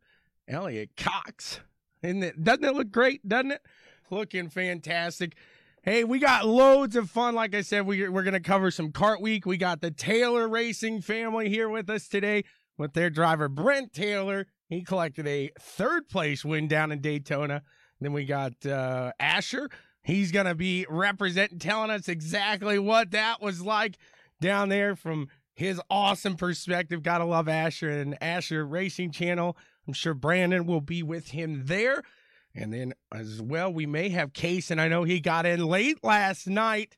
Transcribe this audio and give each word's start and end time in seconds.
Elliot 0.47 0.91
Cox. 0.98 1.60
Isn't 2.02 2.23
it, 2.23 2.45
doesn't 2.45 2.62
it 2.62 2.74
look 2.74 2.91
great? 2.91 3.27
Doesn't 3.27 3.52
it? 3.52 3.62
Looking 4.10 4.51
fantastic. 4.51 5.35
Hey, 5.82 6.05
we 6.05 6.19
got 6.19 6.46
loads 6.46 6.95
of 6.95 7.09
fun. 7.09 7.35
Like 7.35 7.55
I 7.55 7.62
said, 7.62 7.87
we, 7.87 8.07
we're 8.07 8.23
going 8.23 8.35
to 8.35 8.41
cover 8.41 8.71
some 8.71 8.93
Kart 8.93 9.23
week. 9.23 9.46
We 9.46 9.57
got 9.57 9.80
the 9.80 9.91
Taylor 9.91 10.46
Racing 10.46 11.01
family 11.01 11.48
here 11.48 11.71
with 11.71 11.88
us 11.88 12.07
today 12.07 12.45
with 12.77 12.93
their 12.93 13.09
driver, 13.09 13.48
Brent 13.48 13.95
Taylor. 13.95 14.46
He 14.69 14.82
collected 14.82 15.27
a 15.27 15.52
third 15.59 16.10
place 16.10 16.45
win 16.45 16.69
down 16.69 16.93
in 16.93 17.01
Daytona. 17.01 17.62
Then 18.00 18.12
we 18.12 18.24
got 18.24 18.64
uh, 18.66 19.12
Asher. 19.20 19.68
He's 20.02 20.32
going 20.32 20.46
to 20.46 20.54
be 20.54 20.86
representing, 20.88 21.59
telling 21.59 21.90
us 21.90 22.09
exactly 22.09 22.79
what 22.79 23.10
that 23.10 23.42
was 23.42 23.60
like 23.60 23.98
down 24.40 24.70
there 24.70 24.96
from 24.96 25.29
his 25.54 25.80
awesome 25.90 26.37
perspective. 26.37 27.02
Gotta 27.02 27.24
love 27.24 27.46
Asher 27.46 27.90
and 27.90 28.16
Asher 28.23 28.65
Racing 28.65 29.10
Channel. 29.12 29.59
I'm 29.87 29.92
sure 29.92 30.15
Brandon 30.15 30.65
will 30.65 30.80
be 30.80 31.02
with 31.02 31.32
him 31.32 31.66
there. 31.66 32.02
And 32.54 32.73
then 32.73 32.95
as 33.12 33.42
well, 33.42 33.70
we 33.73 33.84
may 33.84 34.09
have 34.09 34.32
Case, 34.32 34.70
and 34.70 34.80
I 34.80 34.88
know 34.88 35.04
he 35.04 35.20
got 35.20 35.45
in 35.45 35.64
late 35.66 36.02
last 36.02 36.46
night. 36.46 36.96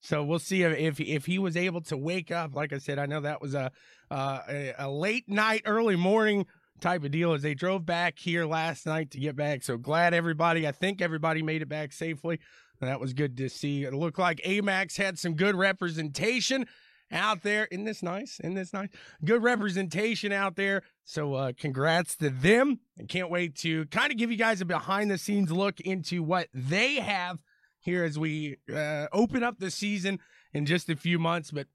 So 0.00 0.24
we'll 0.24 0.40
see 0.40 0.62
if, 0.62 0.98
if 0.98 1.26
he 1.26 1.38
was 1.38 1.56
able 1.56 1.82
to 1.82 1.96
wake 1.96 2.30
up. 2.30 2.54
Like 2.54 2.72
I 2.72 2.78
said, 2.78 2.98
I 2.98 3.06
know 3.06 3.20
that 3.20 3.40
was 3.40 3.54
a 3.54 3.70
uh, 4.10 4.40
a, 4.48 4.74
a 4.78 4.90
late 4.90 5.28
night, 5.28 5.62
early 5.64 5.94
morning 5.94 6.46
type 6.80 7.04
of 7.04 7.10
deal 7.10 7.32
as 7.32 7.42
they 7.42 7.54
drove 7.54 7.86
back 7.86 8.18
here 8.18 8.46
last 8.46 8.86
night 8.86 9.10
to 9.12 9.20
get 9.20 9.36
back. 9.36 9.62
So 9.62 9.76
glad 9.76 10.14
everybody, 10.14 10.66
I 10.66 10.72
think 10.72 11.00
everybody 11.00 11.42
made 11.42 11.62
it 11.62 11.68
back 11.68 11.92
safely. 11.92 12.40
That 12.80 13.00
was 13.00 13.12
good 13.12 13.36
to 13.36 13.48
see. 13.50 13.84
It 13.84 13.92
looked 13.92 14.18
like 14.18 14.38
Amax 14.38 14.96
had 14.96 15.18
some 15.18 15.34
good 15.34 15.54
representation 15.54 16.66
out 17.12 17.42
there. 17.42 17.68
Isn't 17.70 17.84
this 17.84 18.02
nice? 18.02 18.40
Isn't 18.40 18.54
this 18.54 18.72
nice? 18.72 18.88
Good 19.24 19.42
representation 19.42 20.32
out 20.32 20.56
there. 20.56 20.82
So 21.04 21.34
uh, 21.34 21.52
congrats 21.58 22.16
to 22.16 22.30
them. 22.30 22.80
And 22.96 23.08
can't 23.08 23.30
wait 23.30 23.56
to 23.56 23.84
kind 23.86 24.10
of 24.10 24.18
give 24.18 24.30
you 24.30 24.38
guys 24.38 24.60
a 24.60 24.64
behind 24.64 25.10
the 25.10 25.18
scenes 25.18 25.50
look 25.52 25.80
into 25.80 26.22
what 26.22 26.48
they 26.54 26.96
have 26.96 27.42
here 27.80 28.04
as 28.04 28.18
we 28.18 28.56
uh, 28.74 29.06
open 29.12 29.42
up 29.42 29.58
the 29.58 29.70
season 29.70 30.18
in 30.54 30.66
just 30.66 30.88
a 30.88 30.96
few 30.96 31.18
months. 31.18 31.50
But 31.50 31.66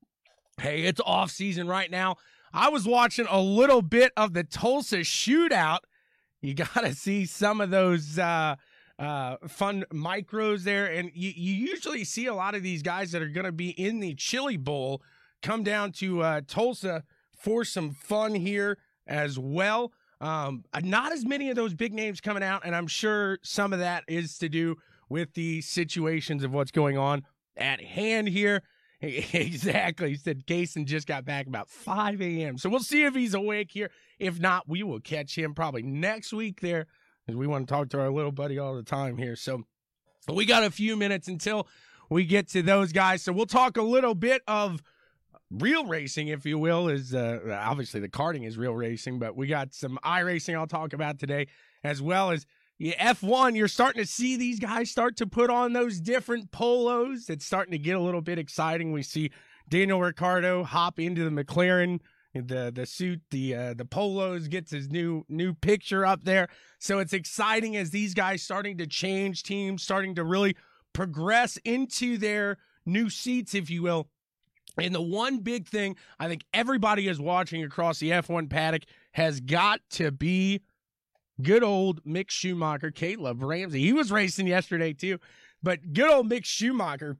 hey, 0.60 0.84
it's 0.84 1.02
off 1.06 1.32
season 1.32 1.68
right 1.68 1.92
now. 1.92 2.16
I 2.56 2.70
was 2.70 2.88
watching 2.88 3.28
a 3.30 3.42
little 3.42 3.82
bit 3.82 4.14
of 4.16 4.34
the 4.34 4.46
Tulsa 4.46 5.00
shootout. 5.00 5.80
You 6.42 6.54
got 6.54 6.74
to 6.74 6.96
see 6.96 7.26
some 7.26 7.60
of 7.60 7.70
those 7.70 8.18
uh, 8.18 8.56
uh, 8.98 9.36
fun 9.46 9.84
micros 9.94 10.64
there. 10.64 10.86
And 10.86 11.12
you, 11.14 11.34
you 11.36 11.54
usually 11.54 12.06
see 12.06 12.28
a 12.28 12.34
lot 12.34 12.56
of 12.56 12.64
these 12.64 12.82
guys 12.82 13.12
that 13.12 13.22
are 13.22 13.28
going 13.28 13.46
to 13.46 13.52
be 13.52 13.72
in 13.72 14.00
the 14.00 14.16
Chili 14.16 14.56
Bowl 14.56 15.02
come 15.44 15.64
down 15.64 15.92
to 15.94 16.22
uh, 16.22 16.42
Tulsa 16.48 17.04
for 17.38 17.66
some 17.66 17.92
fun 17.92 18.34
here 18.36 18.78
as 19.06 19.38
well. 19.38 19.92
Um, 20.22 20.64
not 20.82 21.12
as 21.12 21.26
many 21.26 21.50
of 21.50 21.58
those 21.58 21.74
big 21.74 21.94
names 21.94 22.22
coming 22.22 22.42
out, 22.42 22.62
and 22.64 22.74
I'm 22.74 22.88
sure 22.88 23.38
some 23.44 23.74
of 23.74 23.80
that 23.80 24.06
is 24.08 24.38
to 24.38 24.48
do 24.48 24.78
with 25.10 25.34
the 25.34 25.60
situations 25.60 26.42
of 26.42 26.54
what's 26.54 26.72
going 26.72 26.98
on 26.98 27.24
at 27.58 27.82
hand 27.82 28.30
here. 28.30 28.64
Exactly. 29.34 30.10
He 30.12 30.16
said 30.16 30.46
Kaysen 30.46 30.86
just 30.86 31.08
got 31.08 31.26
back 31.26 31.48
about 31.48 31.70
5 31.70 32.22
a.m. 32.22 32.58
So 32.58 32.70
we'll 32.70 32.80
see 32.80 33.04
if 33.04 33.16
he's 33.16 33.34
awake 33.34 33.72
here. 33.72 33.92
If 34.20 34.40
not, 34.40 34.68
we 34.68 34.84
will 34.84 35.00
catch 35.00 35.38
him 35.38 35.54
probably 35.54 35.84
next 35.84 36.34
week 36.34 36.62
there 36.62 36.88
because 37.26 37.38
we 37.38 37.48
want 37.48 37.68
to 37.68 37.74
talk 37.74 37.90
to 37.90 38.00
our 38.00 38.10
little 38.10 38.32
buddy 38.32 38.58
all 38.60 38.76
the 38.76 38.84
time 38.84 39.18
here. 39.18 39.36
So 39.36 39.64
we 40.32 40.46
got 40.46 40.64
a 40.64 40.72
few 40.72 40.96
minutes 40.96 41.28
until 41.28 41.68
we 42.10 42.26
get 42.26 42.50
to 42.50 42.62
those 42.62 42.92
guys. 42.92 43.22
So 43.22 43.32
we'll 43.32 43.46
talk 43.46 43.78
a 43.78 43.82
little 43.82 44.16
bit 44.16 44.42
of 44.48 44.82
real 45.52 45.86
racing, 45.86 46.28
if 46.30 46.46
you 46.46 46.58
will, 46.58 46.88
is 46.88 47.14
uh, 47.14 47.40
obviously 47.62 48.00
the 48.00 48.10
karting 48.10 48.46
is 48.46 48.58
real 48.58 48.74
racing, 48.74 49.20
but 49.20 49.36
we 49.36 49.48
got 49.48 49.74
some 49.74 50.00
iRacing 50.04 50.56
I'll 50.56 50.68
talk 50.68 50.94
about 50.94 51.20
today, 51.20 51.48
as 51.84 52.02
well 52.02 52.32
as 52.32 52.46
F1, 52.82 53.56
you're 53.56 53.68
starting 53.68 54.04
to 54.04 54.10
see 54.10 54.36
these 54.36 54.60
guys 54.60 54.92
start 54.92 55.16
to 55.18 55.28
put 55.28 55.50
on 55.50 55.74
those 55.74 56.00
different 56.00 56.52
polos. 56.52 57.30
It's 57.30 57.46
starting 57.46 57.72
to 57.72 57.78
get 57.78 57.96
a 57.96 58.02
little 58.02 58.22
bit 58.22 58.38
exciting. 58.38 58.92
We 58.92 59.02
see 59.02 59.32
Daniel 59.70 60.02
Ricciardo 60.02 60.64
hop 60.64 61.00
into 61.00 61.24
the 61.24 61.44
McLaren, 61.44 62.02
the 62.34 62.72
the 62.76 62.86
suit, 62.86 63.22
the 63.32 63.56
uh, 63.56 63.74
the 63.76 63.86
polos 63.86 64.50
gets 64.50 64.72
his 64.72 64.90
new 64.90 65.24
new 65.30 65.54
picture 65.54 66.06
up 66.06 66.26
there. 66.26 66.50
So 66.80 67.00
it's 67.00 67.14
exciting 67.14 67.78
as 67.78 67.92
these 67.92 68.14
guys 68.14 68.44
starting 68.44 68.78
to 68.80 68.88
change 68.88 69.44
teams, 69.44 69.82
starting 69.82 70.16
to 70.16 70.26
really 70.26 70.58
progress 70.92 71.58
into 71.64 72.18
their 72.18 72.58
new 72.86 73.10
seats, 73.10 73.56
if 73.56 73.70
you 73.70 73.84
will. 73.84 74.10
And 74.78 74.94
the 74.94 75.02
one 75.02 75.38
big 75.38 75.68
thing 75.68 75.96
I 76.20 76.28
think 76.28 76.44
everybody 76.54 77.08
is 77.08 77.22
watching 77.22 77.64
across 77.64 78.00
the 78.00 78.10
F1 78.12 78.50
paddock 78.50 78.84
has 79.14 79.40
got 79.40 79.80
to 79.92 80.12
be 80.12 80.62
good 81.42 81.64
old 81.64 82.04
Mick 82.04 82.30
Schumacher, 82.30 82.92
Caleb 82.92 83.42
Ramsey. 83.42 83.82
He 83.82 83.94
was 83.94 84.12
racing 84.12 84.48
yesterday 84.48 84.94
too, 84.94 85.20
but 85.62 85.94
good 85.94 86.10
old 86.10 86.30
Mick 86.30 86.46
Schumacher. 86.46 87.18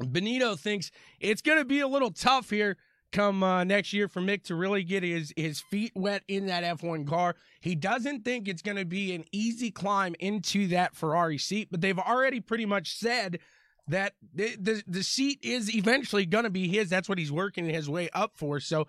Binotto 0.00 0.58
thinks 0.58 0.90
it's 1.20 1.42
going 1.42 1.58
to 1.58 1.64
be 1.64 1.80
a 1.80 1.86
little 1.86 2.10
tough 2.10 2.50
here 2.50 2.76
come 3.12 3.42
uh, 3.42 3.62
next 3.62 3.92
year 3.92 4.08
for 4.08 4.20
Mick 4.20 4.42
to 4.44 4.54
really 4.54 4.82
get 4.82 5.02
his 5.02 5.32
his 5.36 5.60
feet 5.60 5.92
wet 5.94 6.22
in 6.26 6.46
that 6.46 6.64
F1 6.78 7.06
car. 7.06 7.36
He 7.60 7.74
doesn't 7.74 8.24
think 8.24 8.48
it's 8.48 8.62
going 8.62 8.78
to 8.78 8.84
be 8.84 9.14
an 9.14 9.24
easy 9.30 9.70
climb 9.70 10.16
into 10.18 10.66
that 10.68 10.96
Ferrari 10.96 11.38
seat, 11.38 11.68
but 11.70 11.80
they've 11.80 11.98
already 11.98 12.40
pretty 12.40 12.66
much 12.66 12.96
said 12.96 13.38
that 13.86 14.14
the 14.34 14.56
the, 14.58 14.82
the 14.86 15.02
seat 15.02 15.38
is 15.42 15.74
eventually 15.74 16.26
going 16.26 16.44
to 16.44 16.50
be 16.50 16.68
his. 16.68 16.88
That's 16.88 17.08
what 17.08 17.18
he's 17.18 17.32
working 17.32 17.66
his 17.66 17.88
way 17.88 18.08
up 18.14 18.32
for. 18.34 18.58
So 18.58 18.86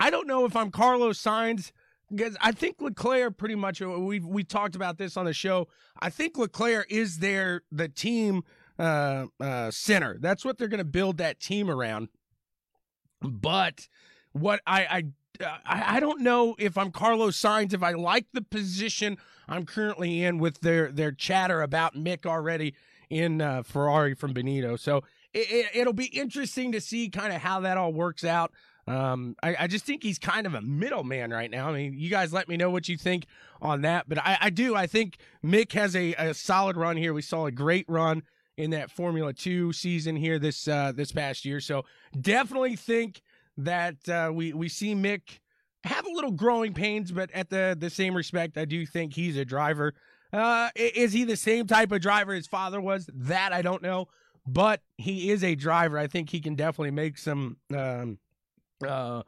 I 0.00 0.10
don't 0.10 0.26
know 0.26 0.44
if 0.44 0.56
I'm 0.56 0.70
Carlos 0.70 1.22
Sainz 1.22 1.70
because 2.10 2.36
I 2.40 2.52
think 2.52 2.80
Leclerc 2.80 3.36
pretty 3.36 3.54
much 3.54 3.82
uh, 3.82 3.88
we 3.88 4.20
we 4.20 4.44
talked 4.44 4.76
about 4.76 4.98
this 4.98 5.16
on 5.16 5.26
the 5.26 5.32
show. 5.32 5.68
I 6.00 6.10
think 6.10 6.38
Leclerc 6.38 6.90
is 6.90 7.18
their 7.18 7.62
the 7.72 7.88
team 7.88 8.44
uh, 8.78 9.26
uh, 9.40 9.70
center. 9.70 10.16
That's 10.20 10.44
what 10.44 10.58
they're 10.58 10.68
going 10.68 10.78
to 10.78 10.84
build 10.84 11.18
that 11.18 11.40
team 11.40 11.70
around. 11.70 12.08
But 13.20 13.88
what 14.32 14.60
I 14.66 14.84
I 15.40 15.44
uh, 15.44 15.58
I 15.64 16.00
don't 16.00 16.20
know 16.20 16.54
if 16.58 16.78
I'm 16.78 16.90
Carlos 16.90 17.40
Sainz 17.40 17.72
if 17.72 17.82
I 17.82 17.92
like 17.92 18.26
the 18.32 18.42
position 18.42 19.18
I'm 19.48 19.64
currently 19.64 20.22
in 20.22 20.38
with 20.38 20.60
their 20.60 20.90
their 20.90 21.12
chatter 21.12 21.62
about 21.62 21.94
Mick 21.94 22.26
already 22.26 22.74
in 23.10 23.40
uh, 23.40 23.62
Ferrari 23.62 24.14
from 24.14 24.34
Binotto. 24.34 24.78
So 24.78 25.04
it, 25.32 25.70
it, 25.74 25.86
will 25.86 25.92
be 25.92 26.06
interesting 26.06 26.72
to 26.72 26.80
see 26.80 27.08
kind 27.08 27.32
of 27.32 27.40
how 27.40 27.60
that 27.60 27.76
all 27.76 27.92
works 27.92 28.24
out. 28.24 28.52
Um, 28.88 29.34
I, 29.42 29.56
I, 29.60 29.66
just 29.66 29.84
think 29.84 30.04
he's 30.04 30.18
kind 30.18 30.46
of 30.46 30.54
a 30.54 30.60
middleman 30.60 31.32
right 31.32 31.50
now. 31.50 31.68
I 31.68 31.72
mean, 31.72 31.94
you 31.98 32.08
guys 32.08 32.32
let 32.32 32.48
me 32.48 32.56
know 32.56 32.70
what 32.70 32.88
you 32.88 32.96
think 32.96 33.26
on 33.60 33.82
that, 33.82 34.08
but 34.08 34.18
I, 34.18 34.38
I 34.42 34.50
do. 34.50 34.76
I 34.76 34.86
think 34.86 35.18
Mick 35.44 35.72
has 35.72 35.96
a, 35.96 36.14
a 36.14 36.34
solid 36.34 36.76
run 36.76 36.96
here. 36.96 37.12
We 37.12 37.22
saw 37.22 37.46
a 37.46 37.50
great 37.50 37.84
run 37.88 38.22
in 38.56 38.70
that 38.70 38.92
Formula 38.92 39.32
Two 39.32 39.72
season 39.72 40.14
here 40.14 40.38
this 40.38 40.68
uh, 40.68 40.92
this 40.94 41.10
past 41.10 41.44
year. 41.44 41.60
So 41.60 41.84
definitely 42.20 42.76
think 42.76 43.22
that 43.56 44.08
uh, 44.08 44.30
we 44.32 44.52
we 44.52 44.68
see 44.68 44.94
Mick 44.94 45.40
have 45.82 46.06
a 46.06 46.10
little 46.10 46.32
growing 46.32 46.72
pains, 46.72 47.10
but 47.10 47.30
at 47.32 47.50
the 47.50 47.76
the 47.78 47.90
same 47.90 48.14
respect, 48.14 48.56
I 48.56 48.66
do 48.66 48.86
think 48.86 49.14
he's 49.14 49.36
a 49.36 49.44
driver. 49.44 49.94
Uh, 50.32 50.70
is 50.76 51.12
he 51.12 51.24
the 51.24 51.36
same 51.36 51.66
type 51.66 51.90
of 51.90 52.00
driver 52.00 52.34
his 52.34 52.46
father 52.46 52.80
was? 52.80 53.10
That 53.12 53.52
I 53.52 53.62
don't 53.62 53.82
know, 53.82 54.06
but 54.46 54.80
he 54.96 55.30
is 55.30 55.42
a 55.42 55.56
driver. 55.56 55.98
I 55.98 56.06
think 56.06 56.30
he 56.30 56.40
can 56.40 56.54
definitely 56.54 56.92
make 56.92 57.18
some. 57.18 57.56
Um, 57.74 58.18
uh, 58.86 59.22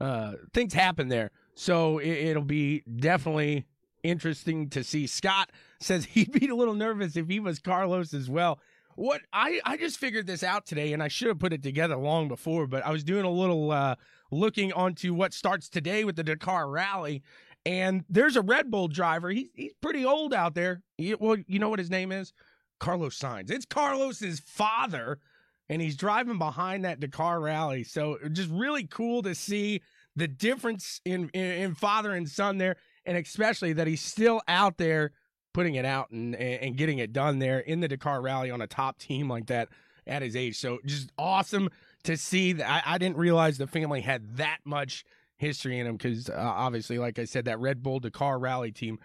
uh, 0.00 0.32
things 0.52 0.72
happen 0.72 1.08
there. 1.08 1.30
So 1.54 1.98
it, 1.98 2.34
will 2.34 2.44
be 2.44 2.82
definitely 2.96 3.66
interesting 4.02 4.70
to 4.70 4.82
see. 4.82 5.06
Scott 5.06 5.50
says 5.80 6.04
he'd 6.10 6.32
be 6.32 6.48
a 6.48 6.54
little 6.54 6.74
nervous 6.74 7.16
if 7.16 7.28
he 7.28 7.40
was 7.40 7.58
Carlos 7.58 8.14
as 8.14 8.30
well. 8.30 8.60
What 8.96 9.22
I, 9.32 9.60
I 9.64 9.76
just 9.76 9.98
figured 9.98 10.26
this 10.26 10.42
out 10.42 10.66
today, 10.66 10.92
and 10.92 11.02
I 11.02 11.08
should 11.08 11.28
have 11.28 11.38
put 11.38 11.52
it 11.52 11.62
together 11.62 11.96
long 11.96 12.28
before, 12.28 12.66
but 12.66 12.84
I 12.84 12.90
was 12.90 13.04
doing 13.04 13.24
a 13.24 13.30
little 13.30 13.70
uh, 13.70 13.94
looking 14.30 14.72
onto 14.72 15.14
what 15.14 15.32
starts 15.32 15.68
today 15.68 16.04
with 16.04 16.16
the 16.16 16.24
Dakar 16.24 16.68
Rally, 16.68 17.22
And 17.64 18.04
there's 18.08 18.36
a 18.36 18.42
Red 18.42 18.70
Bull 18.70 18.88
driver. 18.88 19.30
He's 19.30 19.48
he's 19.54 19.74
pretty 19.80 20.04
old 20.04 20.34
out 20.34 20.54
there. 20.54 20.82
He, 20.98 21.14
well, 21.14 21.36
you 21.46 21.58
know 21.58 21.68
what 21.68 21.78
his 21.78 21.90
name 21.90 22.12
is? 22.12 22.32
Carlos 22.78 23.18
Sainz. 23.18 23.50
It's 23.50 23.66
Carlos's 23.66 24.40
father, 24.40 25.18
and 25.70 25.80
he's 25.80 25.96
driving 25.96 26.36
behind 26.36 26.84
that 26.84 26.98
Dakar 26.98 27.40
rally. 27.40 27.84
So 27.84 28.18
just 28.32 28.50
really 28.50 28.88
cool 28.88 29.22
to 29.22 29.36
see 29.36 29.82
the 30.16 30.26
difference 30.26 31.00
in, 31.04 31.30
in, 31.32 31.44
in 31.44 31.74
father 31.76 32.12
and 32.12 32.28
son 32.28 32.58
there, 32.58 32.76
and 33.06 33.16
especially 33.16 33.72
that 33.74 33.86
he's 33.86 34.02
still 34.02 34.42
out 34.48 34.76
there 34.78 35.12
putting 35.54 35.76
it 35.76 35.84
out 35.84 36.10
and 36.10 36.34
and 36.34 36.76
getting 36.76 36.98
it 36.98 37.12
done 37.12 37.38
there 37.38 37.60
in 37.60 37.80
the 37.80 37.88
Dakar 37.88 38.20
rally 38.20 38.50
on 38.50 38.60
a 38.60 38.66
top 38.66 38.98
team 38.98 39.28
like 39.28 39.46
that 39.46 39.68
at 40.06 40.22
his 40.22 40.34
age. 40.34 40.58
So 40.58 40.80
just 40.84 41.10
awesome 41.16 41.70
to 42.02 42.16
see 42.16 42.52
that. 42.54 42.68
I, 42.68 42.94
I 42.94 42.98
didn't 42.98 43.16
realize 43.16 43.56
the 43.56 43.68
family 43.68 44.00
had 44.00 44.36
that 44.38 44.58
much 44.64 45.04
history 45.36 45.78
in 45.78 45.86
them 45.86 45.96
because 45.96 46.28
uh, 46.28 46.34
obviously, 46.36 46.98
like 46.98 47.18
I 47.20 47.24
said, 47.24 47.44
that 47.44 47.60
Red 47.60 47.80
Bull 47.80 48.00
Dakar 48.00 48.40
rally 48.40 48.72
team, 48.72 48.98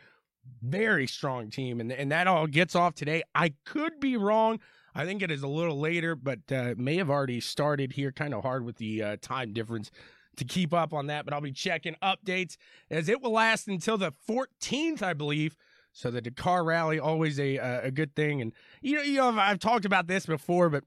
very 0.63 1.05
strong 1.05 1.51
team, 1.51 1.79
and 1.79 1.91
and 1.91 2.11
that 2.11 2.25
all 2.25 2.47
gets 2.47 2.75
off 2.75 2.95
today. 2.95 3.21
I 3.35 3.53
could 3.65 3.99
be 3.99 4.17
wrong. 4.17 4.59
I 4.95 5.05
think 5.05 5.21
it 5.21 5.29
is 5.29 5.43
a 5.43 5.47
little 5.47 5.77
later, 5.77 6.15
but 6.15 6.39
uh, 6.51 6.73
may 6.77 6.95
have 6.97 7.09
already 7.09 7.41
started 7.41 7.93
here. 7.93 8.11
Kind 8.13 8.33
of 8.33 8.43
hard 8.43 8.63
with 8.63 8.77
the 8.77 9.03
uh, 9.03 9.17
time 9.21 9.51
difference 9.51 9.91
to 10.37 10.45
keep 10.45 10.73
up 10.73 10.93
on 10.93 11.07
that, 11.07 11.25
but 11.25 11.33
I'll 11.33 11.41
be 11.41 11.51
checking 11.51 11.95
updates 12.01 12.57
as 12.89 13.09
it 13.09 13.21
will 13.21 13.31
last 13.31 13.67
until 13.67 13.97
the 13.97 14.13
14th, 14.27 15.01
I 15.01 15.13
believe. 15.13 15.55
So 15.91 16.11
the 16.11 16.21
Dakar 16.21 16.63
Rally 16.63 16.99
always 16.99 17.39
a 17.39 17.57
a 17.57 17.91
good 17.91 18.15
thing, 18.15 18.41
and 18.41 18.51
you 18.81 18.95
know, 18.95 19.01
you 19.01 19.17
know, 19.17 19.29
I've 19.37 19.59
talked 19.59 19.85
about 19.85 20.07
this 20.07 20.25
before, 20.25 20.69
but 20.69 20.83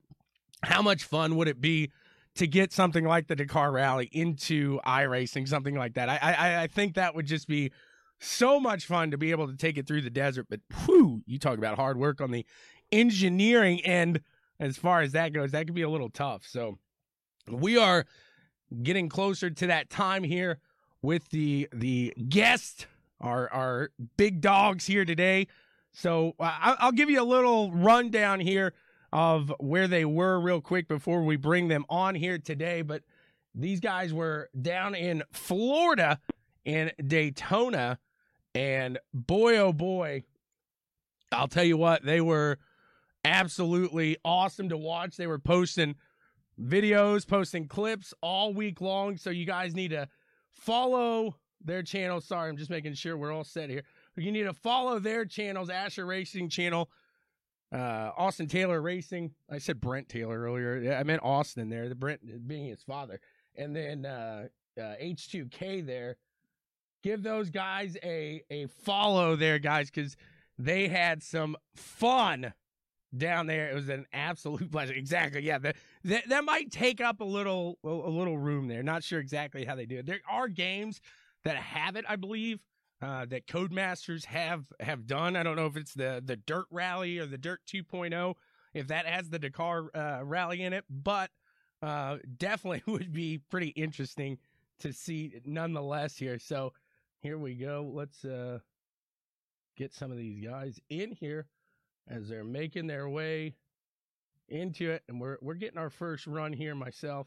how 0.62 0.82
much 0.82 1.04
fun 1.04 1.36
would 1.36 1.48
it 1.48 1.60
be 1.60 1.90
to 2.34 2.46
get 2.46 2.72
something 2.72 3.04
like 3.04 3.26
the 3.26 3.36
Dakar 3.36 3.72
Rally 3.72 4.10
into 4.12 4.80
iRacing, 4.80 5.48
something 5.48 5.74
like 5.74 5.94
that? 5.94 6.10
I 6.10 6.18
I, 6.20 6.62
I 6.62 6.66
think 6.66 6.94
that 6.94 7.14
would 7.14 7.26
just 7.26 7.48
be 7.48 7.72
so 8.20 8.58
much 8.60 8.84
fun 8.84 9.10
to 9.12 9.18
be 9.18 9.30
able 9.30 9.46
to 9.48 9.56
take 9.56 9.78
it 9.78 9.86
through 9.86 10.02
the 10.02 10.10
desert. 10.10 10.46
But 10.50 10.60
whew, 10.84 11.22
you 11.26 11.38
talk 11.38 11.56
about 11.56 11.76
hard 11.76 11.96
work 11.96 12.20
on 12.20 12.30
the 12.30 12.44
engineering 12.92 13.80
end. 13.80 14.20
As 14.60 14.76
far 14.76 15.02
as 15.02 15.12
that 15.12 15.32
goes, 15.32 15.52
that 15.52 15.66
could 15.66 15.74
be 15.74 15.82
a 15.82 15.88
little 15.88 16.10
tough. 16.10 16.44
So 16.46 16.78
we 17.48 17.78
are 17.78 18.06
getting 18.82 19.08
closer 19.08 19.50
to 19.50 19.66
that 19.68 19.88
time 19.88 20.24
here 20.24 20.58
with 21.00 21.28
the 21.30 21.68
the 21.72 22.12
guest 22.28 22.86
our 23.20 23.50
our 23.52 23.90
big 24.16 24.40
dogs 24.40 24.86
here 24.86 25.04
today. 25.04 25.46
So 25.92 26.34
I'll 26.38 26.92
give 26.92 27.10
you 27.10 27.20
a 27.20 27.24
little 27.24 27.72
rundown 27.72 28.40
here 28.40 28.74
of 29.12 29.52
where 29.58 29.88
they 29.88 30.04
were 30.04 30.38
real 30.38 30.60
quick 30.60 30.86
before 30.86 31.22
we 31.22 31.36
bring 31.36 31.68
them 31.68 31.84
on 31.88 32.14
here 32.14 32.38
today. 32.38 32.82
But 32.82 33.02
these 33.54 33.80
guys 33.80 34.12
were 34.12 34.50
down 34.60 34.94
in 34.94 35.22
Florida 35.32 36.20
in 36.64 36.92
Daytona, 37.04 37.98
and 38.54 38.98
boy 39.14 39.56
oh 39.56 39.72
boy, 39.72 40.24
I'll 41.32 41.48
tell 41.48 41.64
you 41.64 41.76
what 41.76 42.04
they 42.04 42.20
were 42.20 42.58
absolutely 43.24 44.16
awesome 44.24 44.68
to 44.68 44.76
watch. 44.76 45.16
They 45.16 45.26
were 45.26 45.38
posting 45.38 45.96
videos, 46.60 47.26
posting 47.26 47.66
clips 47.66 48.12
all 48.20 48.52
week 48.52 48.80
long. 48.80 49.16
So 49.16 49.30
you 49.30 49.46
guys 49.46 49.74
need 49.74 49.90
to 49.90 50.08
follow 50.50 51.36
their 51.64 51.82
channel. 51.82 52.20
Sorry, 52.20 52.48
I'm 52.48 52.56
just 52.56 52.70
making 52.70 52.94
sure 52.94 53.16
we're 53.16 53.32
all 53.32 53.44
set 53.44 53.70
here. 53.70 53.82
You 54.16 54.32
need 54.32 54.44
to 54.44 54.52
follow 54.52 54.98
their 54.98 55.24
channels, 55.24 55.70
Asher 55.70 56.04
Racing 56.04 56.48
Channel, 56.48 56.90
uh, 57.72 58.10
Austin 58.16 58.48
Taylor 58.48 58.80
Racing. 58.80 59.32
I 59.50 59.58
said 59.58 59.80
Brent 59.80 60.08
Taylor 60.08 60.40
earlier. 60.40 60.96
I 60.98 61.02
meant 61.04 61.22
Austin 61.22 61.68
there, 61.68 61.88
the 61.88 61.94
Brent 61.94 62.48
being 62.48 62.66
his 62.66 62.82
father. 62.82 63.20
And 63.56 63.74
then 63.74 64.06
uh, 64.06 64.48
uh, 64.78 64.94
H2K 65.00 65.86
there. 65.86 66.16
Give 67.04 67.22
those 67.22 67.50
guys 67.50 67.96
a, 68.02 68.42
a 68.50 68.66
follow 68.66 69.36
there, 69.36 69.60
guys, 69.60 69.88
because 69.90 70.16
they 70.58 70.88
had 70.88 71.22
some 71.22 71.56
fun 71.76 72.52
down 73.16 73.46
there. 73.46 73.70
It 73.70 73.74
was 73.74 73.88
an 73.88 74.06
absolute 74.12 74.70
pleasure. 74.72 74.94
Exactly. 74.94 75.42
Yeah. 75.42 75.58
That, 75.58 75.76
that, 76.04 76.44
might 76.44 76.70
take 76.70 77.00
up 77.00 77.20
a 77.20 77.24
little 77.24 77.78
a, 77.84 77.88
a 77.88 78.10
little 78.10 78.38
room 78.38 78.68
there. 78.68 78.82
Not 78.82 79.04
sure 79.04 79.20
exactly 79.20 79.64
how 79.64 79.74
they 79.74 79.86
do 79.86 79.98
it. 79.98 80.06
There 80.06 80.20
are 80.28 80.48
games 80.48 81.00
that 81.44 81.56
have 81.56 81.96
it, 81.96 82.04
I 82.08 82.16
believe, 82.16 82.62
uh, 83.00 83.26
that 83.26 83.46
Codemasters 83.46 84.24
have 84.26 84.64
have 84.80 85.06
done. 85.06 85.36
I 85.36 85.42
don't 85.42 85.56
know 85.56 85.66
if 85.66 85.76
it's 85.76 85.94
the 85.94 86.22
the 86.24 86.36
Dirt 86.36 86.66
Rally 86.70 87.18
or 87.18 87.26
the 87.26 87.38
Dirt 87.38 87.60
2.0, 87.66 88.34
if 88.74 88.88
that 88.88 89.06
has 89.06 89.30
the 89.30 89.38
Dakar 89.38 89.90
uh, 89.94 90.24
Rally 90.24 90.62
in 90.62 90.72
it, 90.72 90.84
but 90.90 91.30
uh, 91.82 92.18
definitely 92.36 92.82
would 92.92 93.12
be 93.12 93.38
pretty 93.50 93.68
interesting 93.68 94.38
to 94.80 94.92
see 94.92 95.40
nonetheless 95.44 96.16
here. 96.16 96.38
So 96.38 96.72
here 97.20 97.38
we 97.38 97.54
go. 97.54 97.90
Let's 97.92 98.24
uh, 98.24 98.58
get 99.76 99.92
some 99.92 100.10
of 100.10 100.18
these 100.18 100.44
guys 100.44 100.80
in 100.88 101.12
here 101.12 101.46
as 102.08 102.28
they're 102.28 102.44
making 102.44 102.86
their 102.86 103.08
way 103.08 103.54
into 104.48 104.90
it, 104.90 105.02
and 105.08 105.20
we're 105.20 105.36
we're 105.40 105.54
getting 105.54 105.78
our 105.78 105.90
first 105.90 106.26
run 106.26 106.52
here 106.52 106.74
myself. 106.74 107.26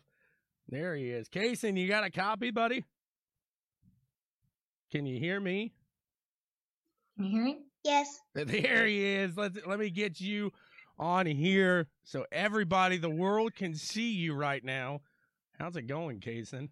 There 0.70 0.96
he 0.96 1.10
is. 1.10 1.28
Kaysen, 1.30 1.78
you 1.78 1.88
got 1.88 2.04
a 2.04 2.12
copy, 2.12 2.52
buddy? 2.52 2.86
Can 4.92 5.06
you 5.06 5.20
hear 5.20 5.40
me? 5.40 5.74
Can 7.16 7.26
you 7.26 7.32
hear 7.32 7.44
me? 7.44 7.60
Yes. 7.84 8.20
There 8.34 8.86
he 8.86 9.06
is. 9.06 9.38
Let 9.38 9.68
let 9.68 9.80
me 9.80 9.90
get 9.90 10.20
you 10.20 10.52
on 11.00 11.26
here 11.26 11.88
so 12.04 12.26
everybody, 12.32 12.98
the 12.98 13.10
world 13.10 13.56
can 13.56 13.74
see 13.76 14.12
you 14.12 14.34
right 14.34 14.64
now. 14.64 15.02
How's 15.60 15.76
it 15.76 15.84
going, 15.84 16.20
Kaysen? 16.20 16.70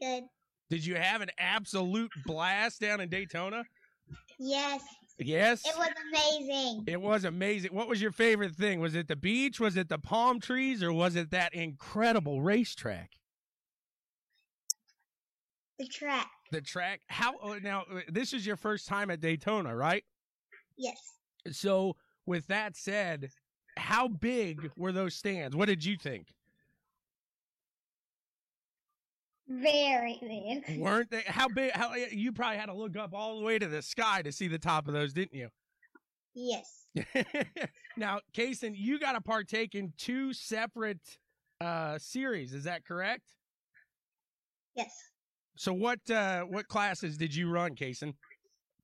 Good. 0.00 0.24
Did 0.68 0.84
you 0.84 0.96
have 0.96 1.20
an 1.20 1.30
absolute 1.38 2.10
blast 2.24 2.80
down 2.80 3.00
in 3.00 3.08
Daytona? 3.08 3.64
Yes. 4.38 4.82
Yes. 5.18 5.64
It 5.66 5.76
was 5.76 5.88
amazing. 6.10 6.84
It 6.86 7.00
was 7.00 7.24
amazing. 7.24 7.72
What 7.72 7.88
was 7.88 8.02
your 8.02 8.12
favorite 8.12 8.54
thing? 8.54 8.80
Was 8.80 8.94
it 8.94 9.08
the 9.08 9.16
beach? 9.16 9.58
Was 9.58 9.76
it 9.76 9.88
the 9.88 9.98
palm 9.98 10.40
trees? 10.40 10.82
Or 10.82 10.92
was 10.92 11.16
it 11.16 11.30
that 11.30 11.54
incredible 11.54 12.42
racetrack? 12.42 13.12
The 15.78 15.86
track. 15.88 16.28
The 16.52 16.60
track. 16.60 17.00
How 17.08 17.36
uh, 17.38 17.58
now? 17.62 17.84
Uh, 17.90 18.00
this 18.08 18.32
is 18.32 18.46
your 18.46 18.56
first 18.56 18.86
time 18.86 19.10
at 19.10 19.20
Daytona, 19.20 19.74
right? 19.74 20.04
Yes. 20.76 20.98
So, 21.50 21.96
with 22.26 22.46
that 22.48 22.76
said, 22.76 23.30
how 23.76 24.08
big 24.08 24.70
were 24.76 24.92
those 24.92 25.14
stands? 25.14 25.54
What 25.54 25.66
did 25.66 25.84
you 25.84 25.96
think? 25.96 26.28
Very 29.48 30.18
big. 30.20 30.80
Weren't 30.80 31.10
they? 31.10 31.22
How 31.26 31.48
big? 31.48 31.72
How 31.72 31.94
you 31.94 32.32
probably 32.32 32.58
had 32.58 32.66
to 32.66 32.74
look 32.74 32.96
up 32.96 33.14
all 33.14 33.38
the 33.38 33.44
way 33.44 33.58
to 33.58 33.66
the 33.66 33.80
sky 33.82 34.22
to 34.22 34.32
see 34.32 34.48
the 34.48 34.58
top 34.58 34.88
of 34.88 34.94
those, 34.94 35.12
didn't 35.12 35.34
you? 35.34 35.48
Yes. 36.34 36.86
now, 37.96 38.20
Kaysen, 38.36 38.72
you 38.74 38.98
got 38.98 39.12
to 39.12 39.20
partake 39.20 39.74
in 39.74 39.92
two 39.96 40.32
separate 40.32 41.18
uh 41.60 41.96
series. 41.98 42.52
Is 42.52 42.64
that 42.64 42.84
correct? 42.84 43.32
Yes. 44.74 44.92
So 45.56 45.72
what 45.72 46.10
uh 46.10 46.42
what 46.42 46.66
classes 46.68 47.16
did 47.16 47.34
you 47.34 47.48
run, 47.48 47.74
Kaysen? 47.76 48.14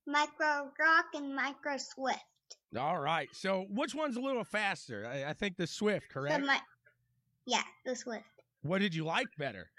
Micro 0.07 0.71
ROK 0.79 1.05
and 1.13 1.35
Micro 1.35 1.77
Swift. 1.77 2.19
All 2.77 2.99
right. 2.99 3.29
So 3.33 3.65
which 3.69 3.93
one's 3.93 4.15
a 4.15 4.21
little 4.21 4.43
faster? 4.43 5.05
I, 5.05 5.29
I 5.29 5.33
think 5.33 5.57
the 5.57 5.67
Swift, 5.67 6.09
correct? 6.09 6.41
The 6.41 6.47
mi- 6.47 6.57
yeah, 7.45 7.63
the 7.85 7.95
Swift. 7.95 8.23
What 8.63 8.79
did 8.79 8.95
you 8.95 9.03
like 9.05 9.27
better? 9.37 9.69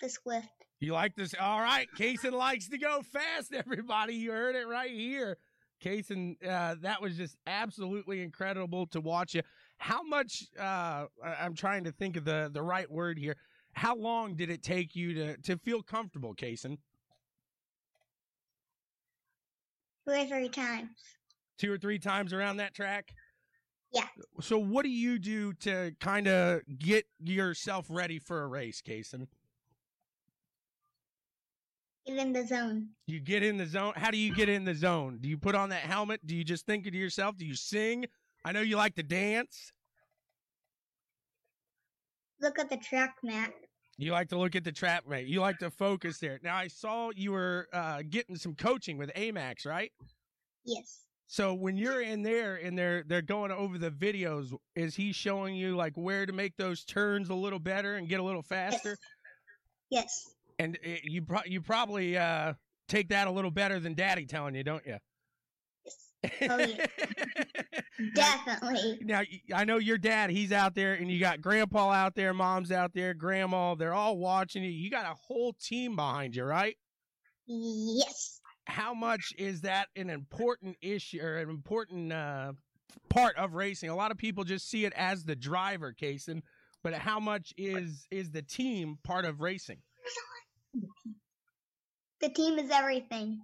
The 0.00 0.08
Swift. 0.08 0.48
You 0.80 0.94
like 0.94 1.14
this? 1.14 1.34
All 1.38 1.60
right. 1.60 1.86
Kaysen 1.96 2.32
likes 2.32 2.68
to 2.68 2.78
go 2.78 3.02
fast, 3.02 3.52
everybody. 3.54 4.14
You 4.14 4.32
heard 4.32 4.56
it 4.56 4.66
right 4.66 4.90
here. 4.90 5.36
Kaysen, 5.84 6.36
uh, 6.46 6.76
that 6.82 7.00
was 7.00 7.16
just 7.16 7.36
absolutely 7.46 8.22
incredible 8.22 8.86
to 8.88 9.00
watch 9.00 9.34
you. 9.34 9.42
How 9.78 10.02
much, 10.02 10.44
uh, 10.58 11.06
I'm 11.24 11.54
trying 11.54 11.84
to 11.84 11.92
think 11.92 12.16
of 12.16 12.24
the, 12.24 12.50
the 12.52 12.62
right 12.62 12.90
word 12.90 13.18
here. 13.18 13.36
How 13.72 13.94
long 13.94 14.34
did 14.34 14.50
it 14.50 14.62
take 14.62 14.96
you 14.96 15.14
to, 15.14 15.36
to 15.38 15.56
feel 15.58 15.82
comfortable, 15.82 16.34
Kaysen? 16.34 16.78
Two 20.06 20.14
or 20.14 20.26
three 20.26 20.48
times. 20.48 20.90
Two 21.58 21.72
or 21.72 21.78
three 21.78 21.98
times 21.98 22.32
around 22.32 22.56
that 22.56 22.74
track? 22.74 23.14
Yeah. 23.92 24.06
So 24.40 24.58
what 24.58 24.84
do 24.84 24.90
you 24.90 25.18
do 25.18 25.52
to 25.54 25.92
kind 26.00 26.26
of 26.26 26.62
get 26.78 27.06
yourself 27.22 27.86
ready 27.88 28.18
for 28.18 28.42
a 28.42 28.46
race, 28.46 28.82
Kaysen? 28.86 29.26
Get 32.06 32.16
in 32.16 32.32
the 32.32 32.46
zone. 32.46 32.88
You 33.06 33.20
get 33.20 33.42
in 33.42 33.56
the 33.56 33.66
zone. 33.66 33.92
How 33.96 34.10
do 34.10 34.16
you 34.16 34.34
get 34.34 34.48
in 34.48 34.64
the 34.64 34.74
zone? 34.74 35.18
Do 35.20 35.28
you 35.28 35.36
put 35.36 35.54
on 35.54 35.68
that 35.68 35.82
helmet? 35.82 36.26
Do 36.26 36.34
you 36.34 36.44
just 36.44 36.66
think 36.66 36.84
to 36.84 36.96
yourself? 36.96 37.36
Do 37.36 37.44
you 37.44 37.54
sing? 37.54 38.06
I 38.44 38.52
know 38.52 38.60
you 38.60 38.76
like 38.76 38.94
to 38.94 39.02
dance. 39.02 39.72
Look 42.40 42.58
at 42.58 42.70
the 42.70 42.78
track 42.78 43.16
map. 43.22 43.52
You 43.98 44.12
like 44.12 44.30
to 44.30 44.38
look 44.38 44.56
at 44.56 44.64
the 44.64 44.72
trap 44.72 45.06
mate. 45.06 45.26
You 45.26 45.42
like 45.42 45.58
to 45.58 45.70
focus 45.70 46.18
there. 46.18 46.40
Now 46.42 46.56
I 46.56 46.68
saw 46.68 47.10
you 47.14 47.32
were 47.32 47.68
uh, 47.70 48.02
getting 48.08 48.36
some 48.36 48.54
coaching 48.54 48.96
with 48.96 49.12
Amax, 49.14 49.66
right? 49.66 49.92
Yes. 50.64 51.00
So 51.26 51.52
when 51.54 51.76
you're 51.76 52.00
in 52.00 52.22
there 52.22 52.56
and 52.56 52.78
they're 52.78 53.04
they're 53.06 53.20
going 53.20 53.52
over 53.52 53.76
the 53.76 53.90
videos, 53.90 54.52
is 54.74 54.94
he 54.94 55.12
showing 55.12 55.54
you 55.54 55.76
like 55.76 55.92
where 55.96 56.24
to 56.24 56.32
make 56.32 56.56
those 56.56 56.82
turns 56.82 57.28
a 57.28 57.34
little 57.34 57.58
better 57.58 57.96
and 57.96 58.08
get 58.08 58.20
a 58.20 58.22
little 58.22 58.42
faster? 58.42 58.96
Yes. 59.90 60.34
And 60.60 60.78
it, 60.82 61.00
you 61.04 61.22
pro- 61.22 61.44
you 61.46 61.60
probably 61.62 62.18
uh, 62.18 62.54
take 62.88 63.08
that 63.08 63.26
a 63.26 63.30
little 63.30 63.50
better 63.50 63.80
than 63.80 63.94
Daddy 63.94 64.26
telling 64.26 64.54
you, 64.54 64.62
don't 64.62 64.84
you? 64.86 64.98
Yes. 65.84 66.48
Oh, 66.50 66.58
yeah. 66.58 66.86
Definitely. 68.14 68.98
now 69.02 69.22
I 69.54 69.64
know 69.64 69.78
your 69.78 69.96
dad; 69.98 70.30
he's 70.30 70.52
out 70.52 70.74
there, 70.74 70.94
and 70.94 71.10
you 71.10 71.18
got 71.18 71.40
Grandpa 71.40 71.90
out 71.90 72.14
there, 72.14 72.34
Mom's 72.34 72.70
out 72.70 72.92
there, 72.92 73.14
Grandma. 73.14 73.74
They're 73.74 73.94
all 73.94 74.18
watching 74.18 74.62
you. 74.62 74.70
You 74.70 74.90
got 74.90 75.06
a 75.06 75.14
whole 75.14 75.54
team 75.54 75.96
behind 75.96 76.36
you, 76.36 76.44
right? 76.44 76.76
Yes. 77.46 78.40
How 78.66 78.92
much 78.92 79.32
is 79.38 79.62
that 79.62 79.88
an 79.96 80.10
important 80.10 80.76
issue 80.82 81.20
or 81.22 81.38
an 81.38 81.48
important 81.48 82.12
uh, 82.12 82.52
part 83.08 83.36
of 83.36 83.54
racing? 83.54 83.88
A 83.88 83.96
lot 83.96 84.10
of 84.10 84.18
people 84.18 84.44
just 84.44 84.68
see 84.68 84.84
it 84.84 84.92
as 84.94 85.24
the 85.24 85.36
driver, 85.36 85.94
Kaysen, 85.98 86.42
but 86.82 86.92
how 86.94 87.18
much 87.18 87.52
is 87.56 88.06
is 88.10 88.30
the 88.30 88.42
team 88.42 88.98
part 89.04 89.24
of 89.24 89.40
racing? 89.40 89.78
The 92.20 92.28
team 92.28 92.58
is 92.58 92.70
everything. 92.70 93.40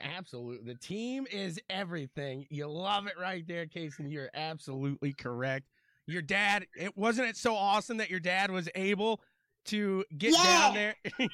Absolutely. 0.00 0.72
The 0.72 0.78
team 0.78 1.26
is 1.30 1.60
everything. 1.68 2.46
You 2.50 2.66
love 2.66 3.06
it 3.06 3.14
right 3.20 3.46
there, 3.46 3.66
Casey. 3.66 4.04
You're 4.04 4.30
absolutely 4.32 5.12
correct. 5.12 5.66
Your 6.06 6.22
dad, 6.22 6.66
it 6.76 6.96
wasn't 6.96 7.28
it 7.28 7.36
so 7.36 7.54
awesome 7.54 7.98
that 7.98 8.10
your 8.10 8.20
dad 8.20 8.50
was 8.50 8.68
able 8.74 9.20
to 9.66 10.04
get 10.16 10.34
down 10.34 10.74
there. 10.74 10.94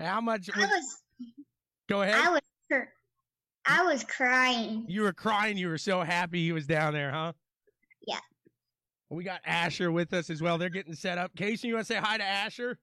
How 0.00 0.20
much 0.20 0.48
I 0.54 0.60
was, 0.60 0.68
was 0.70 1.00
go 1.88 2.02
ahead. 2.02 2.14
I 2.14 2.30
was 2.30 2.40
I 3.64 3.82
was 3.84 4.02
crying. 4.04 4.86
you 4.88 5.02
were 5.02 5.12
crying, 5.12 5.56
you 5.56 5.68
were 5.68 5.78
so 5.78 6.00
happy 6.00 6.42
he 6.44 6.52
was 6.52 6.66
down 6.66 6.94
there, 6.94 7.12
huh? 7.12 7.32
Yeah. 8.06 8.18
We 9.08 9.22
got 9.22 9.40
Asher 9.44 9.92
with 9.92 10.12
us 10.14 10.30
as 10.30 10.42
well. 10.42 10.58
They're 10.58 10.68
getting 10.68 10.94
set 10.94 11.18
up. 11.18 11.36
Casey, 11.36 11.68
you 11.68 11.74
want 11.74 11.86
to 11.86 11.92
say 11.92 12.00
hi 12.00 12.16
to 12.16 12.24
Asher? 12.24 12.78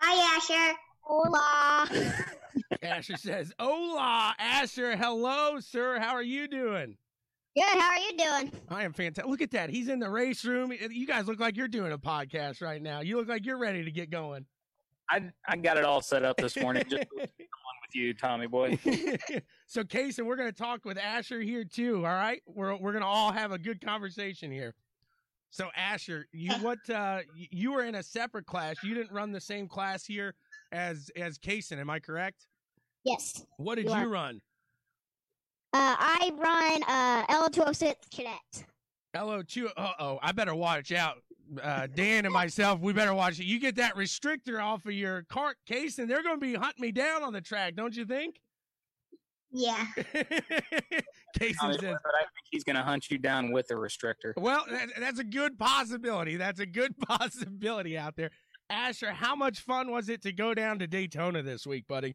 Hi 0.00 0.36
Asher. 0.36 0.76
Hola. 1.02 1.88
Asher 2.82 3.16
says, 3.16 3.52
Hola, 3.58 4.34
Asher. 4.38 4.96
Hello, 4.96 5.60
sir. 5.60 5.98
How 5.98 6.14
are 6.14 6.22
you 6.22 6.48
doing? 6.48 6.96
Good. 7.56 7.64
How 7.64 7.90
are 7.90 7.98
you 7.98 8.16
doing? 8.16 8.52
I 8.68 8.84
am 8.84 8.92
fantastic. 8.92 9.28
Look 9.28 9.42
at 9.42 9.50
that. 9.52 9.70
He's 9.70 9.88
in 9.88 9.98
the 9.98 10.08
race 10.08 10.44
room. 10.44 10.72
You 10.72 11.06
guys 11.06 11.26
look 11.26 11.40
like 11.40 11.56
you're 11.56 11.68
doing 11.68 11.92
a 11.92 11.98
podcast 11.98 12.62
right 12.62 12.80
now. 12.80 13.00
You 13.00 13.16
look 13.16 13.28
like 13.28 13.44
you're 13.44 13.58
ready 13.58 13.84
to 13.84 13.90
get 13.90 14.10
going. 14.10 14.46
I 15.10 15.30
I 15.48 15.56
got 15.56 15.76
it 15.76 15.84
all 15.84 16.00
set 16.00 16.24
up 16.24 16.36
this 16.36 16.56
morning 16.56 16.84
just 16.88 17.06
with 17.90 17.96
you, 17.96 18.14
Tommy 18.14 18.46
boy. 18.46 18.78
so, 19.66 19.82
Kaysen, 19.82 20.24
we're 20.26 20.36
going 20.36 20.50
to 20.50 20.56
talk 20.56 20.84
with 20.84 20.96
Asher 20.98 21.40
here 21.40 21.64
too. 21.64 21.96
All 22.06 22.12
right, 22.12 22.40
we're 22.46 22.76
we're 22.76 22.92
going 22.92 23.02
to 23.02 23.08
all 23.08 23.32
have 23.32 23.50
a 23.50 23.58
good 23.58 23.84
conversation 23.84 24.52
here. 24.52 24.74
So, 25.50 25.68
Asher, 25.76 26.28
you 26.32 26.52
what? 26.60 26.78
Uh, 26.88 27.20
you 27.34 27.72
were 27.72 27.82
in 27.82 27.96
a 27.96 28.02
separate 28.04 28.46
class. 28.46 28.76
You 28.84 28.94
didn't 28.94 29.10
run 29.10 29.32
the 29.32 29.40
same 29.40 29.66
class 29.66 30.06
here 30.06 30.36
as 30.72 31.10
as 31.16 31.38
Kaysen. 31.38 31.78
Am 31.78 31.90
I 31.90 31.98
correct? 31.98 32.46
Yes. 33.04 33.44
What 33.56 33.76
did 33.76 33.86
You 33.86 33.96
you 33.96 34.08
run? 34.08 34.40
Uh, 35.72 35.96
I 35.98 36.30
run 36.36 36.82
uh, 36.88 37.48
L206 37.48 37.94
Cadet. 38.12 38.64
Hello, 39.14 39.42
two. 39.42 39.68
Uh 39.76 39.92
oh, 39.98 40.18
I 40.22 40.32
better 40.32 40.54
watch 40.54 40.92
out. 40.92 41.16
Uh, 41.60 41.88
Dan 41.92 42.24
and 42.26 42.32
myself, 42.32 42.80
we 42.80 42.92
better 42.92 43.14
watch 43.14 43.40
it. 43.40 43.44
You 43.44 43.58
get 43.58 43.74
that 43.76 43.96
restrictor 43.96 44.62
off 44.62 44.86
of 44.86 44.92
your 44.92 45.24
cart 45.24 45.56
case, 45.66 45.98
and 45.98 46.08
they're 46.08 46.22
going 46.22 46.36
to 46.36 46.40
be 46.40 46.54
hunting 46.54 46.80
me 46.80 46.92
down 46.92 47.24
on 47.24 47.32
the 47.32 47.40
track, 47.40 47.74
don't 47.74 47.96
you 47.96 48.04
think? 48.04 48.36
Yeah. 49.52 49.84
Casey 51.36 51.54
Tommy 51.54 51.74
says, 51.74 51.80
but 51.80 52.12
I 52.14 52.20
think 52.20 52.46
he's 52.50 52.62
gonna 52.62 52.84
hunt 52.84 53.10
you 53.10 53.18
down 53.18 53.50
with 53.50 53.70
a 53.70 53.74
restrictor. 53.74 54.32
Well, 54.36 54.64
that, 54.70 54.88
that's 54.98 55.18
a 55.18 55.24
good 55.24 55.58
possibility. 55.58 56.36
That's 56.36 56.60
a 56.60 56.66
good 56.66 56.96
possibility 57.08 57.98
out 57.98 58.14
there. 58.16 58.30
Asher, 58.70 59.12
how 59.12 59.34
much 59.34 59.60
fun 59.60 59.90
was 59.90 60.08
it 60.08 60.22
to 60.22 60.32
go 60.32 60.54
down 60.54 60.78
to 60.78 60.86
Daytona 60.86 61.42
this 61.42 61.66
week, 61.66 61.86
buddy? 61.88 62.14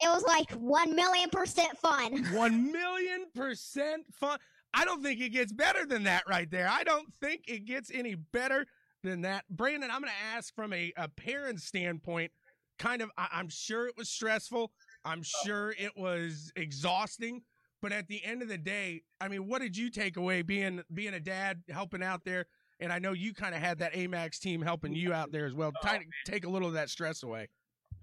It 0.00 0.08
was 0.08 0.24
like 0.24 0.50
1 0.52 0.96
million 0.96 1.30
percent 1.30 1.78
fun. 1.78 2.24
One 2.32 2.72
million 2.72 3.26
percent 3.34 4.04
fun. 4.12 4.38
I 4.74 4.84
don't 4.84 5.02
think 5.02 5.20
it 5.20 5.30
gets 5.30 5.52
better 5.52 5.86
than 5.86 6.04
that 6.04 6.24
right 6.28 6.50
there. 6.50 6.68
I 6.68 6.82
don't 6.82 7.12
think 7.14 7.44
it 7.46 7.64
gets 7.64 7.90
any 7.94 8.16
better 8.16 8.66
than 9.04 9.20
that. 9.22 9.44
Brandon, 9.48 9.90
I'm 9.90 10.00
going 10.00 10.12
to 10.12 10.36
ask 10.36 10.54
from 10.54 10.72
a, 10.72 10.92
a 10.96 11.08
parent 11.08 11.60
standpoint, 11.60 12.32
kind 12.78 13.00
of, 13.00 13.10
I, 13.16 13.28
I'm 13.32 13.48
sure 13.48 13.86
it 13.86 13.96
was 13.96 14.08
stressful. 14.08 14.72
I'm 15.04 15.22
sure 15.44 15.74
it 15.78 15.92
was 15.96 16.50
exhausting. 16.56 17.42
But 17.80 17.92
at 17.92 18.08
the 18.08 18.24
end 18.24 18.42
of 18.42 18.48
the 18.48 18.58
day, 18.58 19.02
I 19.20 19.28
mean, 19.28 19.46
what 19.46 19.60
did 19.60 19.76
you 19.76 19.90
take 19.90 20.16
away 20.16 20.42
being 20.42 20.82
being 20.94 21.14
a 21.14 21.20
dad, 21.20 21.62
helping 21.68 22.02
out 22.02 22.24
there? 22.24 22.46
And 22.82 22.92
I 22.92 22.98
know 22.98 23.12
you 23.12 23.32
kind 23.32 23.54
of 23.54 23.60
had 23.60 23.78
that 23.78 23.92
Amax 23.94 24.40
team 24.40 24.60
helping 24.60 24.92
you 24.92 25.12
out 25.12 25.30
there 25.30 25.46
as 25.46 25.54
well. 25.54 25.70
Oh, 25.74 25.80
Try 25.82 25.98
to 25.98 26.04
take 26.26 26.44
a 26.44 26.48
little 26.50 26.66
of 26.66 26.74
that 26.74 26.90
stress 26.90 27.22
away. 27.22 27.48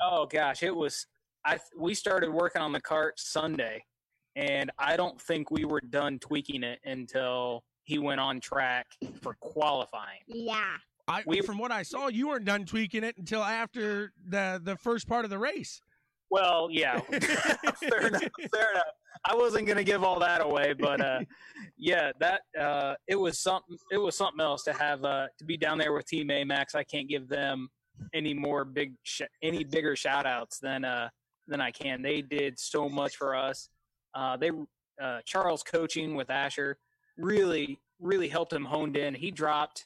Oh 0.01 0.25
gosh, 0.25 0.63
it 0.63 0.73
was. 0.73 1.05
I 1.45 1.59
we 1.77 1.93
started 1.93 2.29
working 2.31 2.61
on 2.61 2.71
the 2.71 2.79
cart 2.79 3.19
Sunday, 3.19 3.83
and 4.37 4.71
I 4.79 4.95
don't 4.95 5.19
think 5.19 5.51
we 5.51 5.65
were 5.65 5.81
done 5.81 6.17
tweaking 6.19 6.63
it 6.63 6.79
until 6.85 7.65
he 7.83 7.99
went 7.99 8.21
on 8.21 8.39
track 8.39 8.87
for 9.21 9.35
qualifying. 9.41 10.19
Yeah. 10.27 10.63
I, 11.09 11.23
We- 11.25 11.41
from 11.41 11.57
what 11.57 11.71
I 11.71 11.81
saw, 11.83 12.07
you 12.07 12.27
weren't 12.29 12.45
done 12.45 12.65
tweaking 12.65 13.03
it 13.03 13.17
until 13.17 13.43
after 13.43 14.13
the 14.25 14.61
the 14.63 14.77
first 14.77 15.07
part 15.07 15.25
of 15.25 15.31
the 15.31 15.39
race. 15.39 15.81
Well, 16.31 16.69
yeah, 16.71 16.99
fair 17.09 18.07
enough. 18.07 18.21
Fair 18.53 18.71
enough. 18.71 18.93
I 19.25 19.35
wasn't 19.35 19.67
gonna 19.67 19.83
give 19.83 20.03
all 20.03 20.19
that 20.19 20.41
away, 20.41 20.73
but 20.73 21.01
uh, 21.01 21.19
yeah, 21.77 22.11
that 22.19 22.41
uh, 22.59 22.95
it 23.07 23.15
was 23.15 23.39
something. 23.39 23.77
It 23.91 23.97
was 23.97 24.15
something 24.15 24.39
else 24.39 24.63
to 24.63 24.73
have 24.73 25.03
uh, 25.03 25.27
to 25.37 25.45
be 25.45 25.57
down 25.57 25.77
there 25.77 25.93
with 25.93 26.05
Team 26.05 26.27
Amax. 26.27 26.75
I 26.75 26.83
can't 26.83 27.09
give 27.09 27.27
them 27.27 27.69
any 28.13 28.33
more 28.33 28.63
big, 28.63 28.93
sh- 29.03 29.21
any 29.41 29.63
bigger 29.63 29.95
shout 29.95 30.25
outs 30.25 30.59
than 30.59 30.85
uh, 30.85 31.09
than 31.47 31.61
I 31.61 31.71
can. 31.71 32.01
They 32.01 32.21
did 32.21 32.59
so 32.59 32.87
much 32.87 33.15
for 33.15 33.35
us. 33.35 33.69
Uh, 34.13 34.37
they 34.37 34.51
uh, 35.01 35.19
Charles 35.25 35.63
coaching 35.63 36.15
with 36.15 36.29
Asher 36.29 36.77
really, 37.17 37.79
really 37.99 38.27
helped 38.27 38.53
him 38.53 38.65
honed 38.65 38.97
in. 38.97 39.13
He 39.13 39.31
dropped 39.31 39.85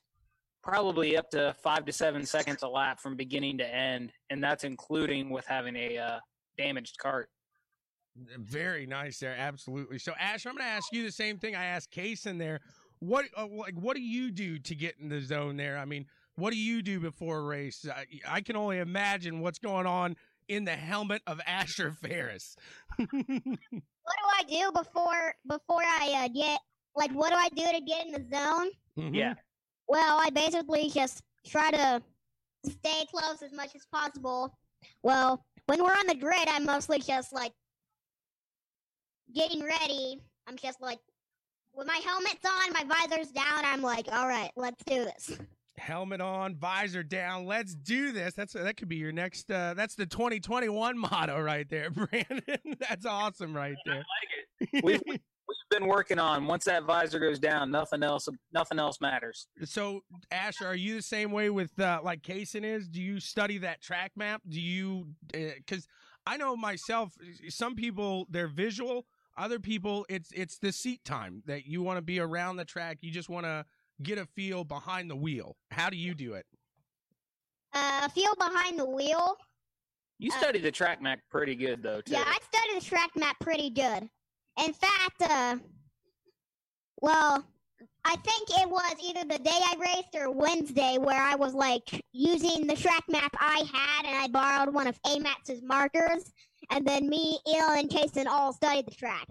probably 0.61 1.17
up 1.17 1.29
to 1.31 1.55
five 1.61 1.85
to 1.85 1.91
seven 1.91 2.25
seconds 2.25 2.63
a 2.63 2.67
lap 2.67 2.99
from 2.99 3.15
beginning 3.15 3.57
to 3.59 3.67
end, 3.67 4.11
and 4.29 4.43
that's 4.43 4.63
including 4.63 5.29
with 5.29 5.45
having 5.45 5.75
a 5.75 5.97
uh, 5.97 6.19
damaged 6.57 6.97
cart. 6.97 7.29
Very 8.37 8.85
nice 8.85 9.19
there, 9.19 9.35
absolutely. 9.35 9.97
So, 9.97 10.13
Ash, 10.19 10.45
I'm 10.45 10.53
going 10.53 10.63
to 10.63 10.69
ask 10.69 10.93
you 10.93 11.03
the 11.03 11.11
same 11.11 11.39
thing 11.39 11.55
I 11.55 11.65
asked 11.65 11.89
Case 11.89 12.25
in 12.25 12.37
there. 12.37 12.61
What 12.99 13.25
uh, 13.35 13.47
like 13.47 13.73
what 13.75 13.97
do 13.97 14.01
you 14.01 14.31
do 14.31 14.59
to 14.59 14.75
get 14.75 14.95
in 14.99 15.09
the 15.09 15.19
zone 15.19 15.57
there? 15.57 15.77
I 15.77 15.83
mean, 15.83 16.05
what 16.35 16.51
do 16.51 16.57
you 16.57 16.81
do 16.81 16.99
before 16.99 17.39
a 17.39 17.43
race? 17.43 17.85
I, 17.93 18.05
I 18.25 18.41
can 18.41 18.55
only 18.55 18.77
imagine 18.79 19.41
what's 19.41 19.59
going 19.59 19.85
on 19.85 20.15
in 20.47 20.63
the 20.63 20.75
helmet 20.75 21.21
of 21.27 21.41
Asher 21.45 21.91
Ferris. 21.91 22.55
What 24.05 24.47
do 24.47 24.55
I 24.57 24.61
do 24.61 24.71
before 24.73 25.33
before 25.47 25.81
I 25.81 26.25
uh, 26.25 26.27
get 26.27 26.59
like 26.95 27.11
what 27.11 27.29
do 27.29 27.35
I 27.35 27.47
do 27.49 27.63
to 27.77 27.81
get 27.85 28.05
in 28.05 28.11
the 28.11 28.35
zone? 28.35 28.69
Mhm. 28.97 29.15
Yeah. 29.15 29.33
Well, 29.87 30.19
I 30.19 30.29
basically 30.29 30.89
just 30.89 31.23
try 31.45 31.71
to 31.71 32.01
stay 32.69 33.05
close 33.13 33.41
as 33.41 33.53
much 33.53 33.75
as 33.75 33.85
possible. 33.85 34.57
Well, 35.01 35.45
when 35.67 35.83
we're 35.83 35.91
on 35.91 36.07
the 36.07 36.15
grid, 36.15 36.47
I'm 36.47 36.65
mostly 36.65 36.99
just 36.99 37.33
like 37.33 37.51
getting 39.33 39.63
ready. 39.63 40.19
I'm 40.47 40.57
just 40.57 40.81
like 40.81 40.99
with 41.73 41.87
my 41.87 41.99
helmet's 42.05 42.45
on, 42.45 42.73
my 42.73 43.07
visor's 43.07 43.31
down. 43.31 43.65
I'm 43.65 43.81
like, 43.81 44.07
all 44.11 44.27
right, 44.27 44.51
let's 44.55 44.83
do 44.85 45.05
this. 45.05 45.37
Helmet 45.77 46.21
on, 46.21 46.55
visor 46.55 47.01
down. 47.01 47.45
Let's 47.45 47.73
do 47.73 48.11
this. 48.11 48.35
That's 48.35 48.53
that 48.53 48.77
could 48.77 48.89
be 48.89 48.97
your 48.97 49.11
next. 49.11 49.49
Uh, 49.49 49.73
that's 49.73 49.95
the 49.95 50.05
2021 50.05 50.97
motto 50.97 51.39
right 51.41 51.67
there, 51.67 51.89
Brandon. 51.91 52.77
that's 52.79 53.05
awesome 53.05 53.55
right 53.55 53.75
there. 53.85 54.03
I 54.61 54.81
We've, 54.83 55.01
we've 55.69 55.79
been 55.79 55.87
working 55.87 56.19
on 56.19 56.45
once 56.45 56.65
that 56.65 56.83
visor 56.83 57.19
goes 57.19 57.39
down, 57.39 57.71
nothing 57.71 58.03
else, 58.03 58.27
nothing 58.53 58.79
else 58.79 58.99
matters. 59.01 59.47
So, 59.63 60.01
Asher, 60.31 60.65
are 60.65 60.75
you 60.75 60.95
the 60.95 61.01
same 61.01 61.31
way 61.31 61.49
with 61.49 61.77
uh, 61.79 62.01
like 62.03 62.21
Kaysen 62.21 62.63
is? 62.63 62.87
Do 62.87 63.01
you 63.01 63.19
study 63.19 63.57
that 63.59 63.81
track 63.81 64.11
map? 64.15 64.41
Do 64.47 64.59
you? 64.59 65.07
Because 65.31 65.87
I 66.25 66.37
know 66.37 66.55
myself, 66.55 67.13
some 67.49 67.75
people 67.75 68.27
they're 68.29 68.47
visual. 68.47 69.05
Other 69.35 69.59
people, 69.59 70.05
it's 70.09 70.31
it's 70.31 70.57
the 70.59 70.71
seat 70.71 71.03
time 71.03 71.41
that 71.47 71.65
you 71.65 71.81
want 71.81 71.97
to 71.97 72.01
be 72.03 72.19
around 72.19 72.57
the 72.57 72.65
track. 72.65 72.99
You 73.01 73.11
just 73.11 73.29
want 73.29 73.45
to 73.45 73.65
get 74.01 74.17
a 74.17 74.25
feel 74.25 74.63
behind 74.63 75.09
the 75.09 75.15
wheel. 75.15 75.57
How 75.71 75.89
do 75.89 75.97
you 75.97 76.13
do 76.13 76.33
it? 76.33 76.45
Uh, 77.73 78.07
feel 78.09 78.35
behind 78.35 78.77
the 78.77 78.85
wheel. 78.85 79.35
You 80.19 80.31
Uh, 80.31 80.37
study 80.39 80.59
the 80.59 80.71
track 80.71 81.01
map 81.01 81.19
pretty 81.31 81.55
good 81.55 81.81
though, 81.81 82.01
too. 82.01 82.13
Yeah, 82.13 82.23
I 82.25 82.37
studied 82.51 82.81
the 82.81 82.85
track 82.85 83.09
map 83.15 83.35
pretty 83.39 83.71
good. 83.71 84.07
In 84.59 84.73
fact, 84.73 85.21
uh, 85.21 85.57
well, 87.01 87.43
I 88.05 88.15
think 88.17 88.49
it 88.49 88.69
was 88.69 88.95
either 89.03 89.21
the 89.21 89.39
day 89.43 89.51
I 89.51 89.75
raced 89.79 90.15
or 90.15 90.31
Wednesday 90.31 90.97
where 90.99 91.21
I 91.21 91.35
was 91.35 91.53
like 91.53 92.03
using 92.11 92.67
the 92.67 92.75
track 92.75 93.03
map 93.07 93.33
I 93.39 93.63
had 93.71 94.05
and 94.05 94.15
I 94.15 94.27
borrowed 94.27 94.73
one 94.73 94.87
of 94.87 95.01
Amax's 95.03 95.61
markers, 95.63 96.31
and 96.69 96.85
then 96.85 97.09
me, 97.09 97.39
Il, 97.47 97.71
and 97.71 97.89
Kaysen 97.89 98.27
all 98.27 98.53
studied 98.53 98.87
the 98.87 98.95
track. 98.95 99.27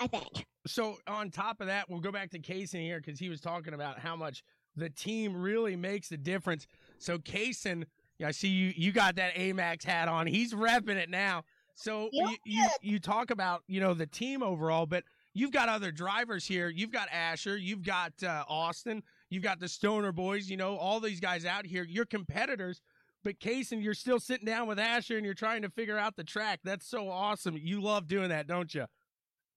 I 0.00 0.06
think. 0.06 0.46
So 0.66 0.96
on 1.06 1.30
top 1.30 1.60
of 1.60 1.66
that, 1.66 1.88
we'll 1.88 2.00
go 2.00 2.10
back 2.10 2.30
to 2.30 2.38
Kaysen 2.38 2.80
here 2.80 3.00
because 3.00 3.20
he 3.20 3.28
was 3.28 3.40
talking 3.40 3.74
about 3.74 3.98
how 3.98 4.16
much 4.16 4.42
the 4.76 4.88
team 4.88 5.36
really 5.36 5.76
makes 5.76 6.08
the 6.08 6.16
difference. 6.16 6.66
So 6.98 7.18
Yeah, 7.18 8.28
I 8.28 8.30
see 8.32 8.48
you. 8.48 8.72
You 8.76 8.92
got 8.92 9.16
that 9.16 9.34
Amax 9.34 9.84
hat 9.84 10.08
on. 10.08 10.26
He's 10.26 10.52
repping 10.52 10.96
it 10.96 11.08
now. 11.10 11.42
So 11.74 12.08
You 12.12 12.36
you, 12.44 12.68
you 12.82 12.98
talk 12.98 13.30
about 13.30 13.62
you 13.66 13.80
know 13.80 13.94
the 13.94 14.06
team 14.06 14.42
overall, 14.42 14.86
but 14.86 15.04
you've 15.34 15.52
got 15.52 15.68
other 15.68 15.90
drivers 15.90 16.46
here. 16.46 16.68
You've 16.68 16.92
got 16.92 17.08
Asher. 17.12 17.56
You've 17.56 17.82
got 17.82 18.12
uh, 18.22 18.44
Austin. 18.48 19.02
You've 19.30 19.42
got 19.42 19.60
the 19.60 19.68
Stoner 19.68 20.12
boys. 20.12 20.50
You 20.50 20.56
know 20.56 20.76
all 20.76 21.00
these 21.00 21.20
guys 21.20 21.44
out 21.44 21.66
here. 21.66 21.84
You're 21.88 22.04
competitors. 22.06 22.80
But 23.22 23.38
Kaysen, 23.38 23.82
you're 23.82 23.92
still 23.94 24.18
sitting 24.18 24.46
down 24.46 24.66
with 24.66 24.78
Asher 24.78 25.16
and 25.16 25.24
you're 25.26 25.34
trying 25.34 25.60
to 25.62 25.68
figure 25.68 25.98
out 25.98 26.16
the 26.16 26.24
track. 26.24 26.60
That's 26.64 26.86
so 26.88 27.10
awesome. 27.10 27.56
You 27.56 27.82
love 27.82 28.06
doing 28.06 28.30
that, 28.30 28.46
don't 28.46 28.74
you? 28.74 28.86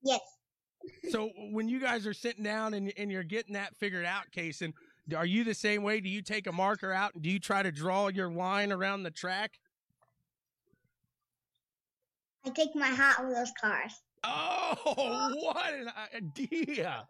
Yes. 0.03 0.19
So 1.09 1.29
when 1.51 1.69
you 1.69 1.79
guys 1.79 2.05
are 2.05 2.13
sitting 2.13 2.43
down 2.43 2.73
and, 2.73 2.91
and 2.97 3.09
you're 3.09 3.23
getting 3.23 3.53
that 3.53 3.73
figured 3.77 4.05
out, 4.05 4.23
Kaysen, 4.35 4.73
are 5.15 5.25
you 5.25 5.45
the 5.45 5.53
same 5.53 5.81
way? 5.81 6.01
Do 6.01 6.09
you 6.09 6.21
take 6.21 6.45
a 6.45 6.51
marker 6.51 6.91
out 6.91 7.13
and 7.13 7.23
do 7.23 7.29
you 7.29 7.39
try 7.39 7.63
to 7.63 7.71
draw 7.71 8.09
your 8.09 8.29
line 8.29 8.73
around 8.73 9.03
the 9.03 9.11
track? 9.11 9.59
I 12.45 12.49
take 12.49 12.75
my 12.75 12.87
Hot 12.87 13.25
Wheels 13.25 13.51
cars. 13.59 14.01
Oh, 14.23 14.75
what 15.53 15.73
an 15.73 15.89
idea! 16.15 17.07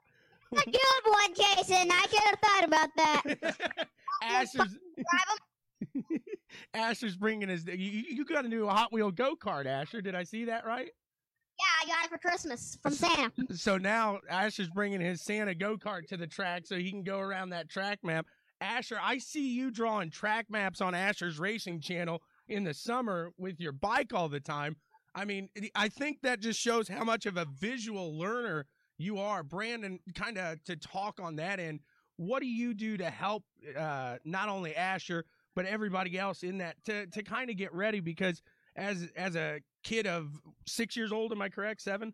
A 0.52 0.56
good 0.56 1.04
one, 1.06 1.34
Jason. 1.34 1.88
I 1.92 2.06
should 2.10 2.20
have 2.20 2.40
thought 2.40 2.64
about 2.66 2.90
that. 2.98 3.88
Asher's 4.24 4.78
Asher's 6.74 7.16
bringing 7.16 7.50
his. 7.50 7.66
You, 7.66 7.76
you 7.76 8.26
got 8.26 8.46
a 8.46 8.48
new 8.48 8.68
Hot 8.68 8.94
Wheel 8.94 9.12
go 9.12 9.36
kart, 9.36 9.66
Asher. 9.66 10.02
Did 10.02 10.16
I 10.16 10.24
see 10.24 10.46
that 10.46 10.66
right? 10.66 10.90
Yeah, 11.60 11.84
I 11.84 11.88
got 11.88 12.06
it 12.06 12.10
for 12.10 12.18
Christmas 12.18 12.78
from 12.82 12.94
Santa. 12.94 13.32
So 13.56 13.78
now 13.78 14.20
Asher's 14.30 14.70
bringing 14.70 15.02
his 15.02 15.22
Santa 15.22 15.56
go 15.56 15.78
kart 15.78 16.08
to 16.08 16.18
the 16.18 16.28
track 16.28 16.64
so 16.66 16.78
he 16.78 16.92
can 16.92 17.04
go 17.04 17.20
around 17.20 17.50
that 17.50 17.70
track 17.70 18.00
map. 18.04 18.26
Asher, 18.62 18.98
I 19.02 19.18
see 19.18 19.54
you 19.54 19.72
drawing 19.72 20.10
track 20.10 20.46
maps 20.50 20.82
on 20.82 20.96
Asher's 20.96 21.40
racing 21.40 21.82
channel 21.82 22.22
in 22.48 22.64
the 22.64 22.74
summer 22.74 23.32
with 23.38 23.60
your 23.60 23.72
bike 23.72 24.14
all 24.14 24.30
the 24.30 24.40
time. 24.40 24.78
I 25.16 25.26
mean, 25.26 25.50
I 25.76 25.90
think 25.90 26.22
that 26.24 26.40
just 26.40 26.60
shows 26.60 26.88
how 26.88 27.04
much 27.04 27.26
of 27.26 27.38
a 27.38 27.46
visual 27.46 28.18
learner 28.18 28.66
you 28.98 29.20
are. 29.20 29.44
Brandon, 29.44 30.00
kind 30.16 30.38
of 30.38 30.64
to 30.66 30.76
talk 30.76 31.20
on 31.22 31.36
that 31.36 31.60
end, 31.60 31.82
what 32.18 32.42
do 32.42 32.48
you 32.48 32.74
do 32.74 32.98
to 32.98 33.10
help 33.10 33.44
uh, 33.78 34.18
not 34.24 34.50
only 34.50 34.76
Asher, 34.76 35.26
but 35.56 35.66
everybody 35.66 36.18
else 36.18 36.44
in 36.44 36.58
that 36.60 36.84
to, 36.86 37.08
to 37.08 37.24
kind 37.24 37.50
of 37.50 37.58
get 37.58 37.74
ready? 37.74 38.00
Because 38.00 38.42
as 38.76 39.10
as 39.16 39.36
a 39.36 39.60
kid 39.84 40.08
of 40.08 40.30
six 40.66 40.96
years 40.96 41.12
old, 41.12 41.32
am 41.32 41.42
I 41.42 41.50
correct? 41.50 41.82
Seven? 41.82 42.14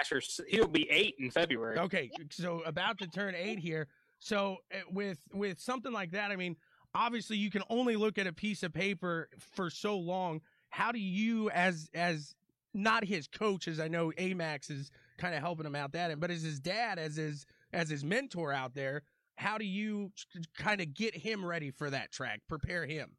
Asher, 0.00 0.20
he'll 0.48 0.66
be 0.66 0.90
eight 0.90 1.14
in 1.18 1.30
February. 1.30 1.78
Okay, 1.78 2.10
so 2.30 2.62
about 2.64 2.98
to 2.98 3.06
turn 3.06 3.34
eight 3.34 3.58
here. 3.58 3.86
So 4.18 4.58
uh, 4.72 4.78
with 4.90 5.18
with 5.32 5.60
something 5.60 5.92
like 5.92 6.12
that, 6.12 6.30
I 6.30 6.36
mean, 6.36 6.56
obviously 6.94 7.36
you 7.36 7.50
can 7.50 7.62
only 7.68 7.96
look 7.96 8.18
at 8.18 8.26
a 8.26 8.32
piece 8.32 8.62
of 8.62 8.72
paper 8.72 9.28
for 9.38 9.70
so 9.70 9.98
long. 9.98 10.40
How 10.74 10.90
do 10.90 10.98
you, 10.98 11.50
as 11.50 11.88
as 11.94 12.34
not 12.74 13.04
his 13.04 13.28
coach, 13.28 13.68
as 13.68 13.78
I 13.78 13.86
know 13.86 14.10
Amax 14.18 14.72
is 14.72 14.90
kind 15.18 15.32
of 15.32 15.40
helping 15.40 15.66
him 15.66 15.76
out 15.76 15.92
that 15.92 16.10
end, 16.10 16.20
but 16.20 16.32
as 16.32 16.42
his 16.42 16.58
dad, 16.58 16.98
as 16.98 17.14
his 17.14 17.46
as 17.72 17.88
his 17.88 18.02
mentor 18.02 18.52
out 18.52 18.74
there, 18.74 19.04
how 19.36 19.56
do 19.56 19.64
you 19.64 20.10
kind 20.58 20.80
of 20.80 20.92
get 20.92 21.14
him 21.14 21.46
ready 21.46 21.70
for 21.70 21.90
that 21.90 22.10
track, 22.10 22.40
prepare 22.48 22.86
him? 22.86 23.12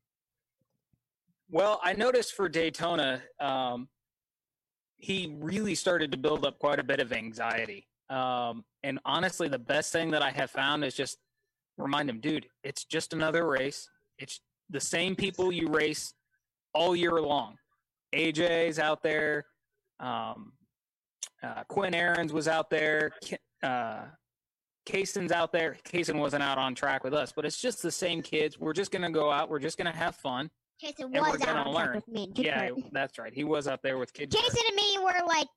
Well, 1.50 1.80
I 1.82 1.94
noticed 1.94 2.34
for 2.34 2.50
Daytona, 2.50 3.22
um, 3.40 3.88
he 4.98 5.34
really 5.40 5.76
started 5.76 6.12
to 6.12 6.18
build 6.18 6.46
up 6.46 6.60
quite 6.60 6.80
a 6.80 6.84
bit 6.84 7.00
of 7.00 7.14
anxiety. 7.14 7.88
Um, 8.10 8.66
and 8.84 9.00
honestly, 9.06 9.48
the 9.48 9.60
best 9.60 9.94
thing 9.94 10.12
that 10.12 10.22
I 10.22 10.32
have 10.32 10.52
found 10.52 10.84
is 10.84 10.94
just 10.94 11.20
remind 11.78 12.10
him, 12.10 12.20
dude, 12.20 12.48
it's 12.66 12.84
just 12.84 13.14
another 13.14 13.48
race. 13.48 13.90
It's 14.20 14.42
the 14.70 14.82
same 14.82 15.16
people 15.16 15.54
you 15.54 15.70
race 15.70 16.14
all 16.76 16.96
year 16.96 17.20
long. 17.22 17.56
AJ's 18.14 18.78
out 18.78 19.02
there. 19.02 19.46
Um, 20.00 20.54
uh, 21.42 21.64
Quinn 21.68 21.96
Aaron's 21.96 22.34
was 22.34 22.48
out 22.48 22.70
there. 22.70 23.12
Uh, 23.64 24.02
Kaysen's 24.86 25.32
out 25.32 25.52
there. 25.52 25.78
Kaysen 25.88 26.20
wasn't 26.20 26.44
out 26.44 26.58
on 26.58 26.76
track 26.76 27.04
with 27.04 27.14
us, 27.14 27.34
but 27.36 27.46
it's 27.46 27.60
just 27.60 27.82
the 27.82 27.92
same 27.92 28.22
kids. 28.22 28.60
We're 28.60 28.74
just 28.74 28.92
gonna 28.92 29.12
go 29.12 29.32
out. 29.32 29.50
We're 29.50 29.60
just 29.60 29.78
gonna 29.78 29.96
have 29.96 30.16
fun. 30.16 30.52
Jason 30.80 31.06
And 31.06 31.14
we're 31.14 31.38
gonna 31.38 31.62
out 31.62 31.72
learn. 31.72 31.96
with 31.96 32.08
me. 32.08 32.32
Yeah, 32.36 32.70
that's 32.92 33.18
right. 33.18 33.34
He 33.34 33.44
was 33.44 33.68
out 33.68 33.82
there 33.82 33.98
with 33.98 34.14
kids. 34.14 34.36
Jason 34.36 34.62
and 34.68 34.76
me 34.76 34.98
were 35.00 35.26
like 35.28 35.48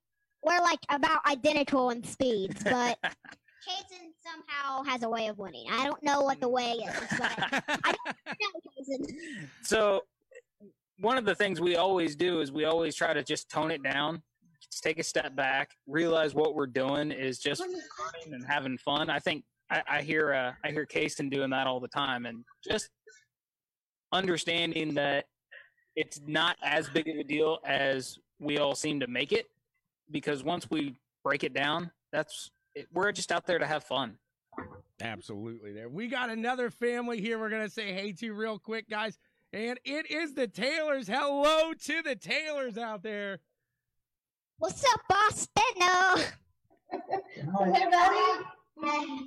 we're 0.43 0.61
like 0.61 0.79
about 0.89 1.25
identical 1.27 1.89
in 1.91 2.03
speeds, 2.03 2.63
but 2.63 2.97
Jason 3.03 4.13
somehow 4.23 4.83
has 4.83 5.03
a 5.03 5.09
way 5.09 5.27
of 5.27 5.37
winning. 5.37 5.65
I 5.69 5.85
don't 5.85 6.01
know 6.01 6.21
what 6.21 6.39
the 6.39 6.49
way 6.49 6.71
is, 6.71 6.95
but 7.17 7.31
I 7.67 7.93
don't 7.93 8.05
know 8.05 8.61
Jason. 8.77 9.17
So, 9.61 10.01
one 10.99 11.17
of 11.17 11.25
the 11.25 11.35
things 11.35 11.61
we 11.61 11.75
always 11.75 12.15
do 12.15 12.41
is 12.41 12.51
we 12.51 12.65
always 12.65 12.95
try 12.95 13.13
to 13.13 13.23
just 13.23 13.49
tone 13.49 13.71
it 13.71 13.81
down, 13.83 14.21
take 14.81 14.99
a 14.99 15.03
step 15.03 15.35
back, 15.35 15.71
realize 15.87 16.35
what 16.35 16.55
we're 16.55 16.67
doing 16.67 17.11
is 17.11 17.39
just 17.39 17.61
and 17.61 18.45
having 18.45 18.77
fun. 18.77 19.09
I 19.09 19.19
think 19.19 19.43
I, 19.69 19.81
I 19.87 20.01
hear 20.01 20.33
uh, 20.33 20.53
I 20.63 20.71
hear 20.71 20.85
Kaysen 20.85 21.29
doing 21.29 21.49
that 21.51 21.67
all 21.67 21.79
the 21.79 21.87
time, 21.87 22.25
and 22.25 22.43
just 22.67 22.89
understanding 24.11 24.93
that 24.95 25.25
it's 25.95 26.21
not 26.25 26.57
as 26.63 26.89
big 26.89 27.07
of 27.07 27.17
a 27.17 27.23
deal 27.23 27.59
as 27.65 28.17
we 28.39 28.57
all 28.57 28.75
seem 28.75 28.99
to 28.99 29.07
make 29.07 29.31
it, 29.31 29.49
because 30.11 30.43
once 30.43 30.69
we 30.69 30.95
break 31.23 31.43
it 31.43 31.53
down, 31.53 31.91
that's 32.11 32.51
it, 32.75 32.87
we're 32.93 33.11
just 33.11 33.31
out 33.31 33.45
there 33.45 33.59
to 33.59 33.67
have 33.67 33.83
fun. 33.83 34.17
Absolutely. 35.01 35.71
There. 35.71 35.87
We 35.87 36.07
got 36.07 36.29
another 36.29 36.69
family 36.69 37.21
here 37.21 37.39
we're 37.39 37.49
to 37.49 37.69
say 37.69 37.93
hey 37.93 38.11
to 38.13 38.33
real 38.33 38.59
quick, 38.59 38.89
guys. 38.89 39.17
And 39.51 39.79
it 39.83 40.11
is 40.11 40.35
the 40.35 40.47
Taylors. 40.47 41.07
Hello 41.07 41.73
to 41.73 42.01
the 42.03 42.15
Taylors 42.15 42.77
out 42.77 43.01
there. 43.01 43.39
What's 44.59 44.83
up, 44.93 45.01
Boston? 45.09 45.63
No. 45.77 46.15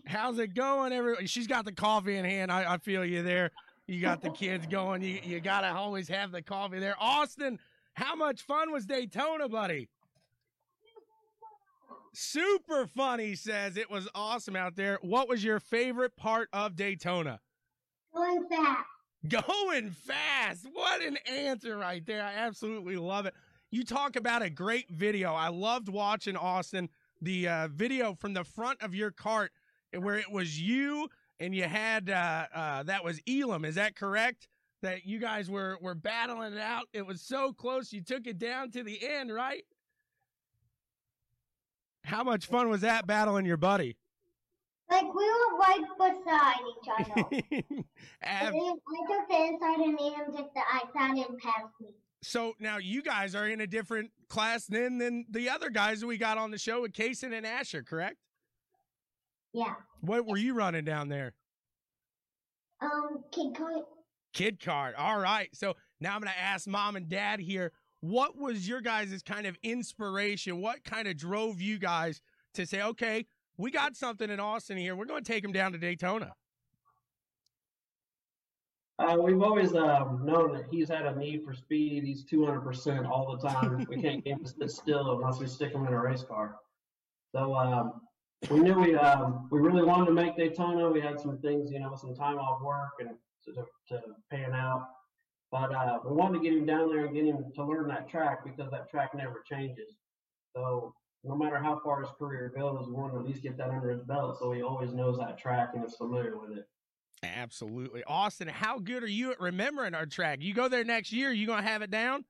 How's 0.07 0.39
it 0.39 0.55
going, 0.55 0.93
everyone? 0.93 1.27
She's 1.27 1.47
got 1.47 1.65
the 1.65 1.73
coffee 1.73 2.17
in 2.17 2.25
hand. 2.25 2.53
I, 2.53 2.75
I 2.75 2.79
feel 2.79 3.05
you 3.05 3.23
there. 3.23 3.51
You 3.89 4.01
got 4.01 4.23
the 4.23 4.31
kids 4.31 4.67
going. 4.67 5.03
You, 5.03 5.19
you 5.25 5.41
got 5.41 5.63
to 5.63 5.73
always 5.73 6.09
have 6.09 6.31
the 6.31 6.43
coffee 6.43 6.79
there. 6.79 6.95
Austin, 7.01 7.59
how 7.95 8.15
much 8.15 8.43
fun 8.43 8.71
was 8.71 8.87
Daytona, 8.87 9.49
buddy? 9.49 9.89
Super 12.15 12.87
fun, 12.87 13.19
he 13.19 13.35
says. 13.35 13.77
It 13.77 13.91
was 13.91 14.09
awesome 14.15 14.55
out 14.55 14.77
there. 14.77 14.99
What 15.03 15.29
was 15.29 15.43
your 15.43 15.59
favorite 15.59 16.17
part 16.17 16.49
of 16.53 16.77
Daytona? 16.77 17.41
Going 18.15 18.47
fast. 18.49 18.87
Going 19.29 19.91
fast. 19.91 20.67
What 20.73 21.03
an 21.03 21.17
answer 21.29 21.77
right 21.77 22.05
there. 22.05 22.23
I 22.25 22.35
absolutely 22.35 22.97
love 22.97 23.27
it. 23.27 23.35
You 23.71 23.85
talk 23.85 24.17
about 24.17 24.43
a 24.43 24.51
great 24.51 24.91
video. 24.91 25.33
I 25.33 25.49
loved 25.49 25.89
watching 25.89 26.37
Austin 26.37 26.89
the 27.21 27.49
uh, 27.49 27.69
video 27.69 28.15
from 28.15 28.35
the 28.35 28.43
front 28.43 28.83
of 28.83 28.95
your 28.95 29.13
cart 29.13 29.53
where 29.97 30.17
it 30.17 30.31
was 30.31 30.61
you 30.61 31.09
and 31.39 31.55
you 31.55 31.65
had 31.65 32.11
uh, 32.11 32.47
uh, 32.55 32.83
that 32.85 33.05
was 33.05 33.21
Elam. 33.29 33.65
Is 33.65 33.77
that 33.77 33.95
correct? 33.95 34.49
That 34.83 35.07
you 35.07 35.21
guys 35.21 35.49
were 35.49 35.79
were 35.81 35.95
battling 35.95 36.55
it 36.55 36.59
out. 36.59 36.87
It 36.93 37.07
was 37.07 37.21
so 37.21 37.53
close. 37.53 37.93
You 37.93 38.03
took 38.03 38.27
it 38.27 38.39
down 38.39 38.73
to 38.73 38.83
the 38.83 38.99
end, 39.07 39.33
right? 39.33 39.65
How 42.05 42.25
much 42.25 42.47
fun 42.47 42.69
was 42.69 42.81
that 42.81 43.07
battling 43.07 43.47
your 43.47 43.57
buddy? 43.57 43.97
Like 44.93 45.15
we 45.15 45.25
were 45.25 45.59
right 45.59 45.85
beside 45.99 46.55
each 46.71 46.89
other. 47.01 47.85
Ab- 48.23 48.55
I 48.55 48.61
took 49.09 49.29
the 49.29 49.37
inside 49.37 49.79
and 49.79 49.95
made 49.95 50.13
him 50.13 50.37
take 50.37 50.53
the 50.53 50.61
outside 50.71 51.17
and 51.17 51.39
pass 51.39 51.65
me. 51.81 51.95
So 52.23 52.53
now 52.61 52.77
you 52.77 53.03
guys 53.03 53.35
are 53.35 53.49
in 53.49 53.63
a 53.63 53.67
different 53.67 54.11
class 54.29 54.67
then 54.67 54.99
than 54.99 55.25
the 55.31 55.49
other 55.49 55.71
guys 55.71 56.01
that 56.01 56.07
we 56.07 56.19
got 56.19 56.37
on 56.37 56.51
the 56.51 56.59
show 56.59 56.83
with 56.83 56.93
Kaysen 56.93 57.33
and 57.33 57.47
Asher, 57.47 57.83
correct? 57.83 58.17
Yeah. 59.55 59.75
What 60.03 60.27
were 60.27 60.37
you 60.37 60.53
running 60.53 60.85
down 60.85 61.09
there? 61.09 61.33
Um, 62.83 63.25
kid 63.33 63.57
car. 63.57 63.73
Kid 64.35 64.63
card. 64.63 64.95
All 64.97 65.19
right. 65.19 65.49
So 65.55 65.75
now 66.01 66.15
I'm 66.15 66.21
going 66.21 66.33
to 66.33 66.39
ask 66.39 66.69
mom 66.69 66.97
and 66.97 67.09
dad 67.09 67.41
here. 67.41 67.73
What 68.01 68.37
was 68.37 68.69
your 68.69 68.83
guys' 68.83 69.23
kind 69.23 69.47
of 69.47 69.57
inspiration? 69.63 70.61
What 70.61 70.85
kind 70.85 71.09
of 71.09 71.17
drove 71.17 71.63
you 71.63 71.79
guys 71.79 72.21
to 72.55 72.67
say, 72.67 72.83
okay, 72.83 73.27
we 73.57 73.71
got 73.71 73.97
something 73.97 74.31
in 74.31 74.41
Austin 74.41 74.77
here. 74.77 74.97
We're 74.97 75.07
going 75.07 75.23
to 75.23 75.33
take 75.33 75.45
him 75.45 75.53
down 75.53 75.73
to 75.73 75.79
Daytona. 75.79 76.33
Uh, 78.99 79.17
we've 79.19 79.43
always 79.43 79.75
um, 79.75 80.21
known 80.25 80.53
that 80.53 80.67
he's 80.71 80.89
had 80.89 81.07
a 81.07 81.17
need 81.17 81.43
for 81.45 81.55
speed. 81.55 82.05
He's 82.05 82.25
200% 82.25 83.09
all 83.09 83.37
the 83.37 83.49
time. 83.49 83.85
we 83.89 84.01
can't 84.01 84.25
get 84.25 84.35
him 84.35 84.45
to 84.45 84.51
sit 84.51 84.71
still 84.71 85.17
unless 85.17 85.41
we 85.41 85.47
stick 85.47 85.73
him 85.73 85.87
in 85.87 85.93
a 85.93 86.01
race 86.01 86.23
car. 86.23 86.57
So 87.35 87.55
um, 87.55 88.03
we 88.51 88.61
knew 88.61 88.75
we 88.75 88.95
um, 88.95 89.49
we 89.51 89.59
really 89.61 89.83
wanted 89.83 90.07
to 90.07 90.13
make 90.13 90.37
Daytona. 90.37 90.91
We 90.91 91.01
had 91.01 91.19
some 91.19 91.39
things, 91.39 91.71
you 91.71 91.81
know, 91.81 91.97
some 91.97 92.15
time 92.15 92.39
off 92.39 92.61
work 92.63 92.93
and 93.01 93.11
to, 93.45 93.65
to, 93.89 94.03
pan 94.31 94.53
out. 94.53 94.89
But 95.51 95.75
uh, 95.75 95.99
we 96.05 96.15
wanted 96.15 96.39
to 96.39 96.45
get 96.45 96.53
him 96.53 96.67
down 96.67 96.89
there 96.89 97.07
and 97.07 97.15
get 97.15 97.25
him 97.25 97.45
to 97.55 97.65
learn 97.65 97.89
that 97.89 98.09
track 98.09 98.45
because 98.45 98.71
that 98.71 98.91
track 98.91 99.15
never 99.15 99.43
changes. 99.49 99.97
So 100.55 100.95
no 101.25 101.37
matter 101.37 101.59
how 101.59 101.81
far 101.85 102.01
his 102.01 102.11
career 102.19 102.53
goes, 102.55 102.87
we 102.89 102.95
want 102.95 103.13
to 103.13 103.21
at 103.21 103.27
least 103.27 103.43
get 103.43 103.57
that 103.57 103.71
under 103.71 103.91
his 103.91 104.03
belt 104.03 104.39
so 104.39 104.53
he 104.53 104.63
always 104.63 104.93
knows 104.93 105.19
that 105.19 105.39
track 105.39 105.71
and 105.75 105.85
is 105.85 105.95
familiar 105.95 106.39
with 106.39 106.59
it. 106.59 106.69
Absolutely. 107.23 108.03
Austin, 108.05 108.49
how 108.49 108.79
good 108.79 109.05
are 109.05 109.09
you 109.09 109.31
at 109.31 109.41
remembering 109.41 109.95
our 109.95 110.07
track? 110.07 110.39
You 110.43 110.55
go 110.55 110.69
there 110.69 110.83
next 110.83 111.13
year, 111.13 111.31
you 111.31 111.47
going 111.47 111.63
to 111.63 111.69
have 111.69 111.83
it 111.83 111.91
down? 111.91 112.25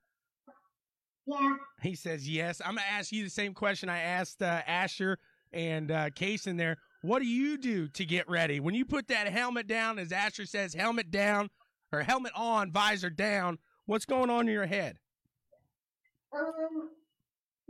Yeah. 1.27 1.55
He 1.81 1.95
says 1.95 2.29
yes. 2.29 2.61
I'm 2.61 2.75
going 2.75 2.85
to 2.87 2.93
ask 2.93 3.13
you 3.13 3.25
the 3.25 3.31
same 3.31 3.55
question 3.55 3.89
I 3.89 4.01
asked 4.01 4.43
uh, 4.43 4.61
Asher 4.67 5.19
and 5.53 5.91
uh, 5.91 6.11
Case 6.11 6.47
in 6.47 6.59
there. 6.59 6.77
What 7.01 7.21
do 7.21 7.27
you 7.27 7.57
do 7.57 7.89
to 7.89 8.05
get 8.05 8.29
ready? 8.29 8.61
When 8.61 8.75
you 8.75 8.85
put 8.85 9.09
that 9.09 9.29
helmet 9.29 9.67
down, 9.67 9.99
as 9.99 10.13
Asher 10.13 10.45
says, 10.45 10.75
helmet 10.75 11.11
down 11.11 11.49
or 11.93 12.03
helmet 12.03 12.33
on, 12.37 12.71
visor 12.71 13.11
down, 13.11 13.59
what's 13.87 14.05
going 14.05 14.31
on 14.31 14.47
in 14.47 14.55
your 14.55 14.67
head? 14.67 14.99
Um, 16.37 16.91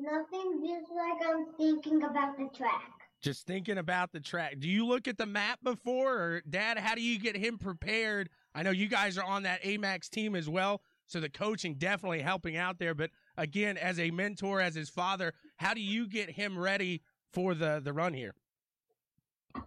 nothing. 0.02 0.62
Just 0.66 0.90
like 0.90 1.28
I'm 1.28 1.46
thinking 1.56 2.02
about 2.02 2.36
the 2.36 2.48
track. 2.56 2.90
Just 3.22 3.46
thinking 3.46 3.78
about 3.78 4.12
the 4.12 4.20
track. 4.20 4.58
Do 4.58 4.68
you 4.68 4.84
look 4.84 5.06
at 5.06 5.16
the 5.16 5.26
map 5.26 5.60
before, 5.62 6.18
or 6.18 6.42
Dad? 6.48 6.78
How 6.78 6.96
do 6.96 7.02
you 7.02 7.20
get 7.20 7.36
him 7.36 7.56
prepared? 7.56 8.28
I 8.54 8.62
know 8.64 8.70
you 8.70 8.88
guys 8.88 9.16
are 9.16 9.24
on 9.24 9.44
that 9.44 9.62
Amax 9.62 10.10
team 10.10 10.34
as 10.34 10.48
well, 10.48 10.82
so 11.06 11.20
the 11.20 11.28
coaching 11.30 11.76
definitely 11.76 12.20
helping 12.20 12.56
out 12.56 12.80
there. 12.80 12.94
But 12.94 13.10
again, 13.36 13.76
as 13.76 14.00
a 14.00 14.10
mentor, 14.10 14.60
as 14.60 14.74
his 14.74 14.90
father, 14.90 15.34
how 15.56 15.72
do 15.72 15.80
you 15.80 16.08
get 16.08 16.30
him 16.30 16.58
ready 16.58 17.02
for 17.32 17.54
the 17.54 17.80
the 17.82 17.92
run 17.92 18.12
here? 18.12 18.34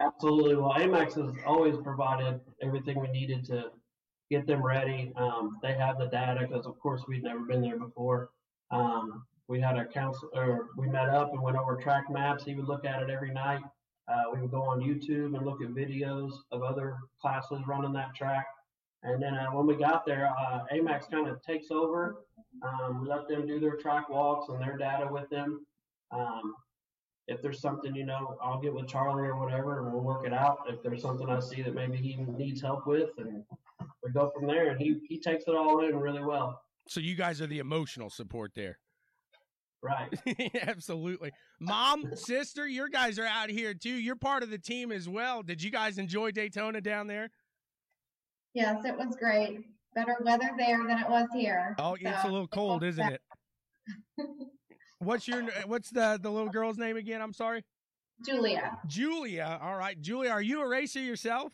Absolutely. 0.02 0.56
Well, 0.56 0.74
Amax 0.74 1.16
has 1.16 1.34
always 1.46 1.76
provided 1.78 2.42
everything 2.62 3.00
we 3.00 3.08
needed 3.08 3.46
to 3.46 3.66
get 4.30 4.48
them 4.48 4.66
ready. 4.66 5.14
Um, 5.16 5.60
they 5.62 5.74
have 5.74 5.98
the 5.98 6.08
data 6.08 6.48
because, 6.48 6.66
of 6.66 6.80
course, 6.80 7.04
we've 7.08 7.24
never 7.24 7.42
been 7.42 7.62
there 7.62 7.78
before. 7.78 8.32
Um, 8.72 9.24
we 9.48 9.60
had 9.60 9.78
a 9.78 9.86
council, 9.86 10.30
or 10.34 10.70
we 10.78 10.88
met 10.88 11.10
up 11.10 11.32
and 11.32 11.42
went 11.42 11.58
over 11.58 11.76
track 11.76 12.06
maps. 12.10 12.44
He 12.44 12.56
would 12.56 12.68
look 12.68 12.86
at 12.86 13.02
it 13.02 13.10
every 13.10 13.32
night. 13.32 13.62
Uh, 14.08 14.24
we 14.34 14.42
would 14.42 14.52
go 14.52 14.62
on 14.64 14.80
YouTube 14.80 15.36
and 15.36 15.46
look 15.46 15.62
at 15.62 15.70
videos 15.70 16.32
of 16.52 16.64
other 16.64 16.96
classes 17.22 17.62
running 17.68 17.94
that 17.94 18.16
track. 18.16 18.46
And 19.04 19.22
then 19.22 19.36
uh, 19.36 19.52
when 19.52 19.68
we 19.68 19.76
got 19.76 20.06
there, 20.06 20.32
uh, 20.40 20.62
Amax 20.74 21.10
kind 21.10 21.28
of 21.28 21.42
takes 21.44 21.70
over. 21.70 22.24
Um, 22.64 23.02
we 23.02 23.08
let 23.08 23.28
them 23.28 23.46
do 23.46 23.60
their 23.60 23.78
track 23.78 24.10
walks 24.10 24.50
and 24.50 24.60
their 24.60 24.78
data 24.78 25.08
with 25.10 25.30
them. 25.30 25.66
Um, 26.12 26.56
if 27.28 27.42
there's 27.42 27.60
something, 27.60 27.96
you 27.96 28.06
know, 28.06 28.38
I'll 28.42 28.60
get 28.60 28.74
with 28.74 28.88
Charlie 28.88 29.28
or 29.28 29.40
whatever, 29.40 29.80
and 29.80 29.92
we'll 29.92 30.04
work 30.04 30.26
it 30.26 30.34
out. 30.34 30.60
If 30.68 30.82
there's 30.84 31.02
something 31.02 31.30
I 31.30 31.40
see 31.40 31.62
that 31.64 31.74
maybe 31.74 31.98
he 31.98 32.16
needs 32.16 32.62
help 32.62 32.86
with, 32.86 33.10
and 33.18 33.44
we 34.04 34.12
go 34.12 34.32
from 34.36 34.48
there. 34.48 34.70
And 34.70 34.80
he 34.80 35.00
he 35.08 35.20
takes 35.20 35.46
it 35.48 35.56
all 35.56 35.84
in 35.84 35.96
really 35.98 36.24
well. 36.24 36.62
So 36.88 37.00
you 37.00 37.16
guys 37.16 37.42
are 37.42 37.48
the 37.48 37.60
emotional 37.60 38.12
support 38.12 38.52
there. 38.56 38.78
Right. 39.82 40.10
Absolutely. 40.64 41.32
Mom, 41.60 42.16
sister, 42.16 42.68
your 42.68 42.88
guys 42.88 43.20
are 43.20 43.26
out 43.26 43.50
here 43.50 43.74
too. 43.74 43.94
You're 43.94 44.16
part 44.16 44.42
of 44.42 44.50
the 44.50 44.58
team 44.58 44.92
as 44.92 45.08
well. 45.08 45.44
Did 45.44 45.62
you 45.62 45.70
guys 45.72 45.98
enjoy 45.98 46.32
Daytona 46.32 46.82
down 46.82 47.08
there? 47.08 47.30
Yes, 48.54 48.84
it 48.86 48.98
was 48.98 49.16
great. 49.20 49.60
Better 49.94 50.16
weather 50.22 50.50
there 50.58 50.78
than 50.88 50.98
it 50.98 51.10
was 51.10 51.28
here. 51.34 51.76
Oh, 51.78 51.96
it's 52.00 52.24
a 52.24 52.28
little 52.28 52.48
cold, 52.48 52.84
isn't 52.84 53.08
it? 53.08 53.22
What's 55.00 55.28
your 55.28 55.44
what's 55.68 55.90
the 55.90 56.18
the 56.22 56.32
little 56.32 56.50
girl's 56.50 56.78
name 56.78 56.98
again? 56.98 57.22
I'm 57.22 57.34
sorry. 57.34 57.64
Julia. 58.26 58.78
Julia. 58.88 59.60
All 59.62 59.76
right. 59.76 60.00
Julia, 60.00 60.32
are 60.32 60.42
you 60.42 60.62
a 60.62 60.68
racer 60.68 61.02
yourself? 61.02 61.52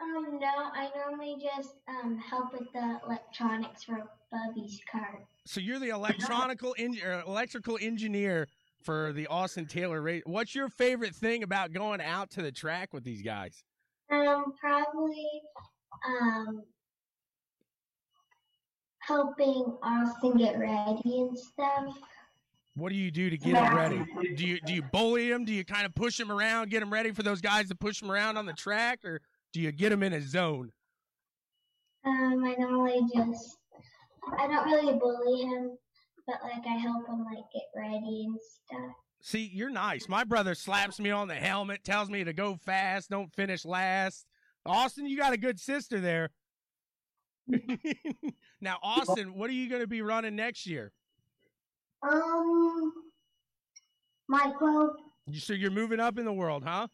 Um, 0.00 0.38
no, 0.40 0.46
I 0.46 0.90
normally 0.96 1.36
just 1.42 1.74
um 1.88 2.18
help 2.18 2.52
with 2.52 2.72
the 2.72 3.00
electronics 3.04 3.84
for 3.84 4.04
Bubby's 4.30 4.80
cart. 4.90 5.24
So 5.46 5.60
you're 5.60 5.78
the 5.78 5.90
electronical 5.90 6.74
en- 6.78 6.98
electrical 7.26 7.78
engineer 7.80 8.48
for 8.82 9.12
the 9.12 9.26
Austin 9.28 9.66
Taylor 9.66 10.02
race. 10.02 10.22
What's 10.26 10.54
your 10.54 10.68
favorite 10.68 11.14
thing 11.14 11.42
about 11.42 11.72
going 11.72 12.00
out 12.00 12.30
to 12.30 12.42
the 12.42 12.52
track 12.52 12.92
with 12.92 13.04
these 13.04 13.22
guys? 13.22 13.62
Um, 14.10 14.52
probably 14.60 15.26
um 16.08 16.62
helping 19.00 19.76
Austin 19.82 20.36
get 20.36 20.58
ready 20.58 21.00
and 21.04 21.38
stuff. 21.38 21.96
What 22.74 22.90
do 22.90 22.96
you 22.96 23.10
do 23.10 23.30
to 23.30 23.38
get 23.38 23.54
him 23.56 23.74
ready? 23.74 24.04
Do 24.36 24.46
you 24.46 24.60
do 24.60 24.74
you 24.74 24.82
bully 24.82 25.30
him? 25.30 25.44
Do 25.44 25.52
you 25.52 25.64
kind 25.64 25.86
of 25.86 25.94
push 25.94 26.20
him 26.20 26.30
around, 26.30 26.70
get 26.70 26.82
him 26.82 26.92
ready 26.92 27.12
for 27.12 27.22
those 27.22 27.40
guys 27.40 27.68
to 27.68 27.74
push 27.74 28.02
him 28.02 28.10
around 28.10 28.36
on 28.36 28.46
the 28.46 28.52
track, 28.52 29.04
or 29.04 29.20
do 29.52 29.60
you 29.60 29.72
get 29.72 29.92
him 29.92 30.02
in 30.02 30.12
a 30.12 30.20
zone? 30.20 30.72
Um, 32.04 32.44
I 32.44 32.54
normally 32.58 33.00
just 33.14 33.56
I 34.38 34.46
don't 34.46 34.64
really 34.66 34.98
bully 34.98 35.42
him, 35.42 35.76
but 36.26 36.36
like 36.42 36.64
I 36.66 36.76
help 36.78 37.06
him 37.08 37.24
like 37.24 37.44
get 37.54 37.62
ready 37.76 38.24
and 38.26 38.38
stuff. 38.66 38.92
See, 39.22 39.50
you're 39.52 39.70
nice. 39.70 40.08
My 40.08 40.24
brother 40.24 40.54
slaps 40.54 41.00
me 41.00 41.10
on 41.10 41.28
the 41.28 41.34
helmet, 41.34 41.82
tells 41.84 42.08
me 42.10 42.22
to 42.24 42.32
go 42.32 42.56
fast, 42.64 43.10
don't 43.10 43.32
finish 43.34 43.64
last. 43.64 44.26
Austin, 44.64 45.06
you 45.06 45.16
got 45.16 45.32
a 45.32 45.36
good 45.36 45.58
sister 45.58 46.00
there. 46.00 46.30
now, 48.60 48.78
Austin, 48.82 49.34
what 49.34 49.48
are 49.50 49.52
you 49.54 49.68
going 49.68 49.80
to 49.82 49.86
be 49.86 50.02
running 50.02 50.34
next 50.36 50.66
year? 50.66 50.92
Um, 52.02 52.92
micro. 54.28 54.92
You- 55.26 55.40
So 55.40 55.52
you're 55.54 55.70
moving 55.70 56.00
up 56.00 56.18
in 56.18 56.24
the 56.24 56.32
world, 56.32 56.64
huh? 56.64 56.88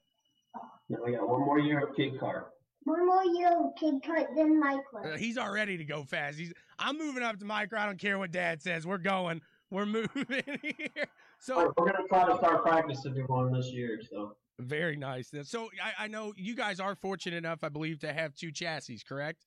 Now 0.88 0.98
we 1.04 1.12
got 1.12 1.26
one 1.28 1.40
more 1.40 1.58
year 1.58 1.80
of 1.86 1.96
kid 1.96 2.18
car. 2.20 2.46
One 2.84 3.06
more 3.06 3.24
year 3.24 3.50
of 3.58 3.76
kid 3.78 3.94
cart 4.04 4.28
than 4.36 4.58
micro. 4.58 5.12
Uh, 5.12 5.16
he's 5.16 5.38
all 5.38 5.52
ready 5.52 5.76
to 5.76 5.84
go 5.84 6.04
fast. 6.04 6.38
He's 6.38 6.52
I'm 6.78 6.98
moving 6.98 7.22
up 7.22 7.38
to 7.38 7.44
micro. 7.44 7.78
I 7.78 7.86
don't 7.86 7.98
care 7.98 8.18
what 8.18 8.32
dad 8.32 8.62
says. 8.62 8.86
We're 8.86 8.98
going. 8.98 9.40
We're 9.70 9.86
moving 9.86 10.60
here. 10.62 11.06
So 11.38 11.56
We're, 11.56 11.72
we're 11.76 11.92
gonna 11.92 12.08
try 12.08 12.26
to 12.26 12.36
start 12.36 12.62
practice 12.62 13.00
practicing 13.02 13.24
one 13.26 13.52
this 13.52 13.66
year. 13.72 14.00
So 14.10 14.36
very 14.58 14.96
nice. 14.96 15.32
So 15.44 15.70
I, 15.82 16.04
I 16.04 16.08
know 16.08 16.32
you 16.36 16.54
guys 16.54 16.80
are 16.80 16.94
fortunate 16.94 17.36
enough, 17.36 17.60
I 17.62 17.68
believe, 17.68 18.00
to 18.00 18.12
have 18.12 18.34
two 18.34 18.50
chassis, 18.52 19.00
correct? 19.08 19.46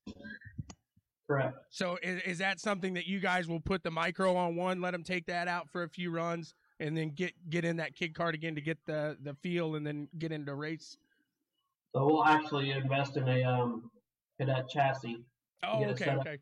correct. 1.28 1.58
So 1.69 1.98
is, 2.02 2.21
is 2.24 2.38
that 2.39 2.60
something 2.60 2.93
that 2.95 3.08
you 3.08 3.19
guys 3.19 3.48
will 3.48 3.60
put 3.60 3.84
the 3.84 3.91
micro 3.91 4.36
on 4.36 4.56
one, 4.56 4.82
let 4.82 4.91
them 4.91 5.04
take 5.04 5.26
that 5.28 5.48
out 5.48 5.69
for 5.69 5.84
a 5.84 5.89
few 5.89 6.12
runs, 6.12 6.54
and 6.80 6.98
then 6.98 7.10
get 7.10 7.34
get 7.50 7.65
in 7.65 7.78
that 7.78 7.95
kid 7.95 8.13
cart 8.13 8.36
again 8.36 8.56
to 8.56 8.62
get 8.62 8.78
the 8.86 9.17
the 9.21 9.34
feel, 9.34 9.76
and 9.76 9.86
then 9.86 10.08
get 10.17 10.32
into 10.32 10.54
race? 10.54 10.98
So 11.95 12.05
we'll 12.05 12.25
actually 12.25 12.71
invest 12.71 13.15
in 13.15 13.27
a 13.29 13.43
um 13.43 13.89
cadet 14.38 14.67
chassis. 14.69 15.23
Oh, 15.63 15.79
get 15.79 15.89
it 15.89 15.91
okay, 15.93 16.03
set 16.03 16.17
up, 16.17 16.27
okay. 16.27 16.38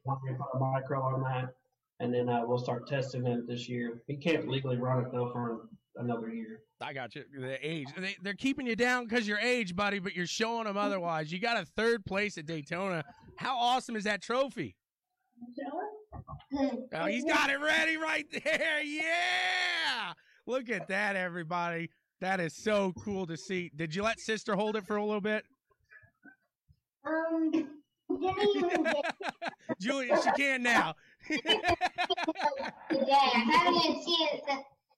A 0.55 0.59
micro 0.59 0.99
on 0.99 1.21
that, 1.21 1.53
and 1.99 2.11
then 2.11 2.27
uh, 2.27 2.41
we'll 2.43 2.57
start 2.57 2.87
testing 2.87 3.27
it 3.27 3.47
this 3.47 3.69
year. 3.69 4.01
He 4.07 4.17
can't 4.17 4.47
legally 4.47 4.77
run 4.77 5.05
it 5.05 5.11
though 5.11 5.31
for 5.31 5.67
another 5.97 6.29
year. 6.29 6.61
I 6.81 6.91
got 6.91 7.13
you. 7.13 7.23
The 7.39 7.59
age. 7.65 7.85
They, 7.95 8.17
they're 8.23 8.33
keeping 8.33 8.65
you 8.65 8.75
down 8.75 9.05
because 9.05 9.27
your 9.27 9.37
age, 9.37 9.75
buddy, 9.75 9.99
but 9.99 10.15
you're 10.15 10.25
showing 10.25 10.63
them 10.63 10.75
otherwise. 10.75 11.31
You 11.31 11.39
got 11.39 11.61
a 11.61 11.65
third 11.77 12.03
place 12.03 12.39
at 12.39 12.47
Daytona. 12.47 13.03
How 13.37 13.55
awesome 13.55 13.95
is 13.95 14.05
that 14.05 14.23
trophy? 14.23 14.75
Oh, 16.93 17.05
he's 17.05 17.25
got 17.25 17.51
it 17.51 17.59
ready 17.59 17.95
right 17.97 18.25
there. 18.43 18.81
Yeah. 18.83 20.13
Look 20.47 20.69
at 20.69 20.87
that, 20.87 21.15
everybody. 21.15 21.89
That 22.23 22.39
is 22.39 22.55
so 22.55 22.93
cool 23.03 23.27
to 23.27 23.35
see. 23.35 23.69
Did 23.75 23.93
you 23.93 24.01
let 24.01 24.17
sister 24.17 24.55
hold 24.55 24.77
it 24.77 24.87
for 24.87 24.95
a 24.95 25.03
little 25.03 25.19
bit? 25.19 25.43
Um, 27.05 27.51
didn't 27.51 28.55
even 28.55 28.83
get 28.83 29.15
Julia, 29.81 30.17
she 30.23 30.31
can 30.41 30.63
now. 30.63 30.95
today. 31.27 31.43
I 31.49 33.45
haven't 33.51 33.75
even 33.75 34.01
seen 34.01 34.27
it 34.31 34.41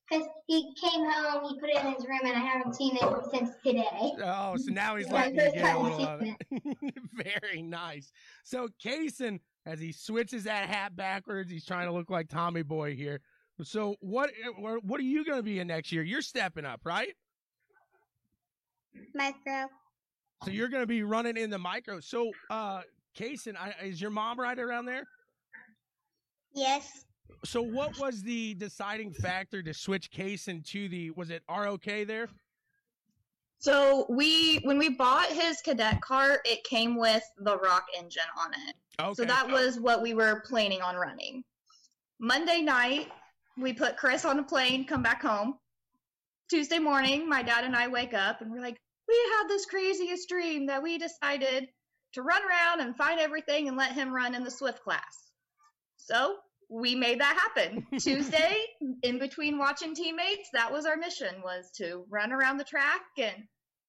because 0.07 0.27
he 0.45 0.71
came 0.79 1.03
home, 1.03 1.49
he 1.49 1.59
put 1.59 1.71
it 1.71 1.83
in 1.83 1.93
his 1.93 2.05
room, 2.05 2.19
and 2.25 2.33
I 2.35 2.41
haven't 2.41 2.75
seen 2.75 2.95
it 2.95 3.03
since 3.33 3.49
today. 3.65 4.11
Oh, 4.23 4.55
so 4.57 4.71
now 4.71 4.95
he's 4.95 5.09
letting 5.11 5.33
you 5.33 5.51
get 5.51 5.75
a 5.75 5.79
little 5.79 6.05
of 6.05 6.21
it. 6.21 6.35
Very 7.11 7.63
nice. 7.63 8.11
So 8.43 8.67
Kaysen, 8.83 9.39
as 9.65 9.79
he 9.79 9.93
switches 9.93 10.43
that 10.43 10.69
hat 10.69 10.95
backwards, 10.95 11.49
he's 11.49 11.65
trying 11.65 11.87
to 11.87 11.91
look 11.91 12.11
like 12.11 12.29
Tommy 12.29 12.61
Boy 12.61 12.95
here. 12.95 13.21
So 13.63 13.95
what 14.01 14.31
what 14.83 14.99
are 14.99 15.03
you 15.03 15.23
going 15.23 15.39
to 15.39 15.43
be 15.43 15.59
in 15.59 15.67
next 15.67 15.91
year? 15.91 16.03
You're 16.03 16.21
stepping 16.21 16.65
up, 16.65 16.81
right? 16.83 17.13
Micro. 19.13 19.67
So 20.43 20.51
you're 20.51 20.67
going 20.67 20.83
to 20.83 20.87
be 20.87 21.03
running 21.03 21.37
in 21.37 21.49
the 21.49 21.57
micro. 21.57 21.99
So 21.99 22.31
uh 22.49 22.81
Kaysen, 23.17 23.55
I, 23.57 23.73
is 23.83 24.01
your 24.01 24.11
mom 24.11 24.39
right 24.39 24.59
around 24.59 24.85
there? 24.85 25.03
Yes. 26.53 27.05
So 27.43 27.61
what 27.61 27.97
was 27.99 28.21
the 28.21 28.53
deciding 28.55 29.13
factor 29.13 29.63
to 29.63 29.73
switch 29.73 30.11
Kaysen 30.11 30.65
to 30.71 30.89
the 30.89 31.11
was 31.11 31.29
it 31.29 31.43
ROK 31.49 31.85
there? 32.07 32.27
So 33.59 34.05
we, 34.09 34.57
when 34.57 34.77
we 34.77 34.89
bought 34.89 35.27
his 35.27 35.61
cadet 35.61 36.01
car, 36.01 36.39
it 36.45 36.63
came 36.65 36.97
with 36.97 37.23
the 37.39 37.57
ROK 37.57 37.85
engine 37.97 38.21
on 38.37 38.51
it. 38.53 38.75
Okay. 39.01 39.13
So 39.15 39.25
that 39.25 39.49
was 39.49 39.79
what 39.79 40.01
we 40.01 40.13
were 40.13 40.43
planning 40.45 40.81
on 40.81 40.95
running. 40.95 41.43
Monday 42.19 42.61
night, 42.61 43.11
we 43.57 43.73
put 43.73 43.97
Chris 43.97 44.25
on 44.25 44.39
a 44.39 44.43
plane, 44.43 44.85
come 44.85 45.03
back 45.03 45.21
home. 45.21 45.55
Tuesday 46.49 46.79
morning, 46.79 47.27
my 47.27 47.41
dad 47.41 47.63
and 47.63 47.75
I 47.75 47.87
wake 47.87 48.13
up 48.13 48.41
and 48.41 48.51
we're 48.51 48.61
like, 48.61 48.77
we 49.07 49.15
had 49.37 49.47
this 49.47 49.65
craziest 49.65 50.29
dream 50.29 50.67
that 50.67 50.83
we 50.83 50.97
decided 50.97 51.67
to 52.13 52.21
run 52.21 52.41
around 52.43 52.81
and 52.81 52.95
find 52.95 53.19
everything 53.19 53.67
and 53.67 53.77
let 53.77 53.91
him 53.93 54.13
run 54.13 54.35
in 54.35 54.43
the 54.43 54.51
Swift 54.51 54.83
class. 54.83 55.31
So 55.97 56.35
we 56.69 56.95
made 56.95 57.19
that 57.19 57.35
happen. 57.37 57.85
Tuesday, 57.99 58.57
in 59.03 59.19
between 59.19 59.57
watching 59.57 59.95
teammates, 59.95 60.49
that 60.53 60.71
was 60.71 60.85
our 60.85 60.97
mission 60.97 61.41
was 61.43 61.71
to 61.77 62.05
run 62.09 62.31
around 62.31 62.57
the 62.57 62.63
track 62.63 63.01
and 63.17 63.35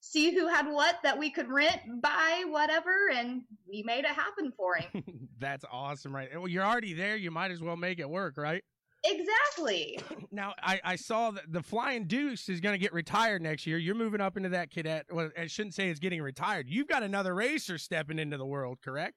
see 0.00 0.32
who 0.34 0.48
had 0.48 0.66
what 0.66 0.96
that 1.02 1.18
we 1.18 1.30
could 1.30 1.48
rent, 1.48 1.80
buy, 2.00 2.44
whatever, 2.48 3.10
and 3.14 3.42
we 3.68 3.82
made 3.82 4.04
it 4.04 4.06
happen 4.06 4.52
for 4.56 4.76
him. 4.76 5.04
That's 5.38 5.64
awesome, 5.70 6.14
right? 6.14 6.28
Well, 6.34 6.48
you're 6.48 6.64
already 6.64 6.94
there. 6.94 7.16
You 7.16 7.30
might 7.30 7.50
as 7.50 7.60
well 7.60 7.76
make 7.76 7.98
it 7.98 8.08
work, 8.08 8.36
right? 8.36 8.62
Exactly. 9.06 9.98
Now, 10.32 10.54
I, 10.62 10.80
I 10.84 10.96
saw 10.96 11.30
that 11.30 11.50
the 11.50 11.62
Flying 11.62 12.04
Deuce 12.06 12.50
is 12.50 12.60
going 12.60 12.74
to 12.74 12.78
get 12.78 12.92
retired 12.92 13.40
next 13.40 13.66
year. 13.66 13.78
You're 13.78 13.94
moving 13.94 14.20
up 14.20 14.36
into 14.36 14.50
that 14.50 14.70
cadet. 14.70 15.06
Well, 15.10 15.30
I 15.38 15.46
shouldn't 15.46 15.74
say 15.74 15.88
it's 15.88 16.00
getting 16.00 16.20
retired. 16.20 16.68
You've 16.68 16.88
got 16.88 17.02
another 17.02 17.34
racer 17.34 17.78
stepping 17.78 18.18
into 18.18 18.36
the 18.36 18.44
world, 18.44 18.78
correct? 18.84 19.14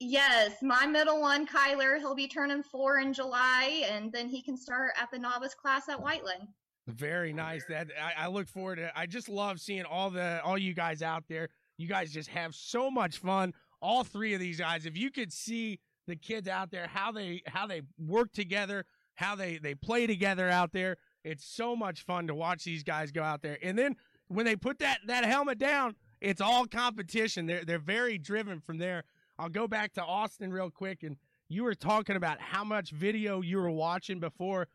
Yes, 0.00 0.52
my 0.62 0.86
middle 0.86 1.20
one, 1.20 1.46
Kyler, 1.46 1.98
he'll 1.98 2.14
be 2.14 2.28
turning 2.28 2.62
four 2.62 2.98
in 3.00 3.12
July, 3.12 3.84
and 3.90 4.10
then 4.10 4.28
he 4.28 4.40
can 4.40 4.56
start 4.56 4.92
at 4.98 5.10
the 5.10 5.18
novice 5.18 5.54
class 5.54 5.88
at 5.90 6.00
Whiteland. 6.00 6.48
Very 6.86 7.32
nice. 7.32 7.64
That 7.68 7.88
I, 8.00 8.24
I 8.24 8.28
look 8.28 8.48
forward 8.48 8.76
to. 8.76 8.90
I 8.96 9.06
just 9.06 9.28
love 9.28 9.60
seeing 9.60 9.84
all 9.84 10.08
the 10.08 10.40
all 10.42 10.56
you 10.56 10.72
guys 10.72 11.02
out 11.02 11.24
there. 11.28 11.50
You 11.76 11.88
guys 11.88 12.12
just 12.12 12.30
have 12.30 12.54
so 12.54 12.90
much 12.90 13.18
fun. 13.18 13.52
All 13.82 14.04
three 14.04 14.32
of 14.32 14.40
these 14.40 14.58
guys. 14.58 14.86
If 14.86 14.96
you 14.96 15.10
could 15.10 15.32
see 15.32 15.80
the 16.06 16.16
kids 16.16 16.48
out 16.48 16.70
there, 16.70 16.86
how 16.86 17.12
they 17.12 17.42
how 17.46 17.66
they 17.66 17.82
work 17.98 18.32
together, 18.32 18.86
how 19.18 19.34
they 19.34 19.58
they 19.58 19.74
play 19.74 20.06
together 20.06 20.48
out 20.48 20.72
there. 20.72 20.96
It's 21.24 21.44
so 21.44 21.74
much 21.74 22.04
fun 22.04 22.28
to 22.28 22.34
watch 22.36 22.62
these 22.62 22.84
guys 22.84 23.10
go 23.10 23.22
out 23.22 23.42
there. 23.42 23.58
And 23.62 23.76
then 23.76 23.96
when 24.28 24.46
they 24.46 24.54
put 24.54 24.78
that 24.78 25.00
that 25.06 25.24
helmet 25.24 25.58
down, 25.58 25.96
it's 26.20 26.40
all 26.40 26.66
competition. 26.66 27.46
They're 27.46 27.64
they're 27.64 27.80
very 27.80 28.16
driven 28.16 28.60
from 28.60 28.78
there. 28.78 29.02
I'll 29.36 29.48
go 29.48 29.66
back 29.66 29.92
to 29.94 30.04
Austin 30.04 30.52
real 30.52 30.70
quick 30.70 31.02
and 31.02 31.16
you 31.48 31.64
were 31.64 31.74
talking 31.74 32.14
about 32.14 32.40
how 32.40 32.62
much 32.62 32.90
video 32.90 33.40
you 33.40 33.56
were 33.56 33.70
watching 33.70 34.20
before. 34.20 34.68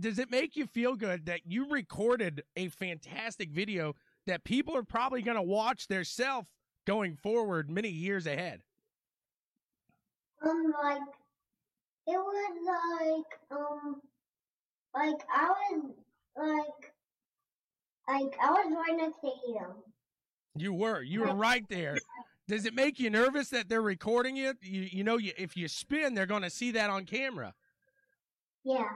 Does 0.00 0.18
it 0.18 0.30
make 0.30 0.56
you 0.56 0.66
feel 0.66 0.96
good 0.96 1.26
that 1.26 1.40
you 1.44 1.68
recorded 1.68 2.42
a 2.56 2.68
fantastic 2.68 3.50
video 3.50 3.94
that 4.26 4.44
people 4.44 4.74
are 4.76 4.84
probably 4.84 5.20
going 5.20 5.36
to 5.36 5.42
watch 5.42 5.88
their 5.88 6.04
self 6.04 6.46
going 6.86 7.16
forward 7.16 7.68
many 7.68 7.90
years 7.90 8.26
ahead? 8.26 8.62
Um, 10.42 10.72
like 10.82 11.00
it 12.06 12.18
was 12.18 13.24
like 13.50 13.58
um, 13.58 14.00
like 14.94 15.22
I 15.34 15.48
was 15.48 15.90
like 16.36 16.92
like 18.08 18.36
I 18.40 18.50
was 18.50 18.74
right 18.76 18.96
next 18.96 19.20
to 19.20 19.28
him. 19.52 19.70
You 20.56 20.72
were. 20.72 21.02
You 21.02 21.22
were 21.22 21.34
right 21.34 21.64
there. 21.68 21.96
Does 22.46 22.66
it 22.66 22.74
make 22.74 23.00
you 23.00 23.10
nervous 23.10 23.48
that 23.48 23.68
they're 23.68 23.82
recording 23.82 24.36
it? 24.36 24.58
You 24.60 24.82
you 24.90 25.04
know 25.04 25.16
you, 25.16 25.32
if 25.38 25.56
you 25.56 25.66
spin, 25.68 26.14
they're 26.14 26.26
going 26.26 26.42
to 26.42 26.50
see 26.50 26.72
that 26.72 26.90
on 26.90 27.04
camera. 27.04 27.54
Yeah. 28.66 28.88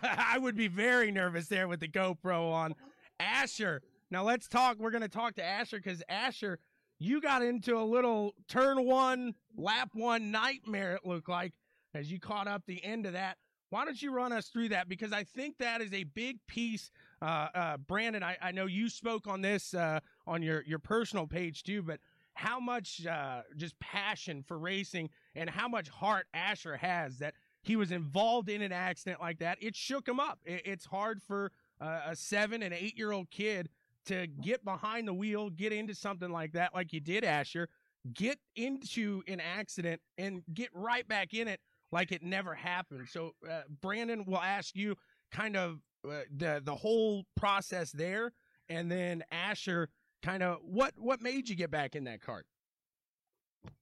I 0.00 0.38
would 0.38 0.54
be 0.54 0.68
very 0.68 1.10
nervous 1.10 1.48
there 1.48 1.66
with 1.66 1.80
the 1.80 1.88
GoPro 1.88 2.52
on. 2.52 2.76
Asher. 3.18 3.82
Now 4.12 4.22
let's 4.22 4.46
talk. 4.46 4.78
We're 4.78 4.92
going 4.92 5.02
to 5.02 5.08
talk 5.08 5.34
to 5.34 5.44
Asher 5.44 5.78
because 5.78 6.04
Asher, 6.08 6.60
you 7.00 7.20
got 7.20 7.42
into 7.42 7.76
a 7.76 7.82
little 7.82 8.34
turn 8.48 8.84
one, 8.84 9.34
lap 9.56 9.90
one 9.92 10.30
nightmare, 10.30 10.94
it 10.94 11.04
looked 11.04 11.28
like, 11.28 11.52
as 11.98 12.10
you 12.10 12.20
caught 12.20 12.46
up 12.46 12.62
the 12.66 12.82
end 12.84 13.06
of 13.06 13.12
that. 13.14 13.36
Why 13.70 13.84
don't 13.84 14.00
you 14.00 14.12
run 14.12 14.32
us 14.32 14.48
through 14.48 14.70
that? 14.70 14.88
Because 14.88 15.12
I 15.12 15.24
think 15.24 15.58
that 15.58 15.82
is 15.82 15.92
a 15.92 16.04
big 16.04 16.38
piece. 16.46 16.90
Uh, 17.20 17.48
uh, 17.54 17.76
Brandon, 17.76 18.22
I, 18.22 18.36
I 18.40 18.52
know 18.52 18.66
you 18.66 18.88
spoke 18.88 19.26
on 19.26 19.42
this 19.42 19.74
uh, 19.74 20.00
on 20.26 20.42
your, 20.42 20.62
your 20.62 20.78
personal 20.78 21.26
page 21.26 21.64
too, 21.64 21.82
but 21.82 21.98
how 22.34 22.60
much 22.60 23.04
uh, 23.04 23.42
just 23.56 23.78
passion 23.80 24.42
for 24.42 24.58
racing 24.58 25.10
and 25.34 25.50
how 25.50 25.68
much 25.68 25.88
heart 25.88 26.26
Asher 26.32 26.76
has 26.76 27.18
that 27.18 27.34
he 27.62 27.74
was 27.76 27.90
involved 27.90 28.48
in 28.48 28.62
an 28.62 28.72
accident 28.72 29.20
like 29.20 29.40
that. 29.40 29.58
It 29.60 29.74
shook 29.74 30.08
him 30.08 30.20
up. 30.20 30.38
It, 30.46 30.62
it's 30.64 30.86
hard 30.86 31.20
for 31.20 31.50
uh, 31.80 32.00
a 32.06 32.16
seven 32.16 32.62
and 32.62 32.72
eight 32.72 32.96
year 32.96 33.12
old 33.12 33.28
kid 33.30 33.68
to 34.06 34.26
get 34.26 34.64
behind 34.64 35.06
the 35.06 35.12
wheel, 35.12 35.50
get 35.50 35.72
into 35.72 35.94
something 35.94 36.30
like 36.30 36.52
that, 36.52 36.74
like 36.74 36.92
you 36.92 37.00
did, 37.00 37.24
Asher, 37.24 37.68
get 38.14 38.38
into 38.56 39.22
an 39.28 39.40
accident 39.40 40.00
and 40.16 40.42
get 40.54 40.70
right 40.72 41.06
back 41.06 41.34
in 41.34 41.48
it 41.48 41.60
like 41.92 42.12
it 42.12 42.22
never 42.22 42.54
happened. 42.54 43.08
So, 43.10 43.32
uh, 43.48 43.62
Brandon 43.80 44.24
will 44.26 44.38
ask 44.38 44.74
you 44.74 44.96
kind 45.32 45.56
of 45.56 45.78
uh, 46.08 46.20
the 46.36 46.60
the 46.64 46.74
whole 46.74 47.24
process 47.36 47.90
there, 47.90 48.32
and 48.68 48.90
then 48.90 49.24
Asher, 49.30 49.88
kind 50.22 50.42
of 50.42 50.58
what 50.62 50.92
what 50.96 51.20
made 51.20 51.48
you 51.48 51.56
get 51.56 51.70
back 51.70 51.96
in 51.96 52.04
that 52.04 52.20
cart? 52.20 52.46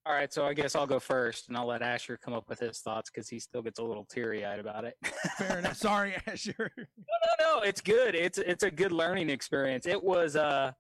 All 0.07 0.15
right, 0.15 0.33
so 0.33 0.47
I 0.47 0.55
guess 0.55 0.75
I'll 0.75 0.87
go 0.87 0.99
first, 0.99 1.49
and 1.49 1.57
I'll 1.57 1.67
let 1.67 1.83
Asher 1.83 2.17
come 2.17 2.33
up 2.33 2.49
with 2.49 2.59
his 2.59 2.79
thoughts 2.79 3.11
because 3.11 3.29
he 3.29 3.39
still 3.39 3.61
gets 3.63 3.79
a 3.79 3.83
little 3.83 4.05
teary 4.05 4.45
eyed 4.45 4.59
about 4.59 4.85
it. 4.85 4.95
Fair 5.37 5.59
enough. 5.59 5.77
Sorry, 5.77 6.15
Asher. 6.27 6.73
no, 6.77 6.85
no, 7.39 7.57
no. 7.59 7.63
It's 7.63 7.81
good. 7.81 8.15
It's 8.15 8.39
it's 8.39 8.63
a 8.63 8.71
good 8.71 8.93
learning 8.93 9.31
experience. 9.31 9.87
It 9.87 10.03
was. 10.03 10.37
Uh, 10.37 10.73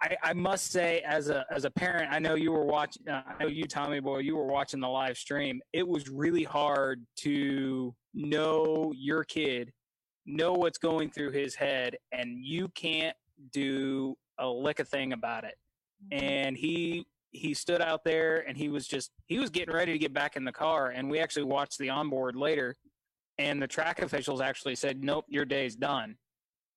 I, 0.00 0.16
I 0.22 0.32
must 0.32 0.70
say, 0.70 1.02
as 1.06 1.28
a 1.28 1.44
as 1.50 1.64
a 1.64 1.70
parent, 1.70 2.12
I 2.12 2.18
know 2.18 2.34
you 2.34 2.52
were 2.52 2.64
watching. 2.64 3.08
Uh, 3.08 3.22
I 3.26 3.42
know 3.42 3.48
you, 3.48 3.64
Tommy 3.64 4.00
Boy, 4.00 4.18
you 4.18 4.36
were 4.36 4.46
watching 4.46 4.80
the 4.80 4.88
live 4.88 5.16
stream. 5.16 5.60
It 5.72 5.86
was 5.86 6.08
really 6.08 6.44
hard 6.44 7.04
to 7.18 7.94
know 8.14 8.92
your 8.94 9.24
kid, 9.24 9.72
know 10.26 10.52
what's 10.52 10.78
going 10.78 11.10
through 11.10 11.30
his 11.32 11.54
head, 11.54 11.96
and 12.12 12.44
you 12.44 12.68
can't 12.68 13.16
do 13.52 14.16
a 14.38 14.46
lick 14.46 14.80
of 14.80 14.88
thing 14.88 15.12
about 15.12 15.44
it. 15.44 15.54
And 16.12 16.56
he 16.56 17.06
he 17.32 17.54
stood 17.54 17.80
out 17.80 18.04
there 18.04 18.44
and 18.48 18.56
he 18.56 18.68
was 18.68 18.86
just 18.86 19.10
he 19.26 19.38
was 19.38 19.50
getting 19.50 19.74
ready 19.74 19.92
to 19.92 19.98
get 19.98 20.12
back 20.12 20.36
in 20.36 20.44
the 20.44 20.52
car 20.52 20.90
and 20.90 21.10
we 21.10 21.18
actually 21.18 21.44
watched 21.44 21.78
the 21.78 21.90
onboard 21.90 22.34
later 22.34 22.74
and 23.38 23.60
the 23.60 23.66
track 23.66 24.00
officials 24.00 24.40
actually 24.40 24.74
said 24.74 25.04
nope 25.04 25.24
your 25.28 25.44
day's 25.44 25.76
done 25.76 26.16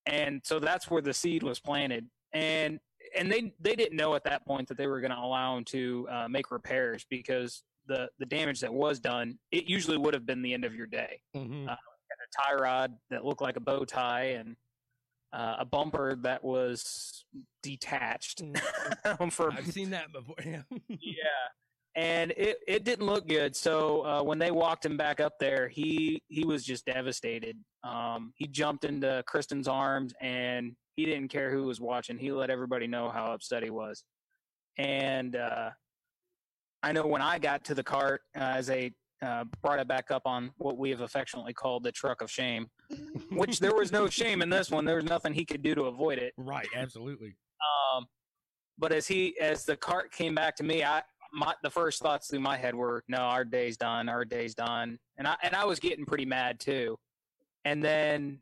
and 0.05 0.41
so 0.43 0.59
that's 0.59 0.89
where 0.89 1.01
the 1.01 1.13
seed 1.13 1.43
was 1.43 1.59
planted 1.59 2.05
and 2.33 2.79
and 3.17 3.31
they 3.31 3.53
they 3.59 3.75
didn't 3.75 3.97
know 3.97 4.15
at 4.15 4.23
that 4.23 4.45
point 4.45 4.67
that 4.67 4.77
they 4.77 4.87
were 4.87 4.99
going 5.01 5.11
to 5.11 5.17
allow 5.19 5.57
him 5.57 5.63
to 5.65 6.07
uh, 6.11 6.27
make 6.27 6.51
repairs 6.51 7.05
because 7.09 7.63
the 7.87 8.07
the 8.19 8.25
damage 8.25 8.59
that 8.59 8.73
was 8.73 8.99
done 8.99 9.37
it 9.51 9.65
usually 9.65 9.97
would 9.97 10.13
have 10.13 10.25
been 10.25 10.41
the 10.41 10.53
end 10.53 10.65
of 10.65 10.75
your 10.75 10.87
day 10.87 11.19
Mm-hmm. 11.35 11.67
uh, 11.69 11.73
a 11.73 12.43
tie 12.43 12.55
rod 12.55 12.93
that 13.09 13.23
looked 13.23 13.41
like 13.41 13.55
a 13.55 13.61
bow 13.61 13.85
tie 13.85 14.31
and 14.39 14.55
uh, 15.31 15.57
a 15.59 15.65
bumper 15.65 16.15
that 16.23 16.43
was 16.43 17.23
detached 17.63 18.41
for 19.29 19.51
I've 19.53 19.71
seen 19.71 19.91
that 19.91 20.11
before. 20.11 20.35
Yeah. 20.43 20.63
yeah 20.89 21.47
and 21.95 22.31
it, 22.31 22.57
it 22.67 22.83
didn't 22.83 23.05
look 23.05 23.27
good 23.27 23.55
so 23.55 24.05
uh, 24.05 24.23
when 24.23 24.37
they 24.39 24.51
walked 24.51 24.85
him 24.85 24.97
back 24.97 25.19
up 25.19 25.33
there 25.39 25.67
he 25.67 26.21
he 26.27 26.45
was 26.45 26.63
just 26.63 26.85
devastated 26.85 27.57
um, 27.83 28.33
he 28.35 28.47
jumped 28.47 28.83
into 28.85 29.23
kristen's 29.27 29.67
arms 29.67 30.13
and 30.21 30.75
he 30.99 31.05
didn't 31.05 31.29
care 31.29 31.49
who 31.51 31.63
was 31.63 31.79
watching. 31.79 32.17
He 32.17 32.31
let 32.31 32.49
everybody 32.49 32.87
know 32.87 33.09
how 33.09 33.31
upset 33.31 33.63
he 33.63 33.69
was. 33.69 34.03
And 34.77 35.35
uh, 35.35 35.71
i 36.81 36.93
know 36.93 37.05
when 37.05 37.21
i 37.21 37.37
got 37.37 37.65
to 37.65 37.75
the 37.75 37.83
cart 37.83 38.21
uh, 38.37 38.53
as 38.55 38.67
they 38.67 38.93
uh, 39.21 39.43
brought 39.61 39.79
it 39.79 39.87
back 39.89 40.11
up 40.11 40.21
on 40.25 40.49
what 40.59 40.77
we 40.77 40.89
have 40.89 41.01
affectionately 41.01 41.53
called 41.53 41.83
the 41.83 41.91
truck 41.91 42.21
of 42.21 42.31
shame 42.31 42.67
which 43.31 43.59
there 43.59 43.75
was 43.75 43.91
no 43.91 44.07
shame 44.07 44.41
in 44.41 44.49
this 44.49 44.71
one. 44.71 44.85
There 44.85 44.95
was 44.95 45.05
nothing 45.05 45.33
he 45.33 45.45
could 45.45 45.61
do 45.61 45.75
to 45.75 45.83
avoid 45.83 46.17
it. 46.17 46.33
Right, 46.37 46.67
absolutely. 46.75 47.35
um, 47.95 48.05
but 48.77 48.91
as 48.91 49.07
he 49.07 49.37
as 49.39 49.65
the 49.65 49.75
cart 49.75 50.11
came 50.11 50.33
back 50.33 50.55
to 50.57 50.63
me, 50.63 50.83
I 50.83 51.01
my 51.33 51.53
the 51.61 51.69
first 51.69 52.01
thoughts 52.01 52.29
through 52.29 52.39
my 52.39 52.57
head 52.57 52.73
were, 52.73 53.03
no, 53.07 53.17
our 53.17 53.45
day's 53.45 53.77
done, 53.77 54.09
our 54.09 54.25
day's 54.25 54.55
done, 54.55 54.97
and 55.17 55.27
I 55.27 55.35
and 55.43 55.55
I 55.55 55.65
was 55.65 55.79
getting 55.79 56.05
pretty 56.05 56.25
mad 56.25 56.59
too. 56.59 56.97
And 57.65 57.83
then 57.83 58.39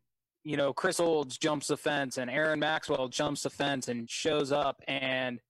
you 0.48 0.56
know 0.56 0.72
Chris 0.72 1.02
Olds 1.02 1.38
jumps 1.38 1.68
the 1.68 1.76
fence, 1.76 2.18
and 2.18 2.30
Aaron 2.30 2.60
Maxwell 2.60 3.10
jumps 3.10 3.44
the 3.44 3.50
fence 3.50 3.90
and 3.90 4.10
shows 4.10 4.54
up, 4.54 4.82
and 4.88 5.42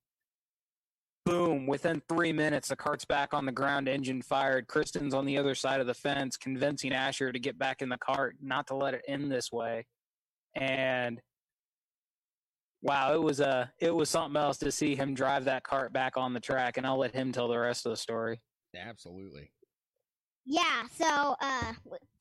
boom! 1.24 1.68
Within 1.68 2.02
three 2.08 2.32
minutes, 2.32 2.68
the 2.68 2.74
cart's 2.74 3.04
back 3.04 3.32
on 3.32 3.46
the 3.46 3.52
ground, 3.52 3.88
engine 3.88 4.22
fired. 4.22 4.66
Kristen's 4.66 5.14
on 5.14 5.24
the 5.24 5.38
other 5.38 5.54
side 5.54 5.80
of 5.80 5.86
the 5.86 5.94
fence, 5.94 6.36
convincing 6.36 6.92
Asher 6.92 7.30
to 7.30 7.38
get 7.38 7.56
back 7.56 7.80
in 7.80 7.88
the 7.88 7.98
cart, 7.98 8.38
not 8.42 8.66
to 8.66 8.74
let 8.74 8.94
it 8.94 9.04
end 9.06 9.30
this 9.30 9.52
way, 9.52 9.86
and 10.56 11.20
wow, 12.82 13.14
it 13.14 13.22
was 13.22 13.38
a 13.38 13.70
it 13.78 13.94
was 13.94 14.10
something 14.10 14.40
else 14.40 14.58
to 14.58 14.72
see 14.72 14.96
him 14.96 15.14
drive 15.14 15.44
that 15.44 15.62
cart 15.62 15.92
back 15.92 16.16
on 16.16 16.32
the 16.32 16.40
track, 16.40 16.76
and 16.76 16.84
I'll 16.84 16.98
let 16.98 17.14
him 17.14 17.30
tell 17.30 17.46
the 17.46 17.58
rest 17.58 17.86
of 17.86 17.90
the 17.90 17.96
story. 17.96 18.40
Absolutely. 18.76 19.52
Yeah, 20.50 20.84
so 20.96 21.36
uh, 21.42 21.72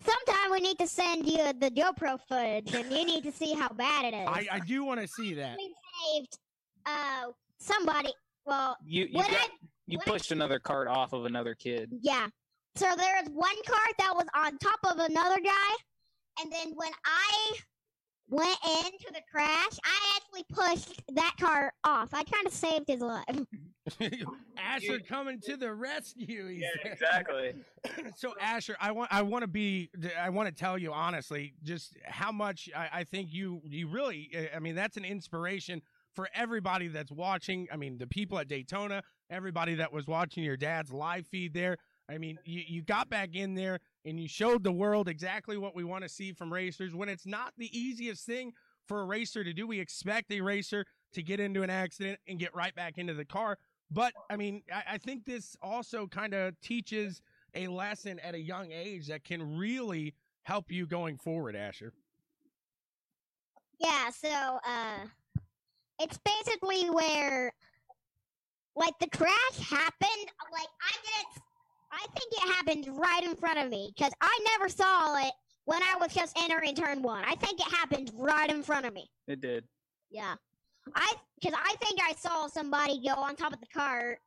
sometime 0.04 0.52
we 0.52 0.60
need 0.60 0.78
to 0.80 0.88
send 0.88 1.26
you 1.26 1.38
the 1.54 1.72
GoPro 1.72 2.20
footage, 2.28 2.74
and 2.76 2.92
you 2.92 3.06
need 3.06 3.24
to 3.24 3.32
see 3.32 3.54
how 3.54 3.70
bad 3.70 4.14
it 4.14 4.18
is. 4.18 4.28
I, 4.28 4.48
I 4.52 4.60
do 4.60 4.84
want 4.84 5.00
to 5.00 5.08
see 5.08 5.34
that. 5.36 5.58
we 5.58 5.74
saved 6.14 6.38
uh 6.86 7.28
somebody. 7.58 8.12
Well, 8.46 8.76
You 8.86 9.06
you 9.06 9.14
got, 9.14 9.32
I- 9.32 9.48
you 9.88 9.98
when 10.00 10.08
I- 10.08 10.12
pushed 10.12 10.32
another 10.32 10.60
cart 10.60 10.90
off 10.90 11.14
of 11.14 11.24
another 11.26 11.56
kid. 11.56 11.92
yeah. 12.02 12.28
So 12.76 12.86
there 12.98 13.16
was 13.24 13.30
one 13.34 13.56
cart 13.66 13.94
that 13.98 14.14
was 14.14 14.28
on 14.36 14.58
top 14.60 14.80
of 14.84 15.00
another 15.00 15.40
guy, 15.42 15.74
and 16.42 16.52
then 16.52 16.74
when 16.76 16.92
I 17.06 17.54
went 18.30 18.58
into 18.86 19.08
the 19.14 19.22
crash, 19.32 19.80
I 19.86 20.18
actually 20.18 20.44
pushed 20.54 21.02
that 21.16 21.34
cart 21.40 21.74
off. 21.86 22.10
I 22.14 22.24
kind 22.24 22.46
of 22.46 22.52
saved 22.54 22.86
his 22.90 23.00
life. 23.00 23.24
Asher 24.58 25.00
coming 25.00 25.40
to 25.42 25.58
the 25.58 25.74
rescue. 25.74 26.48
he 26.48 26.62
said. 26.62 26.92
exactly. 26.92 27.54
so 28.16 28.34
Asher, 28.42 28.76
I 28.80 28.92
want 28.92 29.12
I 29.14 29.22
want 29.22 29.44
to 29.44 29.48
be 29.48 29.90
I 30.20 30.30
want 30.30 30.48
to 30.48 30.54
tell 30.54 30.78
you 30.78 30.94
honestly 30.94 31.54
just 31.64 31.98
how 32.06 32.32
much 32.32 32.70
I, 32.76 32.90
I 32.94 33.04
think 33.04 33.34
you 33.34 33.62
you 33.66 33.88
really 33.88 34.32
I 34.56 34.60
mean 34.60 34.76
that's 34.76 34.98
an 34.98 35.06
inspiration 35.06 35.82
for 36.18 36.28
everybody 36.34 36.88
that's 36.88 37.12
watching. 37.12 37.68
I 37.72 37.78
mean, 37.78 38.00
the 38.00 38.08
people 38.08 38.40
at 38.40 38.48
Daytona, 38.48 39.04
everybody 39.30 39.76
that 39.76 39.94
was 39.94 40.08
watching 40.08 40.44
your 40.44 40.58
dad's 40.58 40.92
live 40.92 41.28
feed 41.28 41.54
there. 41.54 41.78
I 42.10 42.18
mean, 42.18 42.40
you, 42.44 42.64
you 42.68 42.82
got 42.82 43.08
back 43.08 43.36
in 43.36 43.54
there 43.54 43.80
and 44.04 44.20
you 44.20 44.28
showed 44.28 44.64
the 44.64 44.72
world 44.72 45.10
exactly 45.10 45.58
what 45.58 45.76
we 45.76 45.84
want 45.84 46.04
to 46.04 46.10
see 46.10 46.34
from 46.34 46.52
racers 46.52 46.96
when 46.96 47.08
it's 47.08 47.28
not 47.28 47.54
the 47.58 47.70
easiest 47.78 48.26
thing 48.26 48.54
for 48.88 49.02
a 49.02 49.06
racer 49.06 49.44
to 49.44 49.54
do. 49.54 49.68
We 49.68 49.80
expect 49.80 50.32
a 50.32 50.42
racer 50.42 50.86
to 51.14 51.22
get 51.22 51.40
into 51.40 51.62
an 51.62 51.70
accident 51.70 52.20
and 52.28 52.40
get 52.40 52.56
right 52.56 52.74
back 52.74 52.98
into 52.98 53.14
the 53.14 53.26
car. 53.26 53.58
But 53.90 54.14
I 54.30 54.36
mean, 54.36 54.64
I, 54.74 54.96
I 54.96 54.98
think 54.98 55.26
this 55.26 55.56
also 55.62 56.08
kind 56.08 56.34
of 56.34 56.60
teaches 56.62 57.22
a 57.56 57.68
lesson 57.68 58.20
at 58.20 58.36
a 58.36 58.40
young 58.40 58.72
age 58.72 59.08
that 59.08 59.24
can 59.24 59.58
really 59.58 60.14
help 60.44 60.72
you 60.72 60.86
going 60.86 61.18
forward, 61.18 61.56
Asher. 61.56 61.94
Yeah, 63.80 64.10
so 64.10 64.30
uh 64.30 65.06
it's 66.00 66.20
basically 66.20 66.90
where 66.90 67.52
like 68.76 68.94
the 69.00 69.08
crash 69.10 69.60
happened 69.60 70.32
like 70.52 70.68
I 70.82 70.94
didn't 71.04 71.44
I 71.92 72.06
think 72.16 72.34
it 72.34 72.54
happened 72.54 73.00
right 73.00 73.24
in 73.24 73.36
front 73.36 73.60
of 73.60 73.70
me 73.70 73.94
cuz 73.98 74.12
I 74.22 74.40
never 74.52 74.70
saw 74.70 75.18
it 75.26 75.34
when 75.66 75.82
I 75.84 75.96
was 76.00 76.14
just 76.14 76.38
entering 76.42 76.76
turn 76.76 77.02
1. 77.02 77.26
I 77.26 77.36
think 77.36 77.60
it 77.60 77.68
happened 77.74 78.12
right 78.16 78.50
in 78.50 78.64
front 78.64 78.86
of 78.86 78.94
me. 78.94 79.10
It 79.28 79.42
did. 79.42 79.68
Yeah. 80.10 80.36
I 80.96 81.14
cuz 81.42 81.54
I 81.56 81.76
think 81.82 82.00
I 82.02 82.14
saw 82.14 82.48
somebody 82.48 83.02
go 83.02 83.14
on 83.14 83.36
top 83.36 83.54
of 83.54 83.60
the 83.60 83.68
cart 83.68 84.20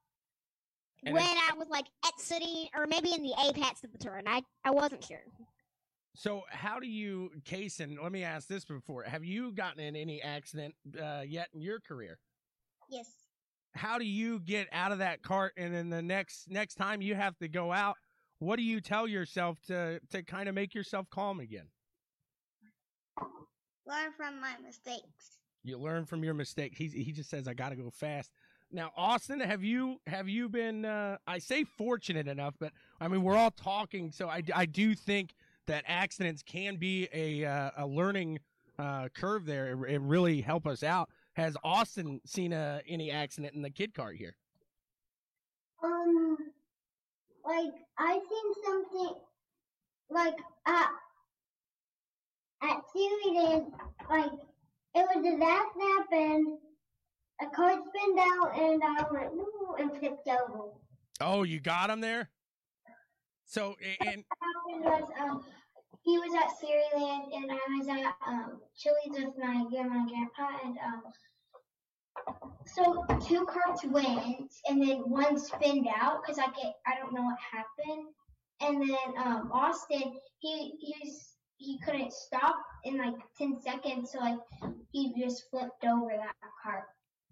And 1.04 1.14
when 1.14 1.24
it- 1.24 1.52
I 1.52 1.54
was 1.56 1.68
like 1.68 1.86
exiting 2.06 2.68
or 2.74 2.86
maybe 2.86 3.12
in 3.12 3.22
the 3.22 3.34
apex 3.48 3.82
of 3.84 3.92
the 3.92 3.98
turn. 3.98 4.26
I 4.26 4.42
I 4.64 4.70
wasn't 4.70 5.04
sure. 5.04 5.24
So, 6.16 6.42
how 6.50 6.80
do 6.80 6.88
you, 6.88 7.30
Kaysen? 7.44 7.96
Let 8.02 8.10
me 8.10 8.24
ask 8.24 8.48
this 8.48 8.64
before: 8.64 9.04
Have 9.04 9.24
you 9.24 9.52
gotten 9.52 9.80
in 9.80 9.94
any 9.94 10.20
accident 10.20 10.74
uh, 11.00 11.22
yet 11.26 11.48
in 11.54 11.60
your 11.60 11.78
career? 11.80 12.18
Yes. 12.88 13.08
How 13.74 13.96
do 13.98 14.04
you 14.04 14.40
get 14.40 14.68
out 14.72 14.90
of 14.90 14.98
that 14.98 15.22
cart, 15.22 15.52
and 15.56 15.72
then 15.72 15.88
the 15.88 16.02
next 16.02 16.48
next 16.50 16.74
time 16.74 17.00
you 17.00 17.14
have 17.14 17.38
to 17.38 17.48
go 17.48 17.72
out, 17.72 17.96
what 18.40 18.56
do 18.56 18.62
you 18.64 18.80
tell 18.80 19.06
yourself 19.06 19.60
to 19.68 20.00
to 20.10 20.22
kind 20.24 20.48
of 20.48 20.54
make 20.56 20.74
yourself 20.74 21.08
calm 21.10 21.38
again? 21.38 21.70
Learn 23.86 24.12
from 24.16 24.40
my 24.40 24.56
mistakes. 24.58 25.38
You 25.62 25.78
learn 25.78 26.06
from 26.06 26.24
your 26.24 26.34
mistake. 26.34 26.74
He 26.76 26.88
he 26.88 27.12
just 27.12 27.30
says, 27.30 27.46
"I 27.46 27.54
got 27.54 27.70
to 27.70 27.76
go 27.76 27.90
fast." 27.90 28.30
Now, 28.72 28.92
Austin, 28.96 29.40
have 29.40 29.64
you 29.64 30.00
have 30.06 30.28
you 30.28 30.48
been? 30.48 30.84
Uh, 30.84 31.18
I 31.26 31.38
say 31.38 31.64
fortunate 31.64 32.28
enough, 32.28 32.54
but 32.58 32.72
I 33.00 33.08
mean 33.08 33.22
we're 33.22 33.36
all 33.36 33.50
talking, 33.50 34.12
so 34.12 34.28
I, 34.28 34.42
I 34.54 34.66
do 34.66 34.94
think 34.94 35.34
that 35.66 35.84
accidents 35.86 36.42
can 36.42 36.76
be 36.76 37.08
a 37.12 37.44
uh, 37.44 37.70
a 37.76 37.86
learning 37.86 38.38
uh, 38.78 39.08
curve 39.14 39.44
there 39.44 39.72
It, 39.72 39.94
and 39.94 40.08
really 40.08 40.40
help 40.40 40.66
us 40.66 40.82
out. 40.82 41.10
Has 41.34 41.56
Austin 41.62 42.20
seen 42.24 42.52
uh, 42.52 42.80
any 42.88 43.10
accident 43.10 43.54
in 43.54 43.62
the 43.62 43.70
kid 43.70 43.92
kart 43.92 44.16
here? 44.16 44.36
Um, 45.82 46.36
like 47.44 47.74
I 47.98 48.12
seen 48.12 48.64
something 48.64 49.14
like 50.10 50.36
at 50.66 50.90
at 52.62 52.82
Cereland, 52.94 53.72
like 54.08 54.30
it 54.94 55.06
was 55.14 55.24
a 55.24 55.36
last 55.36 55.76
nap 55.76 56.06
and 56.12 56.58
a 57.40 57.46
car 57.54 57.72
spinned 57.72 58.18
out 58.18 58.58
and 58.58 58.82
I 58.84 59.04
went 59.10 59.34
no 59.36 59.76
and 59.78 59.90
flipped 59.98 60.28
over. 60.28 60.70
Oh, 61.20 61.42
you 61.42 61.60
got 61.60 61.90
him 61.90 62.00
there. 62.00 62.30
So 63.44 63.76
and 64.06 64.24
What 64.38 64.84
happened 64.84 64.84
was 64.84 65.10
um 65.20 65.44
he 66.02 66.18
was 66.18 66.34
at 66.34 66.50
Cereland 66.58 67.34
and 67.34 67.50
I 67.52 67.78
was 67.78 67.88
at 67.88 68.14
um 68.26 68.60
Chili's 68.76 69.24
with 69.24 69.34
my 69.38 69.64
grandma 69.70 70.00
and 70.00 70.08
grandpa 70.08 70.58
and 70.64 70.78
um 70.78 71.02
so 72.66 73.04
two 73.26 73.46
carts 73.46 73.84
went 73.84 74.52
and 74.68 74.82
then 74.82 74.98
one 74.98 75.38
spinned 75.38 75.88
out 75.94 76.22
because 76.22 76.38
I 76.38 76.46
get 76.46 76.74
I 76.86 76.98
don't 76.98 77.12
know 77.12 77.22
what 77.22 77.38
happened 77.38 78.08
and 78.60 78.82
then 78.82 79.18
um 79.18 79.50
Austin 79.52 80.14
he 80.38 80.72
he 80.80 80.94
was 81.02 81.36
he 81.56 81.78
couldn't 81.80 82.12
stop 82.12 82.56
in 82.84 82.98
like 82.98 83.14
ten 83.36 83.60
seconds 83.60 84.12
so 84.12 84.18
like 84.18 84.38
he 84.92 85.12
just 85.18 85.50
flipped 85.50 85.84
over 85.84 86.10
that 86.10 86.34
cart. 86.62 86.84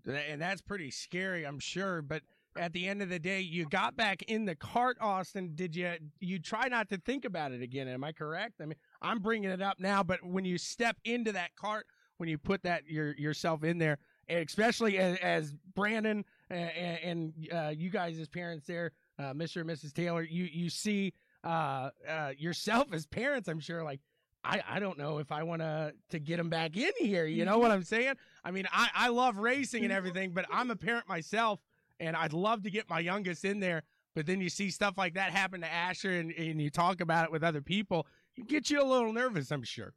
and 0.07 0.41
that's 0.41 0.63
pretty 0.63 0.91
scary, 0.91 1.45
I'm 1.45 1.59
sure. 1.59 2.03
But 2.03 2.23
at 2.57 2.73
the 2.73 2.89
end 2.89 3.03
of 3.03 3.09
the 3.09 3.19
day, 3.19 3.41
you 3.41 3.67
got 3.67 3.97
back 3.97 4.23
in 4.23 4.45
the 4.45 4.55
cart, 4.55 4.97
Austin. 5.01 5.53
Did 5.55 5.77
you? 5.77 5.93
You 6.21 6.39
try 6.39 6.69
not 6.69 6.89
to 6.91 6.99
think 6.99 7.25
about 7.25 7.53
it 7.53 7.63
again. 7.63 7.89
Am 7.89 8.05
I 8.05 8.13
correct? 8.13 8.61
I 8.61 8.67
mean, 8.67 8.77
I'm 9.03 9.21
bringing 9.21 9.51
it 9.51 9.63
up 9.63 9.79
now, 9.79 10.03
but 10.03 10.25
when 10.25 10.45
you 10.45 10.59
step 10.59 10.97
into 11.05 11.33
that 11.33 11.55
cart, 11.57 11.87
when 12.19 12.29
you 12.29 12.39
put 12.39 12.63
that 12.65 12.87
your 12.87 13.15
yourself 13.15 13.65
in 13.65 13.79
there, 13.79 13.99
especially 14.29 14.99
as, 14.99 15.19
as 15.19 15.55
Brandon 15.75 16.25
and, 16.51 16.71
and 17.03 17.33
uh, 17.53 17.73
you 17.77 17.91
guys 17.91 18.19
as 18.19 18.29
parents 18.29 18.67
there, 18.67 18.93
uh, 19.19 19.33
Mr. 19.33 19.61
and 19.61 19.71
Mrs. 19.71 19.93
Taylor, 19.93 20.23
you 20.23 20.45
you 20.45 20.71
see 20.71 21.13
uh, 21.45 21.91
uh, 22.09 22.33
yourself 22.37 22.93
as 22.93 23.07
parents. 23.07 23.49
I'm 23.49 23.61
sure, 23.61 23.85
like. 23.85 24.01
I, 24.49 24.63
I 24.67 24.79
don't 24.79 24.97
know 24.97 25.19
if 25.19 25.31
I 25.31 25.43
want 25.43 25.61
to 25.61 25.93
to 26.09 26.19
get 26.19 26.41
him 26.41 26.49
back 26.49 26.77
in 26.77 26.93
here. 26.99 27.27
You 27.27 27.45
know 27.45 27.59
what 27.59 27.71
I'm 27.71 27.83
saying? 27.83 28.15
I 28.43 28.51
mean, 28.51 28.67
I, 28.73 28.89
I 28.95 29.09
love 29.09 29.37
racing 29.37 29.85
and 29.85 29.93
everything, 29.93 30.31
but 30.31 30.47
I'm 30.51 30.71
a 30.71 30.77
parent 30.77 31.07
myself, 31.07 31.61
and 32.01 32.17
I'd 32.17 32.33
love 32.33 32.63
to 32.63 32.71
get 32.71 32.89
my 32.89 32.99
youngest 32.99 33.45
in 33.45 33.61
there. 33.61 33.83
But 34.15 34.25
then 34.25 34.41
you 34.41 34.49
see 34.49 34.71
stuff 34.71 34.97
like 34.97 35.15
that 35.15 35.33
happen 35.33 35.61
to 35.61 35.71
Asher, 35.71 36.13
and, 36.13 36.33
and 36.33 36.61
you 36.63 36.71
talk 36.71 37.03
about 37.03 37.27
it 37.27 37.31
with 37.31 37.45
other 37.45 37.61
people, 37.61 38.07
it 38.37 38.49
gets 38.49 38.71
you 38.71 38.83
a 38.83 38.85
little 38.85 39.13
nervous, 39.13 39.53
I'm 39.53 39.63
sure. 39.63 39.93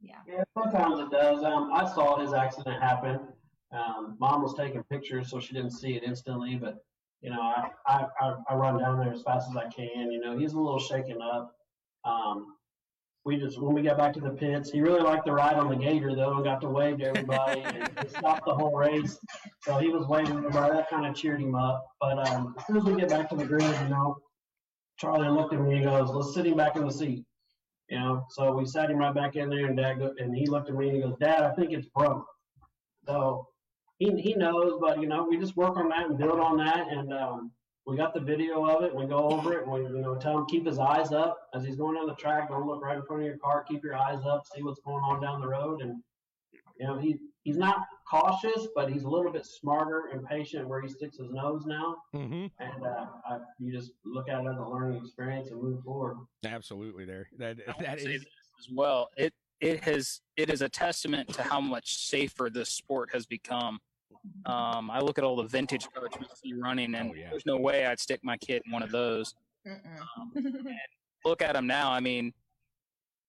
Yeah, 0.00 0.14
Yeah, 0.26 0.44
sometimes 0.56 1.00
it 1.00 1.10
does. 1.10 1.42
Um, 1.42 1.72
I 1.72 1.84
saw 1.92 2.18
his 2.20 2.32
accident 2.32 2.80
happen. 2.80 3.20
Um, 3.72 4.16
mom 4.20 4.42
was 4.42 4.54
taking 4.54 4.82
pictures, 4.84 5.30
so 5.30 5.40
she 5.40 5.52
didn't 5.52 5.72
see 5.72 5.94
it 5.94 6.04
instantly. 6.04 6.56
But 6.56 6.84
you 7.22 7.30
know, 7.30 7.40
I, 7.40 7.70
I, 7.86 8.06
I, 8.20 8.34
I 8.50 8.54
run 8.54 8.78
down 8.78 8.98
there 8.98 9.12
as 9.12 9.22
fast 9.22 9.50
as 9.50 9.56
I 9.56 9.68
can. 9.68 10.12
You 10.12 10.20
know, 10.20 10.38
he's 10.38 10.52
a 10.52 10.60
little 10.60 10.78
shaken 10.78 11.18
up. 11.22 11.56
Um, 12.04 12.54
we 13.24 13.36
just 13.36 13.60
when 13.60 13.74
we 13.74 13.82
got 13.82 13.98
back 13.98 14.12
to 14.14 14.20
the 14.20 14.30
pits, 14.30 14.70
he 14.70 14.80
really 14.80 15.00
liked 15.00 15.26
the 15.26 15.32
ride 15.32 15.54
on 15.54 15.68
the 15.68 15.76
gator 15.76 16.14
though, 16.14 16.34
and 16.34 16.44
got 16.44 16.60
to 16.62 16.68
wave 16.68 16.98
to 16.98 17.04
everybody 17.06 17.62
and 17.62 17.88
stopped 18.10 18.44
the 18.46 18.54
whole 18.54 18.76
race. 18.76 19.18
So 19.62 19.78
he 19.78 19.88
was 19.88 20.06
waving 20.08 20.32
to 20.32 20.38
everybody. 20.38 20.74
That 20.74 20.90
kind 20.90 21.06
of 21.06 21.14
cheered 21.14 21.40
him 21.40 21.54
up. 21.54 21.86
But 22.00 22.26
um, 22.28 22.54
as 22.58 22.66
soon 22.66 22.76
as 22.78 22.84
we 22.84 22.96
get 22.96 23.10
back 23.10 23.28
to 23.30 23.36
the 23.36 23.44
grid, 23.44 23.62
you 23.62 23.88
know, 23.88 24.16
Charlie 24.98 25.28
looked 25.28 25.54
at 25.54 25.60
me 25.60 25.76
and 25.76 25.84
goes, 25.84 26.10
"Let's 26.10 26.34
sit 26.34 26.46
him 26.46 26.56
back 26.56 26.74
in 26.76 26.84
the 26.84 26.92
seat." 26.92 27.24
You 27.88 27.98
know, 27.98 28.26
so 28.30 28.52
we 28.54 28.66
sat 28.66 28.90
him 28.90 28.98
right 28.98 29.14
back 29.14 29.36
in 29.36 29.50
there, 29.50 29.66
and 29.66 29.76
Dad 29.76 29.98
go, 29.98 30.12
and 30.18 30.34
he 30.36 30.46
looked 30.46 30.68
at 30.68 30.74
me 30.74 30.88
and 30.88 30.96
he 30.96 31.02
goes, 31.02 31.14
"Dad, 31.20 31.44
I 31.44 31.54
think 31.54 31.72
it's 31.72 31.88
broke." 31.94 32.26
So 33.06 33.46
he 33.98 34.20
he 34.20 34.34
knows, 34.34 34.78
but 34.80 35.00
you 35.00 35.06
know, 35.06 35.26
we 35.28 35.38
just 35.38 35.56
work 35.56 35.76
on 35.76 35.88
that 35.90 36.06
and 36.06 36.18
build 36.18 36.40
on 36.40 36.56
that, 36.56 36.88
and 36.90 37.12
um, 37.12 37.52
we 37.86 37.96
got 37.96 38.14
the 38.14 38.20
video 38.20 38.64
of 38.64 38.84
it. 38.84 38.94
We 38.94 39.06
go 39.06 39.30
over 39.30 39.54
it, 39.54 39.64
and 39.64 39.72
we 39.72 39.80
you 39.80 40.02
know 40.02 40.14
tell 40.14 40.38
him 40.38 40.46
keep 40.46 40.66
his 40.66 40.78
eyes 40.78 41.12
up 41.12 41.48
as 41.54 41.64
he's 41.64 41.76
going 41.76 41.96
down 41.96 42.06
the 42.06 42.14
track. 42.14 42.48
Don't 42.48 42.66
look 42.66 42.82
right 42.82 42.96
in 42.96 43.02
front 43.04 43.22
of 43.22 43.26
your 43.26 43.38
car. 43.38 43.64
Keep 43.68 43.82
your 43.82 43.96
eyes 43.96 44.20
up. 44.24 44.44
See 44.54 44.62
what's 44.62 44.80
going 44.80 45.02
on 45.02 45.20
down 45.20 45.40
the 45.40 45.48
road, 45.48 45.82
and 45.82 46.02
you 46.78 46.86
know 46.86 46.98
he 46.98 47.18
he's 47.42 47.56
not 47.56 47.78
cautious, 48.08 48.68
but 48.74 48.90
he's 48.90 49.02
a 49.02 49.08
little 49.08 49.32
bit 49.32 49.46
smarter 49.46 50.10
and 50.12 50.24
patient 50.26 50.68
where 50.68 50.80
he 50.80 50.88
sticks 50.88 51.16
his 51.18 51.30
nose 51.30 51.64
now. 51.66 51.96
Mm-hmm. 52.14 52.46
And 52.60 52.86
uh, 52.86 53.06
I, 53.28 53.38
you 53.58 53.72
just 53.72 53.92
look 54.04 54.28
at 54.28 54.44
it 54.44 54.48
as 54.48 54.58
a 54.58 54.64
learning 54.64 55.02
experience 55.02 55.50
and 55.50 55.60
move 55.60 55.82
forward. 55.82 56.18
Absolutely, 56.44 57.04
there. 57.04 57.28
That 57.38 57.56
I 57.66 57.82
that 57.82 57.90
would 57.90 58.00
say 58.00 58.14
is. 58.14 58.22
this 58.22 58.32
as 58.60 58.68
well. 58.72 59.08
It 59.16 59.34
it 59.60 59.80
has 59.80 60.20
it 60.36 60.50
is 60.50 60.62
a 60.62 60.68
testament 60.68 61.28
to 61.34 61.42
how 61.42 61.60
much 61.60 61.96
safer 61.96 62.48
this 62.48 62.68
sport 62.68 63.10
has 63.12 63.26
become. 63.26 63.80
Um, 64.46 64.90
I 64.90 65.00
look 65.00 65.18
at 65.18 65.24
all 65.24 65.36
the 65.36 65.48
vintage 65.48 65.86
carts 65.94 66.16
we 66.18 66.26
see 66.42 66.54
running, 66.60 66.94
and 66.94 67.10
Oh, 67.10 67.14
yeah. 67.14 67.30
there's 67.30 67.46
no 67.46 67.56
way 67.56 67.86
I'd 67.86 67.98
stick 68.00 68.20
my 68.22 68.36
kid 68.36 68.62
in 68.66 68.72
one 68.72 68.82
of 68.82 68.90
those. 68.90 69.34
Mm-mm. 69.66 70.64
Look 71.24 71.40
at 71.42 71.52
them 71.54 71.66
now. 71.68 71.90
I 71.92 72.00
mean, 72.00 72.32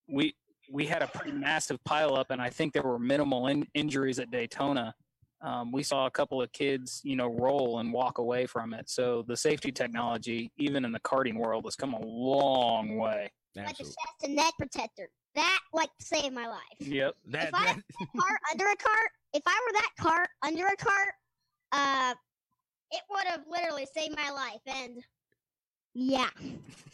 we 0.08 0.34
we 0.72 0.86
had 0.86 1.02
a 1.02 1.06
pretty 1.06 1.30
massive 1.32 1.78
pileup, 1.88 2.26
and 2.30 2.40
I 2.42 2.50
think 2.50 2.72
there 2.72 2.82
were 2.82 2.98
minimal 2.98 3.46
in, 3.48 3.66
injuries 3.74 4.18
at 4.18 4.30
Daytona. 4.30 4.94
Um, 5.42 5.70
we 5.72 5.82
saw 5.82 6.06
a 6.06 6.10
couple 6.10 6.40
of 6.40 6.50
kids, 6.52 7.00
you 7.04 7.16
know, 7.16 7.26
roll 7.28 7.78
and 7.80 7.92
walk 7.92 8.18
away 8.18 8.46
from 8.46 8.72
it. 8.72 8.88
So 8.88 9.24
the 9.28 9.36
safety 9.36 9.70
technology, 9.70 10.50
even 10.56 10.84
in 10.84 10.90
the 10.92 11.00
karting 11.00 11.36
world, 11.36 11.64
has 11.66 11.76
come 11.76 11.92
a 11.92 12.00
long 12.04 12.96
way. 12.96 13.30
Like 13.54 13.70
a 13.70 13.74
chest 13.74 13.96
and 14.24 14.34
neck 14.34 14.54
protector. 14.58 15.08
That 15.34 15.58
like 15.72 15.90
saved 16.00 16.32
my 16.34 16.46
life. 16.48 16.60
Yep. 16.80 17.14
That, 17.26 17.48
If 17.48 17.54
I- 17.54 17.64
that 17.64 17.82
cart 18.18 18.40
under 18.52 18.64
a 18.66 18.76
cart. 18.76 19.10
If 19.34 19.42
I 19.46 19.60
were 19.66 19.72
that 19.72 19.90
cart 19.98 20.28
under 20.42 20.66
a 20.66 20.76
cart, 20.76 21.14
uh, 21.72 22.14
it 22.92 23.02
would 23.10 23.24
have 23.26 23.42
literally 23.50 23.86
saved 23.94 24.16
my 24.16 24.30
life. 24.30 24.60
And 24.66 25.02
yeah, 25.94 26.30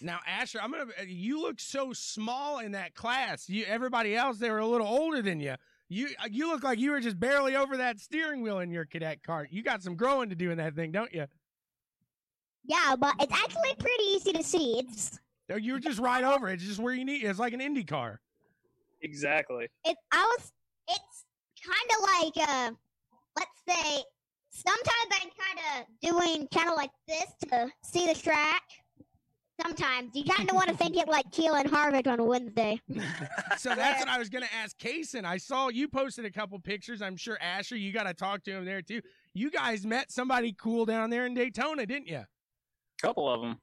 Now, 0.00 0.20
Asher, 0.26 0.58
I'm 0.62 0.70
gonna. 0.70 0.86
You 1.06 1.40
look 1.40 1.60
so 1.60 1.92
small 1.92 2.58
in 2.58 2.72
that 2.72 2.94
class. 2.94 3.48
You, 3.48 3.64
everybody 3.66 4.16
else, 4.16 4.38
they 4.38 4.50
were 4.50 4.58
a 4.58 4.66
little 4.66 4.86
older 4.86 5.22
than 5.22 5.40
you. 5.40 5.54
You, 5.88 6.08
you 6.30 6.48
look 6.48 6.62
like 6.62 6.78
you 6.78 6.92
were 6.92 7.00
just 7.00 7.18
barely 7.18 7.56
over 7.56 7.76
that 7.76 7.98
steering 7.98 8.42
wheel 8.42 8.60
in 8.60 8.70
your 8.70 8.84
cadet 8.84 9.22
cart. 9.22 9.48
You 9.50 9.62
got 9.62 9.82
some 9.82 9.96
growing 9.96 10.28
to 10.30 10.36
do 10.36 10.50
in 10.50 10.58
that 10.58 10.74
thing, 10.74 10.92
don't 10.92 11.12
you? 11.12 11.26
yeah, 12.64 12.94
but 12.98 13.14
it's 13.20 13.32
actually 13.32 13.74
pretty 13.78 14.04
easy 14.04 14.32
to 14.32 14.42
see. 14.42 14.78
It's 14.78 15.18
You 15.48 15.72
were 15.72 15.80
just 15.80 15.98
right 15.98 16.22
over 16.22 16.48
it. 16.48 16.54
It's 16.54 16.64
just 16.64 16.78
where 16.78 16.94
you 16.94 17.04
need. 17.04 17.24
It's 17.24 17.38
like 17.38 17.52
an 17.52 17.60
Indy 17.60 17.84
car. 17.84 18.20
Exactly. 19.02 19.68
it. 19.84 19.96
I 20.12 20.36
was. 20.38 20.52
It's 20.88 21.24
kind 21.64 21.90
of 21.96 22.00
like 22.22 22.48
uh, 22.48 22.70
let's 23.36 23.60
say 23.68 24.02
sometimes 24.50 25.10
I'm 25.12 25.30
kind 25.30 25.58
of 25.78 25.86
doing 26.00 26.48
kind 26.52 26.68
of 26.68 26.76
like 26.76 26.90
this 27.06 27.26
to 27.48 27.68
see 27.82 28.06
the 28.06 28.14
track. 28.14 28.62
Sometimes 29.62 30.12
you 30.14 30.24
kind 30.24 30.48
of 30.48 30.56
want 30.56 30.68
to 30.68 30.76
think 30.76 30.96
it 30.96 31.06
like 31.06 31.30
Keelan 31.30 31.66
Harvick 31.66 32.06
on 32.06 32.18
a 32.18 32.24
Wednesday. 32.24 32.80
So 33.58 33.74
that's 33.74 34.00
what 34.00 34.08
I 34.08 34.18
was 34.18 34.30
going 34.30 34.42
to 34.44 34.54
ask 34.54 34.78
Kaysen. 34.78 35.26
I 35.26 35.36
saw 35.36 35.68
you 35.68 35.86
posted 35.86 36.24
a 36.24 36.30
couple 36.30 36.58
pictures. 36.60 37.02
I'm 37.02 37.16
sure 37.16 37.36
Asher, 37.42 37.76
you 37.76 37.92
got 37.92 38.04
to 38.04 38.14
talk 38.14 38.42
to 38.44 38.52
him 38.52 38.64
there 38.64 38.80
too. 38.80 39.02
You 39.34 39.50
guys 39.50 39.84
met 39.84 40.10
somebody 40.10 40.54
cool 40.58 40.86
down 40.86 41.10
there 41.10 41.26
in 41.26 41.34
Daytona, 41.34 41.84
didn't 41.84 42.08
you? 42.08 42.20
A 42.20 42.26
couple 43.02 43.30
of 43.30 43.42
them. 43.42 43.58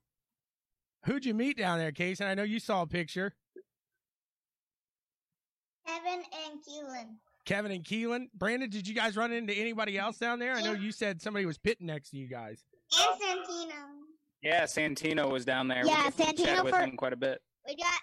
Who'd 1.06 1.26
you 1.26 1.34
meet 1.34 1.58
down 1.58 1.80
there, 1.80 1.92
Kaysen? 1.92 2.28
I 2.28 2.36
know 2.36 2.44
you 2.44 2.60
saw 2.60 2.84
a 2.84 2.88
picture. 2.88 3.34
Kevin 5.88 6.22
and 6.46 6.60
Keelan. 6.62 7.16
Kevin 7.48 7.72
and 7.72 7.84
Keelan. 7.84 8.28
Brandon, 8.36 8.70
did 8.70 8.88
you 8.88 8.94
guys 8.94 9.16
run 9.16 9.32
into 9.32 9.54
anybody 9.54 9.98
else 9.98 10.18
down 10.18 10.38
there? 10.38 10.54
I 10.54 10.62
know 10.62 10.74
you 10.74 10.92
said 10.92 11.22
somebody 11.22 11.46
was 11.46 11.58
pitting 11.58 11.88
next 11.88 12.10
to 12.12 12.18
you 12.18 12.28
guys. 12.28 12.64
And 13.00 13.22
Santino. 13.22 13.74
Yeah, 14.44 14.64
Santino 14.64 15.32
was 15.32 15.46
down 15.46 15.68
there. 15.68 15.84
Yeah, 15.86 16.04
got 16.04 16.18
Santino 16.18 16.64
with 16.64 16.76
for- 16.76 16.82
him 16.82 16.98
quite 16.98 17.14
a 17.14 17.18
bit. 17.18 17.42
We 17.66 17.76
got. 17.76 18.00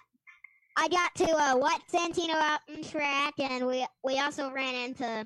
I 0.77 0.89
got 0.89 1.15
to 1.15 1.31
uh, 1.31 1.55
watch 1.55 1.81
Santino 1.89 2.33
out 2.33 2.59
in 2.67 2.83
track, 2.83 3.35
and 3.39 3.65
we 3.65 3.85
we 4.03 4.19
also 4.19 4.51
ran 4.51 4.75
into 4.75 5.25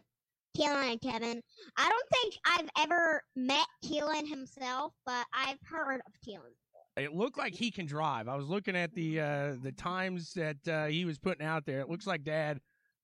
Keelan 0.56 0.92
and 0.92 1.02
Kevin. 1.02 1.42
I 1.78 1.90
don't 1.90 2.10
think 2.12 2.36
I've 2.46 2.70
ever 2.84 3.24
met 3.36 3.66
Keelan 3.84 4.28
himself, 4.28 4.94
but 5.06 5.26
I've 5.34 5.58
heard 5.64 6.02
of 6.06 6.14
Keelan. 6.28 6.54
It 6.98 7.14
looked 7.16 7.38
like 7.38 7.56
he 7.56 7.72
can 7.72 7.86
drive. 7.86 8.28
I 8.28 8.36
was 8.36 8.48
looking 8.48 8.76
at 8.76 8.94
the 8.94 9.22
uh, 9.22 9.56
the 9.64 9.72
times 9.72 10.34
that 10.34 10.68
uh, 10.68 10.86
he 10.86 11.06
was 11.06 11.18
putting 11.18 11.46
out 11.46 11.66
there. 11.66 11.80
It 11.80 11.90
looks 11.90 12.06
like 12.06 12.24
Dad 12.24 12.60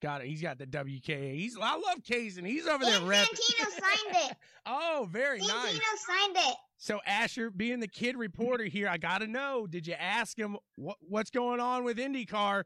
got 0.05 0.21
it. 0.21 0.27
He's 0.27 0.41
got 0.41 0.59
the 0.59 0.67
WKA. 0.67 1.33
He's 1.33 1.57
I 1.59 1.73
love 1.73 2.03
Kaysen. 2.07 2.45
He's 2.45 2.67
over 2.67 2.85
there 2.85 2.97
And 2.97 3.07
rep. 3.07 3.27
Santino 3.27 3.69
signed 3.71 4.29
it. 4.31 4.37
Oh, 4.67 5.07
very 5.11 5.39
nice. 5.39 5.49
Santino 5.49 5.97
signed 6.07 6.37
it. 6.37 6.55
So 6.77 6.99
Asher, 7.05 7.51
being 7.51 7.79
the 7.79 7.87
kid 7.87 8.17
reporter 8.17 8.63
here, 8.63 8.87
I 8.87 8.97
got 8.97 9.19
to 9.19 9.27
know: 9.27 9.67
Did 9.67 9.85
you 9.85 9.93
ask 9.93 10.37
him 10.37 10.57
what 10.75 10.97
what's 11.01 11.29
going 11.29 11.59
on 11.59 11.83
with 11.83 11.97
IndyCar? 11.97 12.63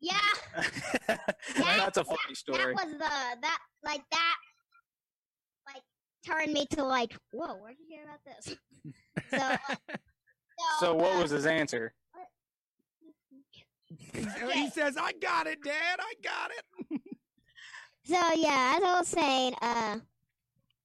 Yeah, 0.00 0.12
That's 1.56 1.98
a 1.98 2.04
funny 2.04 2.18
that 2.28 2.36
story. 2.36 2.72
was 2.74 2.92
the 2.92 2.98
that 2.98 3.58
like 3.82 4.02
that 4.12 4.36
like 5.66 5.82
turned 6.26 6.52
me 6.52 6.66
to 6.72 6.84
like 6.84 7.14
whoa, 7.32 7.56
where'd 7.56 7.76
you 7.78 7.86
hear 7.86 8.04
about 8.04 8.20
this? 8.24 8.56
so, 9.30 9.36
uh, 9.36 9.96
So 10.80 10.94
what 10.94 11.16
uh, 11.16 11.22
was 11.22 11.30
his 11.30 11.46
answer? 11.46 11.92
He 14.52 14.70
says, 14.70 14.96
"I 14.96 15.12
got 15.20 15.46
it, 15.46 15.62
Dad. 15.62 15.98
I 16.00 16.14
got 16.22 16.50
it." 16.50 17.00
So 18.06 18.20
yeah, 18.34 18.74
as 18.76 18.82
I 18.82 18.98
was 18.98 19.08
saying, 19.08 19.54
uh, 19.62 19.98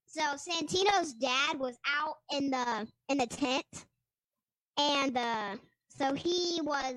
so 0.06 0.22
Santino's 0.38 1.14
dad 1.14 1.60
was 1.60 1.78
out 1.86 2.16
in 2.32 2.50
the 2.50 2.88
in 3.10 3.18
the 3.18 3.28
tent, 3.28 3.66
and 4.78 5.18
uh, 5.18 5.58
so 5.90 6.14
he 6.14 6.62
was 6.64 6.96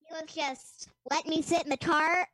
he 0.00 0.14
was 0.14 0.24
just 0.28 0.90
letting 1.10 1.30
me 1.30 1.40
sit 1.40 1.64
in 1.64 1.70
the 1.70 1.76
cart. 1.78 2.26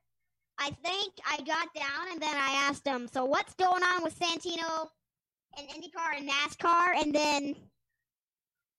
I 0.58 0.70
think 0.82 1.14
I 1.24 1.36
got 1.38 1.72
down, 1.74 2.10
and 2.10 2.20
then 2.20 2.34
I 2.36 2.66
asked 2.68 2.84
him, 2.84 3.06
"So 3.06 3.24
what's 3.24 3.54
going 3.54 3.84
on 3.84 4.02
with 4.02 4.18
Santino 4.18 4.88
and 5.56 5.68
IndyCar 5.68 6.16
and 6.18 6.28
NASCAR?" 6.28 7.00
And 7.00 7.14
then. 7.14 7.54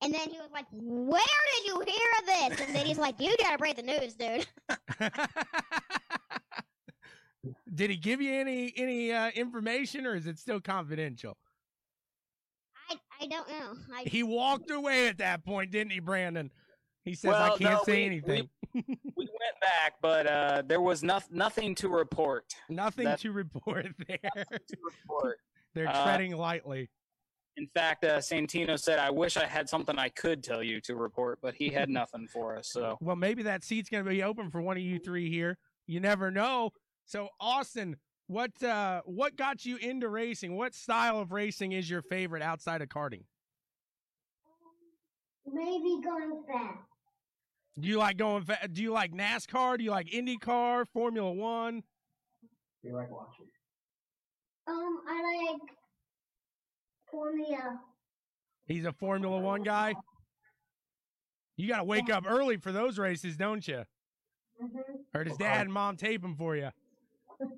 And 0.02 0.14
then 0.14 0.30
he 0.30 0.38
was 0.40 0.50
like, 0.54 0.66
"Where 0.72 1.22
did 1.56 1.66
you 1.66 1.82
hear 1.86 2.08
of 2.20 2.26
this?" 2.58 2.62
And 2.68 2.76
then 2.76 2.86
he's 2.86 2.98
like, 2.98 3.20
"You 3.20 3.36
gotta 3.38 3.58
break 3.58 3.76
the 3.76 3.84
news, 3.84 4.14
dude." 4.16 4.48
Did 7.74 7.90
he 7.90 7.96
give 7.96 8.22
you 8.22 8.34
any 8.34 8.74
any 8.76 9.14
uh, 9.14 9.30
information, 9.32 10.06
or 10.06 10.16
is 10.16 10.28
it 10.28 10.38
still 10.40 10.60
confidential? 10.60 11.38
I 12.90 12.96
I 13.22 13.28
don't 13.28 13.48
know. 13.50 13.76
I 13.94 14.04
He 14.06 14.24
walked 14.24 14.72
away 14.72 15.08
at 15.08 15.18
that 15.20 15.46
point, 15.46 15.72
didn't 15.72 15.92
he, 15.92 16.00
Brandon? 16.00 16.52
He 17.06 17.16
says, 17.16 17.32
Well, 17.32 17.54
"I 17.54 17.58
can't 17.58 17.72
no, 17.76 17.82
say 17.86 18.00
we- 18.00 18.06
anything. 18.06 18.50
We 18.74 18.84
went 19.18 19.60
back, 19.62 19.94
but 20.02 20.28
uh, 20.28 20.64
there 20.66 20.82
was 20.82 21.02
noth- 21.02 21.32
nothing 21.32 21.76
to 21.76 21.88
report. 21.90 22.54
Nothing 22.70 23.06
that- 23.06 23.20
to 23.20 23.32
report 23.32 23.88
there. 24.08 24.18
To 24.46 24.78
report. 24.84 25.40
They're 25.74 25.88
Uh, 25.88 26.04
treading 26.04 26.36
lightly." 26.36 26.90
In 27.60 27.68
fact, 27.68 28.06
uh, 28.06 28.20
Santino 28.20 28.80
said, 28.80 29.00
"I 29.00 29.10
wish 29.10 29.36
I 29.36 29.46
had 29.46 29.68
something 29.68 30.00
I 30.00 30.08
could 30.08 30.42
tell 30.42 30.64
you 30.64 30.80
to 30.82 30.96
report, 30.96 31.40
but 31.42 31.54
he 31.56 31.68
had 31.70 31.90
nothing 32.02 32.26
for 32.26 32.56
us." 32.56 32.70
So 32.72 32.98
Well, 33.02 33.18
maybe 33.18 33.44
that 33.44 33.66
seat's 33.66 33.90
going 33.90 34.04
to 34.06 34.10
be 34.10 34.24
open 34.24 34.50
for 34.50 34.62
one 34.62 34.78
of 34.78 34.84
you 34.84 34.98
three 34.98 35.30
here. 35.30 35.58
You 35.86 36.00
never 36.00 36.32
know. 36.32 36.72
So, 37.06 37.28
Austin, 37.38 37.98
what 38.28 38.52
uh, 38.64 39.02
what 39.04 39.36
got 39.36 39.66
you 39.66 39.76
into 39.76 40.08
racing? 40.08 40.56
What 40.56 40.74
style 40.74 41.20
of 41.20 41.34
racing 41.34 41.74
is 41.74 41.90
your 41.90 42.02
favorite 42.02 42.42
outside 42.42 42.82
of 42.82 42.88
karting? 42.88 43.24
Maybe 45.46 46.00
going 46.02 46.44
fast. 46.48 46.78
Do 47.78 47.90
you 47.90 47.98
like 47.98 48.16
going? 48.16 48.46
fast? 48.46 48.72
do 48.72 48.82
you 48.82 48.94
like 48.94 49.12
NASCAR? 49.12 49.78
Do 49.78 49.84
you 49.84 49.92
like 49.92 50.08
IndyCar, 50.08 50.88
Formula 50.88 51.32
One? 51.32 51.84
Do 52.82 52.88
you 52.88 52.96
like 52.96 53.12
watching? 53.12 53.48
Um, 54.68 55.02
I 55.10 55.52
like 55.52 55.79
Formula. 57.12 57.80
He's 58.66 58.86
a 58.86 58.94
Formula 58.94 59.40
One 59.40 59.64
guy. 59.64 59.96
You 61.58 61.68
got 61.68 61.78
to 61.80 61.84
wake 61.84 62.10
up 62.10 62.24
early 62.28 62.58
for 62.58 62.72
those 62.72 62.98
races, 62.98 63.36
don't 63.36 63.68
you? 63.68 63.84
hmm 64.60 64.78
Or 65.14 65.24
does 65.24 65.38
Dad 65.38 65.62
and 65.66 65.74
Mom 65.74 65.98
tape 65.98 66.22
them 66.22 66.36
for 66.36 66.56
you? 66.56 66.70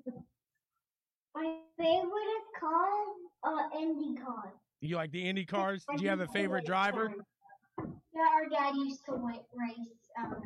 My 1.34 1.56
favorite 1.78 2.02
is 2.02 2.48
called 2.60 3.16
uh, 3.44 3.68
IndyCar. 3.78 4.52
You 4.80 4.96
like 4.96 5.12
the 5.12 5.28
Indy 5.28 5.44
cars? 5.44 5.84
Do 5.96 6.02
you 6.02 6.10
have 6.10 6.20
a 6.20 6.26
favorite 6.28 6.64
driver? 6.66 7.12
Yeah, 7.78 8.20
our 8.34 8.48
dad 8.50 8.74
used 8.76 9.04
to 9.06 9.12
wa- 9.12 9.30
race. 9.54 9.76
Um, 10.18 10.42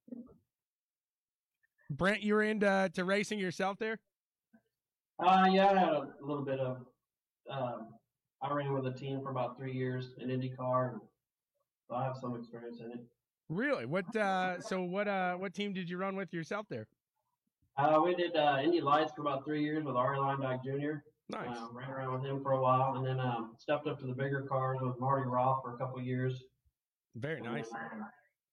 Brent, 1.90 2.22
you 2.22 2.34
were 2.34 2.42
into 2.42 2.90
to 2.94 3.04
racing 3.04 3.38
yourself 3.38 3.78
there? 3.78 3.98
Uh, 5.24 5.46
yeah, 5.50 5.70
I 5.70 5.78
had 5.78 5.88
a 5.90 6.08
little 6.20 6.44
bit 6.44 6.58
of. 6.58 6.78
Um, 7.50 7.88
I 8.42 8.52
ran 8.52 8.72
with 8.72 8.86
a 8.86 8.92
team 8.92 9.20
for 9.22 9.30
about 9.30 9.56
three 9.56 9.72
years 9.72 10.14
in 10.18 10.28
IndyCar, 10.28 10.92
and 10.92 11.00
so 11.88 11.94
I 11.94 12.04
have 12.04 12.16
some 12.20 12.36
experience 12.36 12.80
in 12.80 12.90
it. 12.90 13.00
Really? 13.48 13.86
What? 13.86 14.14
Uh, 14.16 14.60
so 14.60 14.82
what? 14.82 15.06
Uh, 15.08 15.34
what 15.34 15.54
team 15.54 15.72
did 15.72 15.88
you 15.88 15.96
run 15.96 16.16
with 16.16 16.32
yourself 16.32 16.66
there? 16.68 16.86
Uh, 17.78 18.00
we 18.04 18.14
did 18.14 18.36
uh, 18.36 18.58
Indy 18.62 18.80
Lights 18.80 19.12
for 19.14 19.22
about 19.22 19.44
three 19.44 19.62
years 19.62 19.84
with 19.84 19.96
Arie 19.96 20.18
Luyendyk 20.18 20.62
Jr. 20.64 20.98
Nice. 21.30 21.56
Uh, 21.56 21.68
ran 21.72 21.90
around 21.90 22.12
with 22.12 22.24
him 22.24 22.42
for 22.42 22.52
a 22.52 22.60
while, 22.60 22.96
and 22.96 23.06
then 23.06 23.20
um, 23.20 23.54
stepped 23.58 23.86
up 23.86 23.98
to 24.00 24.06
the 24.06 24.12
bigger 24.12 24.42
cars 24.42 24.78
with 24.82 24.98
Marty 24.98 25.26
Roth 25.26 25.62
for 25.62 25.74
a 25.74 25.78
couple 25.78 26.00
years. 26.02 26.42
Very 27.14 27.40
nice. 27.40 27.68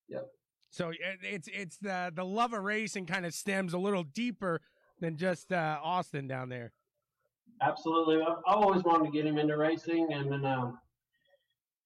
Yep. 0.08 0.28
So 0.72 0.92
it's 1.24 1.50
it's 1.52 1.78
the 1.78 2.12
the 2.14 2.24
love 2.24 2.54
of 2.54 2.64
racing 2.64 3.06
kind 3.08 3.26
of 3.26 3.34
stems 3.34 3.74
a 3.74 3.78
little 3.78 4.04
deeper 4.04 4.62
than 5.00 5.18
just 5.18 5.52
uh, 5.52 5.80
Austin 5.82 6.28
down 6.28 6.50
there. 6.50 6.72
Absolutely. 7.62 8.22
I've 8.22 8.38
always 8.46 8.84
wanted 8.84 9.06
to 9.06 9.12
get 9.12 9.26
him 9.26 9.38
into 9.38 9.58
racing, 9.58 10.14
and 10.14 10.32
then 10.32 10.46
um, 10.46 10.80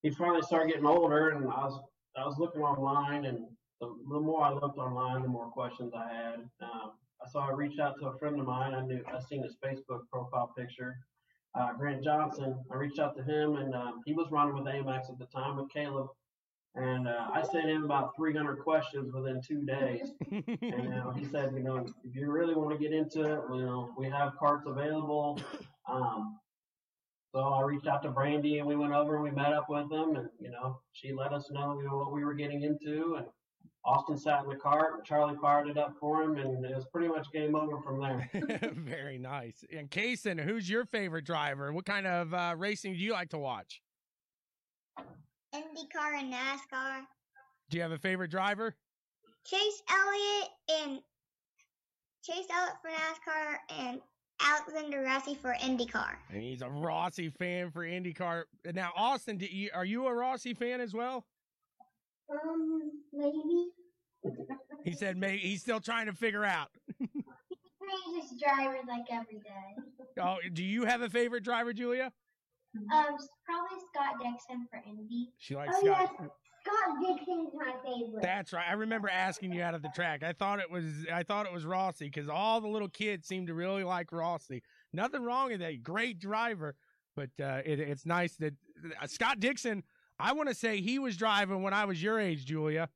he 0.03 0.11
finally 0.11 0.41
started 0.43 0.69
getting 0.69 0.85
older, 0.85 1.29
and 1.29 1.45
I 1.45 1.65
was 1.65 1.79
I 2.15 2.25
was 2.25 2.37
looking 2.37 2.61
online, 2.61 3.25
and 3.25 3.39
the, 3.81 3.87
the 4.11 4.19
more 4.19 4.43
I 4.43 4.51
looked 4.51 4.77
online, 4.77 5.23
the 5.23 5.27
more 5.27 5.47
questions 5.47 5.93
I 5.95 6.13
had. 6.13 6.35
Um, 6.61 6.91
so 7.31 7.39
I 7.39 7.51
reached 7.51 7.79
out 7.79 7.95
to 7.99 8.07
a 8.07 8.17
friend 8.19 8.39
of 8.39 8.45
mine. 8.45 8.75
I 8.75 8.85
knew 8.85 9.01
I 9.07 9.19
seen 9.19 9.41
his 9.41 9.55
Facebook 9.65 10.01
profile 10.11 10.53
picture, 10.55 10.95
uh, 11.55 11.73
Grant 11.73 12.03
Johnson. 12.03 12.55
I 12.71 12.75
reached 12.75 12.99
out 12.99 13.15
to 13.17 13.23
him, 13.23 13.55
and 13.55 13.73
um, 13.73 14.01
he 14.05 14.13
was 14.13 14.27
running 14.29 14.53
with 14.53 14.65
Amex 14.65 15.09
at 15.09 15.17
the 15.17 15.25
time 15.25 15.57
with 15.57 15.71
Caleb, 15.71 16.07
and 16.75 17.07
uh, 17.07 17.27
I 17.33 17.43
sent 17.43 17.69
him 17.69 17.83
about 17.83 18.15
300 18.15 18.59
questions 18.59 19.13
within 19.13 19.41
two 19.41 19.63
days. 19.63 20.11
And 20.31 20.93
uh, 20.93 21.11
he 21.11 21.25
said, 21.25 21.51
you 21.55 21.63
know, 21.63 21.85
if 22.03 22.15
you 22.15 22.31
really 22.31 22.55
want 22.55 22.71
to 22.71 22.77
get 22.77 22.91
into 22.91 23.21
it, 23.21 23.39
you 23.53 23.61
know, 23.61 23.93
we 23.97 24.09
have 24.09 24.33
carts 24.39 24.63
available. 24.65 25.39
Um, 25.87 26.39
so 27.33 27.39
I 27.41 27.61
reached 27.61 27.87
out 27.87 28.01
to 28.03 28.09
Brandy 28.09 28.59
and 28.59 28.67
we 28.67 28.75
went 28.75 28.93
over 28.93 29.15
and 29.15 29.23
we 29.23 29.31
met 29.31 29.53
up 29.53 29.69
with 29.69 29.89
them 29.89 30.15
and, 30.15 30.29
you 30.39 30.49
know, 30.49 30.79
she 30.93 31.13
let 31.13 31.31
us 31.31 31.49
know, 31.51 31.77
you 31.79 31.87
know, 31.87 31.97
what 31.97 32.11
we 32.11 32.23
were 32.23 32.33
getting 32.33 32.63
into 32.63 33.15
and 33.17 33.27
Austin 33.85 34.17
sat 34.17 34.43
in 34.43 34.49
the 34.49 34.55
cart 34.55 34.95
and 34.95 35.03
Charlie 35.03 35.35
fired 35.41 35.67
it 35.67 35.77
up 35.77 35.95
for 35.99 36.23
him 36.23 36.37
and 36.37 36.65
it 36.65 36.75
was 36.75 36.85
pretty 36.91 37.07
much 37.07 37.31
game 37.31 37.55
over 37.55 37.81
from 37.81 37.99
there. 37.99 38.29
Very 38.73 39.17
nice. 39.17 39.63
And 39.75 39.91
Kaysen, 39.91 40.39
who's 40.39 40.69
your 40.69 40.85
favorite 40.85 41.25
driver? 41.25 41.71
What 41.73 41.85
kind 41.85 42.07
of 42.07 42.33
uh, 42.33 42.55
racing 42.57 42.93
do 42.93 42.99
you 42.99 43.11
like 43.11 43.29
to 43.29 43.37
watch? 43.37 43.81
IndyCar 45.53 46.19
and 46.19 46.33
NASCAR. 46.33 47.01
Do 47.69 47.77
you 47.77 47.83
have 47.83 47.91
a 47.91 47.97
favorite 47.97 48.31
driver? 48.31 48.75
Chase 49.45 49.81
Elliott 49.89 50.49
and 50.81 50.99
Chase 52.23 52.45
Elliott 52.51 52.75
for 52.81 52.89
NASCAR 52.89 53.55
and 53.79 54.01
Alexander 54.41 55.01
Rossi 55.03 55.35
for 55.35 55.55
IndyCar. 55.61 56.15
And 56.31 56.41
he's 56.41 56.61
a 56.61 56.69
Rossi 56.69 57.29
fan 57.29 57.71
for 57.71 57.85
IndyCar. 57.85 58.43
Now, 58.73 58.91
Austin, 58.95 59.37
do 59.37 59.45
you, 59.45 59.69
are 59.73 59.85
you 59.85 60.07
a 60.07 60.13
Rossi 60.13 60.53
fan 60.53 60.81
as 60.81 60.93
well? 60.93 61.25
Um, 62.31 62.91
maybe. 63.11 63.69
He 64.85 64.93
said 64.93 65.17
maybe 65.17 65.37
he's 65.37 65.61
still 65.61 65.79
trying 65.79 66.05
to 66.07 66.13
figure 66.13 66.45
out. 66.45 66.69
changes 66.99 68.31
drivers 68.41 68.85
like 68.87 69.05
every 69.11 69.39
day. 69.39 70.21
Oh, 70.21 70.37
do 70.53 70.63
you 70.63 70.85
have 70.85 71.01
a 71.01 71.09
favorite 71.09 71.43
driver, 71.43 71.73
Julia? 71.73 72.11
Um, 72.75 72.87
probably 73.45 73.77
Scott 73.93 74.15
Dixon 74.21 74.67
for 74.71 74.81
Indy. 74.87 75.29
She 75.37 75.55
likes 75.55 75.75
Oh 75.77 75.85
Scott. 75.85 76.09
yes, 76.19 76.29
Scott 76.65 76.95
Dixon's 77.01 77.49
my 77.53 77.73
favorite. 77.85 78.21
That's 78.23 78.51
right. 78.53 78.65
I 78.69 78.73
remember 78.73 79.09
asking 79.09 79.51
you 79.53 79.61
out 79.61 79.75
of 79.75 79.81
the 79.81 79.89
track. 79.93 80.23
I 80.23 80.33
thought 80.33 80.59
it 80.59 80.71
was 80.71 80.85
I 81.13 81.23
thought 81.23 81.45
it 81.45 81.53
was 81.53 81.65
Rossi 81.65 82.05
because 82.05 82.29
all 82.29 82.61
the 82.61 82.67
little 82.67 82.89
kids 82.89 83.27
seem 83.27 83.45
to 83.47 83.53
really 83.53 83.83
like 83.83 84.11
Rossi. 84.11 84.63
Nothing 84.91 85.23
wrong 85.23 85.49
with 85.51 85.59
that. 85.59 85.83
Great 85.83 86.19
driver, 86.19 86.75
but 87.15 87.29
uh, 87.41 87.61
it, 87.65 87.79
it's 87.79 88.05
nice 88.05 88.35
that 88.37 88.53
uh, 89.01 89.07
Scott 89.07 89.39
Dixon. 89.39 89.83
I 90.19 90.33
want 90.33 90.49
to 90.49 90.55
say 90.55 90.79
he 90.79 90.99
was 90.99 91.17
driving 91.17 91.63
when 91.63 91.73
I 91.73 91.85
was 91.85 92.01
your 92.01 92.19
age, 92.19 92.45
Julia. 92.45 92.89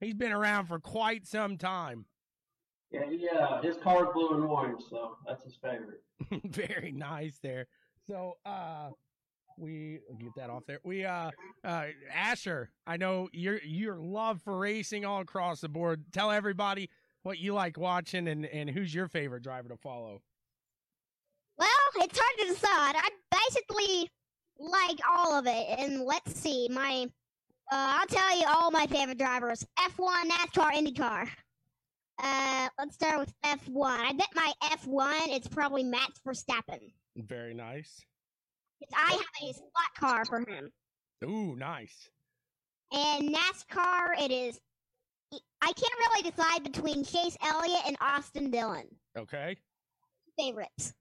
He's 0.00 0.14
been 0.14 0.32
around 0.32 0.66
for 0.66 0.80
quite 0.80 1.26
some 1.26 1.56
time. 1.56 2.06
Yeah, 2.90 3.08
he, 3.08 3.26
uh, 3.28 3.62
his 3.62 3.76
car's 3.82 4.08
blue 4.12 4.34
and 4.34 4.44
orange, 4.44 4.82
so 4.90 5.16
that's 5.26 5.44
his 5.44 5.56
favorite. 5.62 6.02
Very 6.44 6.92
nice 6.92 7.38
there. 7.42 7.68
So 8.08 8.36
uh 8.44 8.90
we 9.58 10.00
get 10.18 10.34
that 10.36 10.50
off 10.50 10.64
there. 10.66 10.80
We 10.84 11.04
uh 11.04 11.30
uh 11.64 11.86
Asher, 12.12 12.70
I 12.86 12.96
know 12.96 13.28
your 13.32 13.60
your 13.62 13.96
love 13.96 14.40
for 14.42 14.58
racing 14.58 15.04
all 15.04 15.20
across 15.20 15.60
the 15.60 15.68
board. 15.68 16.04
Tell 16.12 16.30
everybody 16.30 16.90
what 17.22 17.38
you 17.38 17.54
like 17.54 17.78
watching 17.78 18.28
and 18.28 18.46
and 18.46 18.70
who's 18.70 18.94
your 18.94 19.08
favorite 19.08 19.42
driver 19.42 19.68
to 19.68 19.76
follow. 19.76 20.22
Well, 21.58 21.68
it's 21.96 22.18
hard 22.18 22.38
to 22.40 22.46
decide. 22.46 22.96
I 22.96 23.08
basically 23.30 24.10
like 24.58 24.98
all 25.08 25.38
of 25.38 25.46
it, 25.46 25.78
and 25.78 26.02
let's 26.02 26.34
see. 26.34 26.68
My, 26.70 27.06
uh, 27.70 27.98
I'll 28.00 28.06
tell 28.06 28.38
you 28.38 28.46
all 28.48 28.70
my 28.70 28.86
favorite 28.86 29.18
drivers: 29.18 29.64
F1, 29.78 30.24
NASCAR, 30.28 30.72
IndyCar. 30.72 31.28
Uh, 32.22 32.68
let's 32.78 32.94
start 32.94 33.18
with 33.18 33.32
F1. 33.44 33.98
I 33.98 34.12
bet 34.12 34.28
my 34.34 34.52
F1 34.64 35.34
it's 35.34 35.48
probably 35.48 35.82
Max 35.82 36.20
Verstappen. 36.26 36.92
Very 37.16 37.54
nice. 37.54 38.04
I 38.94 39.12
have 39.12 39.48
a 39.48 39.52
slot 39.52 39.94
car 39.96 40.24
for 40.24 40.40
him. 40.40 40.70
Ooh, 41.24 41.54
nice. 41.56 42.08
And 42.92 43.34
NASCAR, 43.34 44.20
it 44.20 44.30
is. 44.30 44.60
I 45.62 45.72
can't 45.72 45.78
really 45.78 46.30
decide 46.30 46.62
between 46.62 47.04
Chase 47.04 47.36
Elliott 47.42 47.82
and 47.86 47.96
Austin 48.00 48.50
Dillon. 48.50 48.86
Okay. 49.16 49.56
Favorites. 50.38 50.92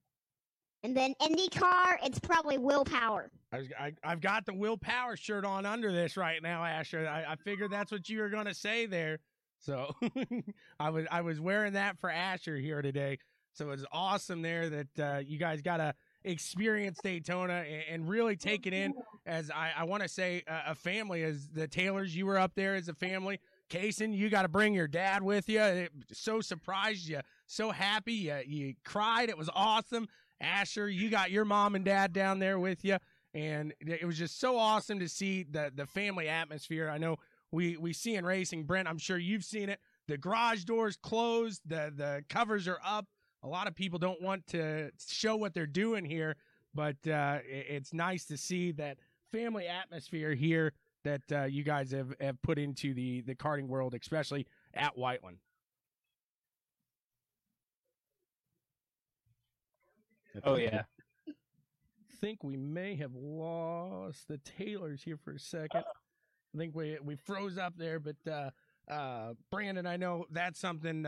And 0.84 0.96
then 0.96 1.14
IndyCar, 1.22 1.98
it's 2.04 2.20
probably 2.20 2.58
Will 2.58 2.86
Power. 2.86 3.30
I, 3.52 3.64
I, 3.80 3.94
I've 4.04 4.22
got 4.22 4.46
the 4.46 4.54
Will 4.54 4.78
Power 4.78 5.16
shirt 5.16 5.46
on 5.46 5.66
under 5.66 5.92
this 5.92 6.18
right 6.18 6.42
now, 6.42 6.64
Asher. 6.64 7.08
I, 7.08 7.34
I 7.34 7.36
figured 7.36 7.72
that's 7.72 7.92
what 7.92 8.10
you 8.10 8.20
were 8.20 8.30
going 8.30 8.46
to 8.48 8.54
say 8.54 8.86
there. 8.86 9.20
So 9.60 9.94
I 10.80 10.90
was 10.90 11.06
I 11.12 11.22
was 11.22 11.40
wearing 11.40 11.74
that 11.74 12.00
for 12.00 12.10
Asher 12.10 12.58
here 12.58 12.82
today. 12.82 13.20
So 13.54 13.72
it's 13.72 13.86
awesome 13.92 14.42
there 14.42 14.70
that 14.70 15.00
uh, 15.00 15.20
you 15.20 15.38
guys 15.38 15.62
got 15.62 15.78
to 15.78 15.94
experience 16.24 17.00
Daytona 17.04 17.66
and, 17.68 17.84
and 17.90 18.10
really 18.10 18.36
take 18.36 18.66
it 18.66 18.74
in. 18.74 18.94
As 19.26 19.52
I, 19.52 19.72
I 19.78 19.84
want 19.84 20.04
to 20.04 20.10
say, 20.10 20.44
uh, 20.48 20.62
a 20.68 20.76
family 20.76 21.24
as 21.24 21.50
the 21.50 21.68
Taylors, 21.68 22.16
you 22.16 22.26
were 22.26 22.38
up 22.38 22.54
there 22.56 22.76
as 22.76 22.88
a 22.88 22.94
family. 22.94 23.40
Kaysen, 23.70 24.16
you 24.16 24.30
got 24.30 24.44
to 24.44 24.48
bring 24.48 24.74
your 24.74 24.88
dad 24.88 25.24
with 25.24 25.50
you. 25.50 25.62
It, 25.62 25.92
so 26.12 26.42
surprised 26.42 27.08
you, 27.08 27.20
so 27.48 27.72
happy. 27.72 28.14
You, 28.14 28.40
you 28.46 28.74
cried. 28.84 29.30
It 29.30 29.38
was 29.38 29.50
awesome. 29.54 30.08
Asher, 30.40 30.90
you 30.90 31.10
got 31.10 31.32
your 31.32 31.46
mom 31.46 31.76
and 31.76 31.86
dad 31.86 32.14
down 32.14 32.40
there 32.40 32.58
with 32.60 32.84
you, 32.84 32.98
and 33.34 33.74
it 33.80 34.06
was 34.06 34.18
just 34.18 34.40
so 34.40 34.58
awesome 34.58 35.00
to 35.00 35.08
see 35.08 35.44
the 35.44 35.72
the 35.74 35.86
family 35.86 36.28
atmosphere. 36.28 36.90
I 36.90 36.98
know 36.98 37.18
we 37.52 37.78
we 37.78 37.94
see 37.94 38.16
in 38.16 38.26
racing, 38.26 38.64
Brent. 38.64 38.88
I'm 38.88 38.98
sure 38.98 39.18
you've 39.18 39.46
seen 39.46 39.70
it. 39.70 39.80
The 40.08 40.18
garage 40.18 40.64
doors 40.64 40.98
closed, 40.98 41.62
the 41.66 41.94
the 41.96 42.24
covers 42.28 42.68
are 42.68 42.80
up. 42.84 43.06
A 43.44 43.48
lot 43.48 43.68
of 43.68 43.76
people 43.76 43.98
don't 44.00 44.22
want 44.22 44.46
to 44.48 44.92
show 45.08 45.36
what 45.36 45.54
they're 45.54 45.66
doing 45.66 46.06
here, 46.06 46.36
but 46.74 46.96
uh, 47.08 47.40
it's 47.44 47.94
nice 47.94 48.26
to 48.26 48.38
see 48.38 48.72
that 48.74 48.98
family 49.32 49.68
atmosphere 49.68 50.34
here 50.34 50.74
that 51.04 51.22
uh, 51.32 51.44
you 51.46 51.64
guys 51.64 51.92
have, 51.92 52.14
have 52.20 52.42
put 52.44 52.60
into 52.60 52.94
the 52.94 53.22
the 53.22 53.34
karting 53.34 53.68
world, 53.68 53.96
especially 54.00 54.46
at 54.74 54.96
Whiteland. 54.98 55.38
Oh 60.44 60.56
yeah. 60.56 60.84
think 62.22 62.44
we 62.44 62.56
may 62.56 62.96
have 62.96 63.12
lost 63.16 64.28
the 64.28 64.38
Taylors 64.38 65.02
here 65.04 65.18
for 65.18 65.32
a 65.34 65.40
second. 65.40 65.84
I 66.54 66.58
think 66.58 66.76
we 66.76 66.98
we 67.04 67.16
froze 67.16 67.58
up 67.58 67.74
there, 67.78 68.00
but 68.00 68.16
uh, 68.30 68.52
uh, 68.92 69.34
Brandon, 69.50 69.88
I 69.88 69.98
know 69.98 70.26
that's 70.32 70.60
something. 70.60 71.06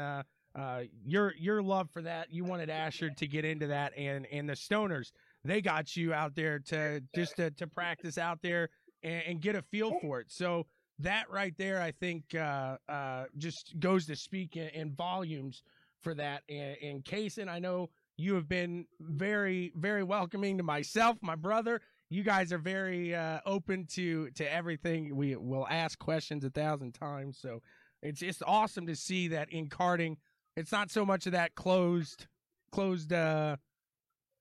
Uh, 0.55 0.81
your 1.03 1.33
your 1.35 1.63
love 1.63 1.89
for 1.89 2.01
that, 2.03 2.31
you 2.31 2.43
wanted 2.43 2.69
Asher 2.69 3.09
to 3.09 3.27
get 3.27 3.43
into 3.43 3.67
that, 3.67 3.91
and 3.97 4.27
and 4.31 4.47
the 4.47 4.53
Stoners, 4.53 5.11
they 5.43 5.61
got 5.61 5.95
you 5.95 6.13
out 6.13 6.35
there 6.35 6.59
to 6.59 7.01
just 7.15 7.35
to, 7.37 7.49
to 7.51 7.67
practice 7.67 8.17
out 8.17 8.39
there 8.41 8.69
and, 9.01 9.23
and 9.27 9.41
get 9.41 9.55
a 9.55 9.61
feel 9.63 9.97
for 10.01 10.19
it. 10.19 10.31
So 10.31 10.67
that 10.99 11.29
right 11.31 11.53
there, 11.57 11.81
I 11.81 11.91
think, 11.91 12.35
uh, 12.35 12.77
uh, 12.87 13.25
just 13.37 13.73
goes 13.79 14.05
to 14.05 14.15
speak 14.15 14.55
in, 14.55 14.67
in 14.69 14.91
volumes 14.95 15.63
for 16.01 16.13
that. 16.15 16.43
And, 16.47 16.77
and 16.83 17.03
Kaysen, 17.03 17.49
I 17.49 17.59
know 17.59 17.89
you 18.17 18.35
have 18.35 18.47
been 18.47 18.85
very, 18.99 19.73
very 19.75 20.03
welcoming 20.03 20.57
to 20.57 20.63
myself, 20.63 21.17
my 21.21 21.35
brother. 21.35 21.81
You 22.09 22.23
guys 22.23 22.53
are 22.53 22.59
very 22.59 23.15
uh, 23.15 23.39
open 23.45 23.87
to 23.93 24.29
to 24.35 24.53
everything. 24.53 25.15
We 25.15 25.35
will 25.35 25.67
ask 25.67 25.97
questions 25.97 26.43
a 26.43 26.51
thousand 26.51 26.93
times, 26.93 27.39
so 27.41 27.63
it's 28.03 28.19
just 28.19 28.43
awesome 28.45 28.85
to 28.85 28.95
see 28.95 29.29
that 29.29 29.51
in 29.51 29.67
karting, 29.67 30.17
it's 30.55 30.71
not 30.71 30.91
so 30.91 31.05
much 31.05 31.25
of 31.25 31.33
that 31.33 31.55
closed, 31.55 32.27
closed 32.71 33.11
uh, 33.13 33.57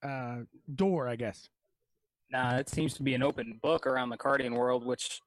uh, 0.02 0.38
door, 0.74 1.08
I 1.08 1.16
guess. 1.16 1.48
Nah, 2.30 2.56
it 2.56 2.68
seems 2.68 2.94
to 2.94 3.02
be 3.02 3.14
an 3.14 3.22
open 3.22 3.58
book 3.62 3.86
around 3.86 4.08
the 4.08 4.16
karting 4.16 4.56
world, 4.56 4.86
which 4.86 5.20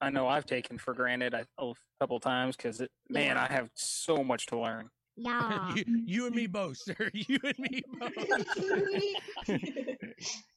I 0.00 0.10
know 0.10 0.28
I've 0.28 0.46
taken 0.46 0.78
for 0.78 0.94
granted 0.94 1.34
a, 1.34 1.46
a 1.58 1.72
couple 2.00 2.20
times 2.20 2.56
because, 2.56 2.82
man, 3.08 3.36
I 3.36 3.46
have 3.46 3.70
so 3.74 4.22
much 4.22 4.46
to 4.46 4.58
learn. 4.58 4.90
Yeah. 5.16 5.74
you, 5.76 5.84
you 6.06 6.26
and 6.26 6.34
me 6.34 6.46
both, 6.46 6.78
sir. 6.78 7.10
You 7.12 7.38
and 7.44 7.58
me 7.58 7.82
both. 7.98 8.12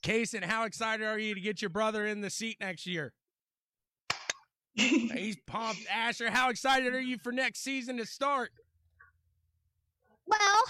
Kaysen, 0.03 0.43
how 0.43 0.63
excited 0.65 1.05
are 1.05 1.19
you 1.19 1.35
to 1.35 1.41
get 1.41 1.61
your 1.61 1.69
brother 1.69 2.05
in 2.05 2.21
the 2.21 2.29
seat 2.29 2.57
next 2.59 2.85
year? 2.85 3.13
He's 4.75 5.37
pumped. 5.47 5.85
Asher, 5.89 6.29
how 6.29 6.49
excited 6.49 6.93
are 6.93 7.01
you 7.01 7.17
for 7.17 7.31
next 7.31 7.63
season 7.63 7.97
to 7.97 8.05
start? 8.05 8.51
Well, 10.27 10.63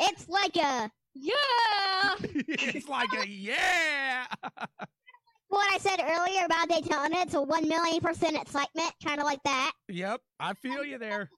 it's 0.00 0.28
like 0.28 0.56
a 0.56 0.90
yeah. 1.14 2.14
it's 2.22 2.88
like 2.88 3.08
a 3.22 3.28
yeah. 3.28 4.26
what 5.48 5.72
I 5.72 5.78
said 5.78 6.00
earlier 6.02 6.44
about 6.44 6.68
Daytona, 6.68 7.20
it's 7.20 7.34
a 7.34 7.42
one 7.42 7.68
million 7.68 8.00
percent 8.00 8.36
excitement, 8.36 8.92
kind 9.04 9.20
of 9.20 9.24
like 9.24 9.42
that. 9.44 9.72
yep, 9.88 10.20
I 10.40 10.54
feel 10.54 10.84
you 10.84 10.98
there. 10.98 11.30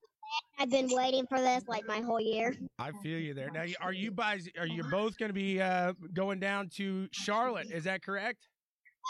I've 0.58 0.70
been 0.70 0.88
waiting 0.90 1.26
for 1.26 1.38
this 1.38 1.64
like 1.68 1.86
my 1.86 2.00
whole 2.00 2.20
year. 2.20 2.54
I 2.78 2.90
feel 3.02 3.18
you 3.18 3.32
there. 3.32 3.50
Now, 3.50 3.64
are 3.80 3.92
you 3.94 4.10
guys? 4.16 4.46
Are 4.58 4.66
you 4.66 4.82
both 4.84 5.16
going 5.18 5.30
to 5.30 5.34
be 5.34 5.60
uh, 5.60 5.94
going 6.12 6.38
down 6.40 6.68
to 6.76 7.08
Charlotte? 7.12 7.70
Is 7.70 7.84
that 7.84 8.02
correct? 8.02 8.46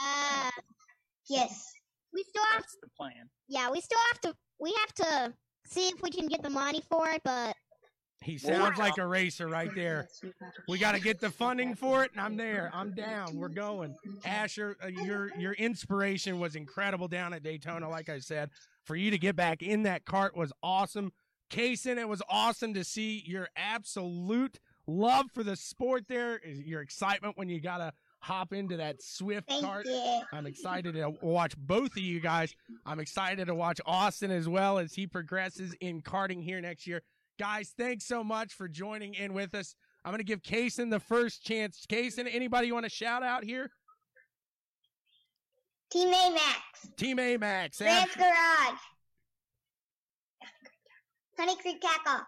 Uh, 0.05 0.51
Yes. 1.31 1.62
we 2.14 2.22
still 2.22 2.43
have, 2.53 2.62
That's 2.62 2.76
the 2.83 2.89
plan. 2.97 3.29
yeah, 3.49 3.68
we 3.70 3.81
still 3.83 3.99
have 4.12 4.20
to, 4.22 4.35
we 4.59 4.72
have 4.79 4.95
to 4.95 5.35
see 5.66 5.89
if 5.89 6.01
we 6.03 6.11
can 6.11 6.26
get 6.26 6.43
the 6.43 6.49
money 6.49 6.83
for 6.89 7.07
it, 7.11 7.20
but 7.22 7.55
He 8.20 8.36
sounds 8.36 8.78
like 8.78 8.98
a 8.98 9.06
racer 9.06 9.46
right 9.46 9.72
there. 9.74 10.08
We 10.68 10.78
got 10.78 10.92
to 10.92 11.00
get 11.00 11.20
the 11.20 11.30
funding 11.30 11.74
for 11.74 12.04
it, 12.04 12.10
and 12.12 12.20
I'm 12.20 12.36
there. 12.36 12.70
I'm 12.74 12.92
down. 12.92 13.36
We're 13.36 13.48
going. 13.48 13.94
Asher, 14.24 14.76
uh, 14.82 14.88
your 14.88 15.30
your 15.38 15.52
inspiration 15.52 16.40
was 16.40 16.56
incredible 16.56 17.08
down 17.08 17.32
at 17.32 17.42
Daytona. 17.42 17.88
Like 17.88 18.08
I 18.08 18.18
said, 18.18 18.50
for 18.84 18.96
you 18.96 19.10
to 19.10 19.18
get 19.18 19.36
back 19.36 19.62
in 19.62 19.84
that 19.84 20.04
cart 20.04 20.36
was 20.36 20.52
awesome. 20.62 21.12
Kaysen, 21.50 21.96
it 21.96 22.08
was 22.08 22.22
awesome 22.28 22.74
to 22.74 22.84
see 22.84 23.22
your 23.24 23.48
absolute 23.56 24.58
love 24.86 25.26
for 25.32 25.42
the 25.42 25.56
sport 25.56 26.04
there. 26.08 26.40
Your 26.44 26.82
excitement 26.82 27.38
when 27.38 27.48
you 27.48 27.60
got 27.60 27.78
to 27.78 27.92
hop 28.20 28.52
into 28.52 28.76
that 28.78 29.00
Swift 29.00 29.48
Thank 29.48 29.64
cart. 29.64 29.86
you. 29.86 30.20
I'm 30.32 30.46
excited 30.46 30.94
to 30.94 31.14
watch 31.22 31.56
both 31.56 31.92
of 31.92 31.98
you 31.98 32.20
guys. 32.20 32.54
I'm 32.84 32.98
excited 32.98 33.46
to 33.46 33.54
watch 33.54 33.80
Austin 33.86 34.30
as 34.30 34.48
well 34.48 34.78
as 34.78 34.92
he 34.92 35.06
progresses 35.06 35.74
in 35.80 36.02
karting 36.02 36.42
here 36.42 36.60
next 36.60 36.86
year. 36.86 37.02
Guys, 37.39 37.72
thanks 37.78 38.05
so 38.05 38.24
much 38.24 38.53
for 38.53 38.66
joining 38.68 39.14
in 39.14 39.32
with 39.32 39.55
us. 39.55 39.76
I'm 40.05 40.11
going 40.11 40.18
to 40.18 40.24
give 40.24 40.43
Kaysen 40.43 40.91
the 40.91 40.99
first 40.99 41.45
chance. 41.45 41.84
Kaysen, 41.89 42.28
anybody 42.30 42.66
you 42.66 42.74
want 42.74 42.84
to 42.84 42.91
shout 42.91 43.22
out 43.22 43.45
here? 43.45 43.70
Team 45.91 46.09
A 46.09 46.30
Max. 46.30 46.89
Team 46.97 47.18
A 47.18 47.36
Max. 47.36 47.80
Rams 47.80 48.14
Garage. 48.16 48.80
Honey 51.39 51.57
Creek 51.62 51.80
Tackle. 51.80 52.26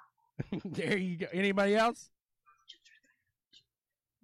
there 0.65 0.97
you 0.97 1.19
go. 1.19 1.27
Anybody 1.33 1.75
else? 1.75 2.09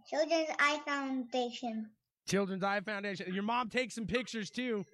Children's 0.09 0.49
Eye 0.61 0.81
Foundation. 0.87 1.91
Children's 2.29 2.63
Eye 2.63 2.81
Foundation. 2.81 3.35
Your 3.35 3.43
mom 3.43 3.69
takes 3.69 3.97
some 3.97 4.07
pictures 4.07 4.51
too. 4.51 4.85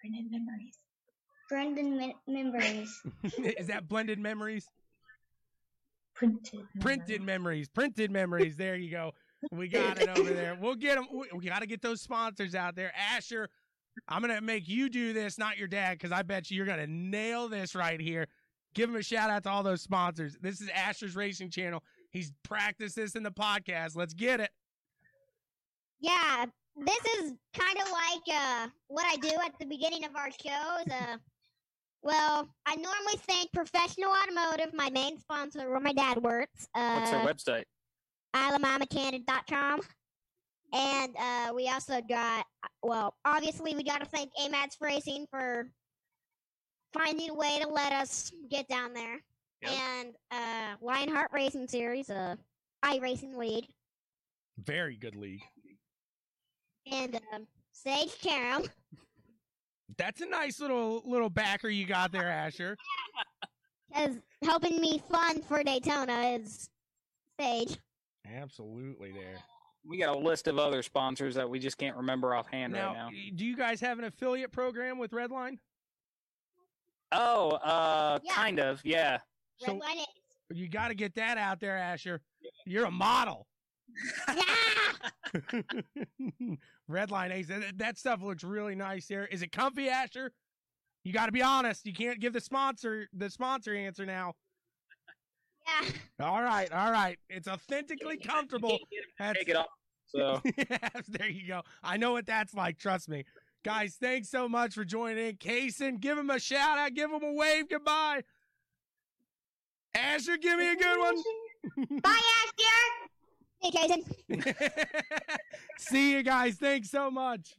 Printed 0.00 0.30
memories. 0.30 0.78
Brendan 1.48 1.96
mem- 1.96 2.12
memories. 2.26 3.02
Is 3.38 3.66
that 3.68 3.88
blended 3.88 4.18
memories? 4.18 4.68
Printed. 6.14 6.60
Printed 6.80 7.22
memories. 7.22 7.68
Printed 7.68 8.10
memories. 8.10 8.56
There 8.56 8.76
you 8.76 8.90
go. 8.90 9.12
We 9.50 9.68
got 9.68 10.00
it 10.00 10.08
over 10.16 10.30
there. 10.30 10.56
We'll 10.60 10.76
get 10.76 10.94
them. 10.94 11.06
We, 11.12 11.26
we 11.38 11.44
got 11.44 11.60
to 11.60 11.66
get 11.66 11.82
those 11.82 12.00
sponsors 12.00 12.54
out 12.54 12.76
there. 12.76 12.92
Asher, 12.96 13.48
I'm 14.08 14.22
going 14.22 14.34
to 14.34 14.40
make 14.40 14.68
you 14.68 14.88
do 14.88 15.12
this, 15.12 15.38
not 15.38 15.58
your 15.58 15.68
dad, 15.68 15.98
because 15.98 16.12
I 16.12 16.22
bet 16.22 16.50
you 16.50 16.56
you're 16.56 16.66
going 16.66 16.78
to 16.78 16.86
nail 16.86 17.48
this 17.48 17.74
right 17.74 18.00
here. 18.00 18.28
Give 18.74 18.88
him 18.88 18.96
a 18.96 19.02
shout 19.02 19.30
out 19.30 19.42
to 19.44 19.50
all 19.50 19.62
those 19.62 19.82
sponsors. 19.82 20.36
This 20.40 20.60
is 20.60 20.68
Asher's 20.70 21.14
Racing 21.14 21.50
Channel. 21.50 21.82
He's 22.10 22.32
practiced 22.42 22.96
this 22.96 23.14
in 23.14 23.22
the 23.22 23.30
podcast. 23.30 23.96
Let's 23.96 24.14
get 24.14 24.40
it. 24.40 24.50
Yeah, 26.00 26.46
this 26.76 27.04
is 27.18 27.32
kind 27.56 27.78
of 27.78 27.90
like 27.90 28.36
uh, 28.36 28.68
what 28.88 29.06
I 29.06 29.16
do 29.16 29.30
at 29.44 29.52
the 29.58 29.66
beginning 29.66 30.04
of 30.04 30.16
our 30.16 30.30
shows. 30.30 30.86
Uh, 30.90 31.16
well, 32.04 32.48
I 32.66 32.76
normally 32.76 33.16
thank 33.26 33.52
Professional 33.52 34.10
Automotive, 34.10 34.74
my 34.74 34.90
main 34.90 35.18
sponsor, 35.18 35.70
where 35.70 35.80
my 35.80 35.92
dad 35.92 36.18
works. 36.22 36.68
Uh, 36.74 37.00
What's 37.00 37.10
their 37.10 37.24
website? 37.56 37.64
IslamamaCandid.com. 38.36 39.80
And 40.72 41.16
uh, 41.16 41.52
we 41.54 41.68
also 41.68 42.00
got, 42.08 42.44
well, 42.82 43.14
obviously, 43.24 43.74
we 43.74 43.84
got 43.84 44.00
to 44.00 44.06
thank 44.06 44.30
AMATS 44.40 44.76
Racing 44.80 45.26
for 45.30 45.70
finding 46.92 47.30
a 47.30 47.34
way 47.34 47.58
to 47.62 47.68
let 47.68 47.92
us 47.92 48.32
get 48.50 48.68
down 48.68 48.92
there. 48.92 49.20
Yep. 49.62 49.72
And 49.72 50.14
uh, 50.30 50.74
Lionheart 50.82 51.30
Racing 51.32 51.68
Series, 51.68 52.10
uh, 52.10 52.34
iRacing 52.84 53.34
League, 53.36 53.66
Very 54.58 54.96
good 54.96 55.16
league. 55.16 55.42
and 56.90 57.18
um, 57.32 57.46
Sage 57.72 58.18
Carom. 58.20 58.64
That's 59.98 60.20
a 60.20 60.26
nice 60.26 60.60
little 60.60 61.02
little 61.04 61.30
backer 61.30 61.68
you 61.68 61.86
got 61.86 62.10
there, 62.12 62.28
Asher. 62.30 62.76
Because 63.88 64.16
helping 64.42 64.80
me 64.80 65.02
fund 65.10 65.44
for 65.44 65.62
Daytona 65.62 66.20
is 66.40 66.68
Sage. 67.38 67.78
Absolutely 68.26 69.12
there. 69.12 69.36
We 69.86 69.98
got 69.98 70.16
a 70.16 70.18
list 70.18 70.48
of 70.48 70.58
other 70.58 70.82
sponsors 70.82 71.34
that 71.34 71.48
we 71.48 71.58
just 71.58 71.76
can't 71.76 71.96
remember 71.96 72.34
offhand 72.34 72.72
Now, 72.72 72.88
right 72.88 72.94
now. 72.96 73.08
do 73.36 73.44
you 73.44 73.54
guys 73.56 73.80
have 73.82 73.98
an 73.98 74.06
affiliate 74.06 74.50
program 74.50 74.98
with 74.98 75.10
Redline? 75.10 75.58
Oh, 77.12 77.50
uh, 77.50 78.18
Yeah. 78.24 78.32
kind 78.32 78.58
of, 78.58 78.80
yeah. 78.82 79.18
So 79.58 79.74
Redline 79.74 79.96
Ace. 80.00 80.06
you 80.54 80.68
got 80.68 80.88
to 80.88 80.94
get 80.94 81.14
that 81.16 81.36
out 81.36 81.60
there, 81.60 81.76
Asher. 81.76 82.22
You're 82.64 82.86
a 82.86 82.90
model. 82.90 83.46
Yeah! 84.26 84.42
Redline 86.90 87.32
Ace. 87.32 87.46
That, 87.46 87.78
that 87.78 87.98
stuff 87.98 88.22
looks 88.22 88.44
really 88.44 88.74
nice 88.74 89.06
there. 89.06 89.26
Is 89.26 89.42
it 89.42 89.52
comfy, 89.52 89.88
Asher? 89.88 90.32
You 91.04 91.12
got 91.12 91.26
to 91.26 91.32
be 91.32 91.42
honest. 91.42 91.86
You 91.86 91.92
can't 91.92 92.20
give 92.20 92.32
the 92.32 92.40
sponsor 92.40 93.08
the 93.12 93.28
sponsor 93.30 93.74
answer 93.74 94.06
now. 94.06 94.34
Yeah. 95.66 95.90
All 96.26 96.42
right, 96.42 96.70
all 96.72 96.90
right. 96.90 97.18
It's 97.28 97.48
authentically 97.48 98.16
comfortable. 98.24 98.78
Take 99.20 99.48
it 99.48 99.56
off. 99.56 99.66
So 100.06 100.40
yes, 100.56 101.06
there 101.08 101.28
you 101.28 101.46
go. 101.46 101.62
I 101.82 101.96
know 101.96 102.12
what 102.12 102.26
that's 102.26 102.54
like. 102.54 102.78
Trust 102.78 103.08
me. 103.08 103.24
Guys, 103.64 103.96
thanks 104.00 104.28
so 104.30 104.48
much 104.48 104.74
for 104.74 104.84
joining 104.84 105.28
in. 105.28 105.36
Kaysen, 105.36 106.00
give 106.00 106.18
him 106.18 106.28
a 106.28 106.38
shout 106.38 106.78
out. 106.78 106.92
Give 106.94 107.10
him 107.10 107.22
a 107.22 107.32
wave 107.32 107.68
goodbye. 107.68 108.22
Asher, 109.94 110.36
give 110.36 110.58
me 110.58 110.72
a 110.72 110.76
good 110.76 110.98
one. 110.98 111.16
Bye, 112.02 112.10
Asher. 112.10 113.10
Hey, 113.64 113.70
Jason. 113.70 114.04
See 115.78 116.12
you 116.12 116.22
guys. 116.22 116.56
Thanks 116.56 116.90
so 116.90 117.10
much. 117.10 117.54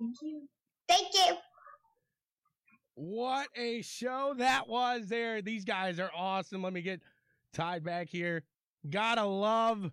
Thank 0.00 0.16
you. 0.22 0.48
Thank 0.88 1.08
you. 1.12 1.36
What 2.94 3.48
a 3.54 3.82
show 3.82 4.34
that 4.38 4.68
was 4.68 5.08
there. 5.08 5.42
These 5.42 5.66
guys 5.66 5.98
are 5.98 6.10
awesome. 6.16 6.62
Let 6.62 6.72
me 6.72 6.80
get 6.80 7.02
tied 7.52 7.84
back 7.84 8.08
here. 8.08 8.42
Gotta 8.88 9.24
love 9.24 9.90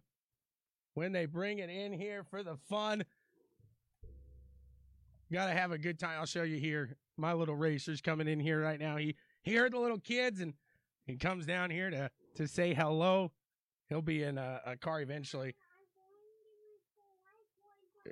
when 0.94 1.12
they 1.12 1.26
bring 1.26 1.60
it 1.60 1.70
in 1.70 1.92
here 1.92 2.24
for 2.24 2.42
the 2.42 2.56
fun. 2.70 3.04
Gotta 5.34 5.54
have 5.54 5.74
a 5.74 5.78
good 5.78 6.00
time. 6.00 6.18
I'll 6.18 6.26
show 6.26 6.44
you 6.44 6.58
here. 6.58 6.96
My 7.18 7.34
little 7.34 7.56
racer's 7.56 8.00
coming 8.00 8.30
in 8.30 8.40
here 8.40 8.62
right 8.62 8.80
now. 8.80 8.96
He 8.96 9.16
he 9.44 9.54
heard 9.54 9.74
the 9.74 9.80
little 9.80 10.00
kids 10.00 10.40
and 10.40 10.54
he 11.06 11.18
comes 11.18 11.46
down 11.46 11.72
here 11.72 11.90
to 11.90 12.10
to 12.36 12.48
say 12.48 12.74
hello. 12.74 13.34
He'll 13.90 14.02
be 14.02 14.24
in 14.24 14.38
a, 14.38 14.62
a 14.66 14.78
car 14.78 15.02
eventually. 15.02 15.56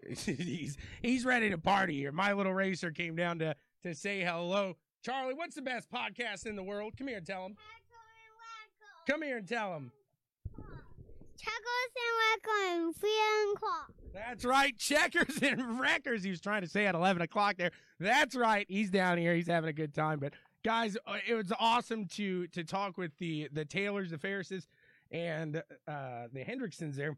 he's 0.08 0.78
he's 1.02 1.26
ready 1.26 1.50
to 1.50 1.58
party 1.58 1.98
here. 1.98 2.12
My 2.12 2.34
little 2.34 2.54
racer 2.54 2.92
came 2.92 3.16
down 3.16 3.40
to 3.40 3.56
to 3.84 3.96
say 3.96 4.22
hello. 4.22 4.76
Charlie, 5.04 5.34
what's 5.34 5.56
the 5.56 5.62
best 5.62 5.90
podcast 5.92 6.46
in 6.46 6.56
the 6.56 6.64
world? 6.64 6.94
Come 6.98 7.08
here 7.08 7.18
and 7.18 7.26
tell 7.26 7.46
him. 7.46 7.56
Come 9.10 9.22
here 9.22 9.38
and 9.38 9.48
tell 9.48 9.74
him. 9.74 9.92
Checkers 11.38 11.94
and 11.96 12.94
Record 12.94 12.96
and 13.04 13.58
Clock. 13.58 13.94
That's 14.14 14.44
right, 14.44 14.76
checkers 14.78 15.38
and 15.44 15.80
wreckers. 15.80 16.24
He 16.24 16.32
was 16.32 16.42
trying 16.42 16.64
to 16.64 16.68
say 16.68 16.88
at 16.88 16.96
eleven 16.96 17.22
o'clock 17.22 17.58
there. 17.58 17.72
That's 18.00 18.36
right. 18.36 18.66
He's 18.68 18.90
down 18.90 19.18
here. 19.18 19.36
He's 19.36 19.48
having 19.48 19.70
a 19.70 19.74
good 19.74 19.94
time. 19.94 20.20
But 20.20 20.34
guys, 20.66 20.98
uh, 21.06 21.18
it 21.28 21.36
was 21.36 21.54
awesome 21.60 22.06
to 22.16 22.48
to 22.48 22.64
talk 22.64 22.98
with 22.98 23.16
the 23.20 23.50
the 23.54 23.66
Taylors, 23.66 24.10
the 24.10 24.18
Ferrises, 24.18 24.68
and 25.12 25.58
uh, 25.88 26.28
the 26.34 26.44
Hendricksons 26.44 26.96
there. 26.96 27.18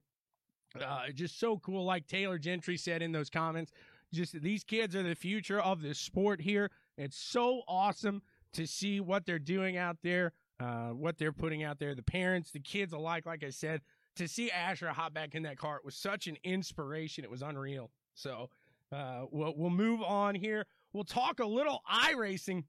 Uh, 0.80 1.08
just 1.14 1.40
so 1.40 1.58
cool. 1.58 1.84
Like 1.84 2.08
Taylor 2.08 2.38
Gentry 2.38 2.78
said 2.78 3.02
in 3.02 3.12
those 3.12 3.30
comments, 3.30 3.72
just 4.14 4.40
these 4.42 4.64
kids 4.64 4.96
are 4.96 5.04
the 5.04 5.16
future 5.16 5.60
of 5.60 5.82
this 5.82 6.00
sport 6.00 6.42
here. 6.42 6.72
It's 6.98 7.18
so 7.18 7.62
awesome 7.68 8.22
to 8.54 8.66
see 8.68 9.00
what 9.00 9.26
they're 9.26 9.40
doing 9.40 9.78
out 9.78 9.98
there, 10.04 10.34
uh, 10.60 10.90
what 10.90 11.18
they're 11.18 11.32
putting 11.32 11.64
out 11.64 11.80
there. 11.80 11.96
The 11.96 12.04
parents, 12.04 12.52
the 12.52 12.60
kids 12.60 12.94
alike. 12.94 13.26
Like 13.26 13.44
I 13.44 13.50
said, 13.50 13.82
to 14.16 14.28
see 14.28 14.52
Asher 14.52 14.90
hop 14.90 15.14
back 15.14 15.36
in 15.36 15.44
that 15.44 15.58
car 15.58 15.78
it 15.78 15.86
was 15.86 15.96
such 15.96 16.28
an 16.28 16.38
inspiration. 16.44 17.24
It 17.24 17.32
was 17.32 17.42
unreal. 17.42 17.92
So 18.14 18.50
uh, 18.92 19.26
we'll 19.32 19.54
we'll 19.56 19.70
move 19.70 20.02
on 20.02 20.36
here. 20.36 20.66
We'll 20.94 21.04
talk 21.04 21.40
a 21.40 21.46
little 21.46 21.82
iRacing 21.92 22.64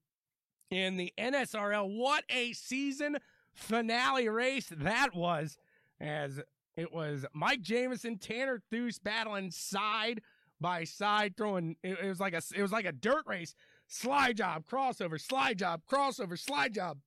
in 0.70 0.96
the 0.96 1.12
NSRL. 1.18 1.96
What 1.96 2.24
a 2.30 2.52
season 2.52 3.16
finale 3.54 4.28
race 4.28 4.68
that 4.70 5.14
was! 5.14 5.58
As 6.00 6.40
it 6.76 6.92
was 6.92 7.26
Mike 7.34 7.60
Jameson, 7.60 8.18
Tanner 8.18 8.62
Thuse 8.70 8.98
battling 8.98 9.50
side 9.50 10.22
by 10.60 10.84
side, 10.84 11.36
throwing. 11.36 11.76
It, 11.82 11.98
it 12.02 12.08
was 12.08 12.20
like 12.20 12.34
a 12.34 12.42
it 12.54 12.62
was 12.62 12.72
like 12.72 12.84
a 12.84 12.92
dirt 12.92 13.24
race. 13.26 13.54
Slide 13.86 14.36
job, 14.36 14.64
crossover, 14.70 15.20
slide 15.20 15.58
job, 15.58 15.82
crossover, 15.90 16.38
slide 16.38 16.74
job. 16.74 16.98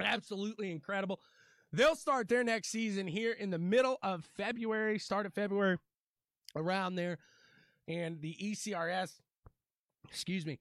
Absolutely 0.00 0.70
incredible. 0.70 1.20
They'll 1.72 1.94
start 1.94 2.28
their 2.28 2.42
next 2.42 2.68
season 2.68 3.06
here 3.06 3.32
in 3.32 3.50
the 3.50 3.58
middle 3.58 3.98
of 4.02 4.24
February, 4.36 4.98
start 4.98 5.26
of 5.26 5.34
February, 5.34 5.76
around 6.56 6.94
there. 6.94 7.18
And 7.86 8.20
the 8.20 8.34
ECRS, 8.42 9.20
excuse 10.08 10.46
me, 10.46 10.58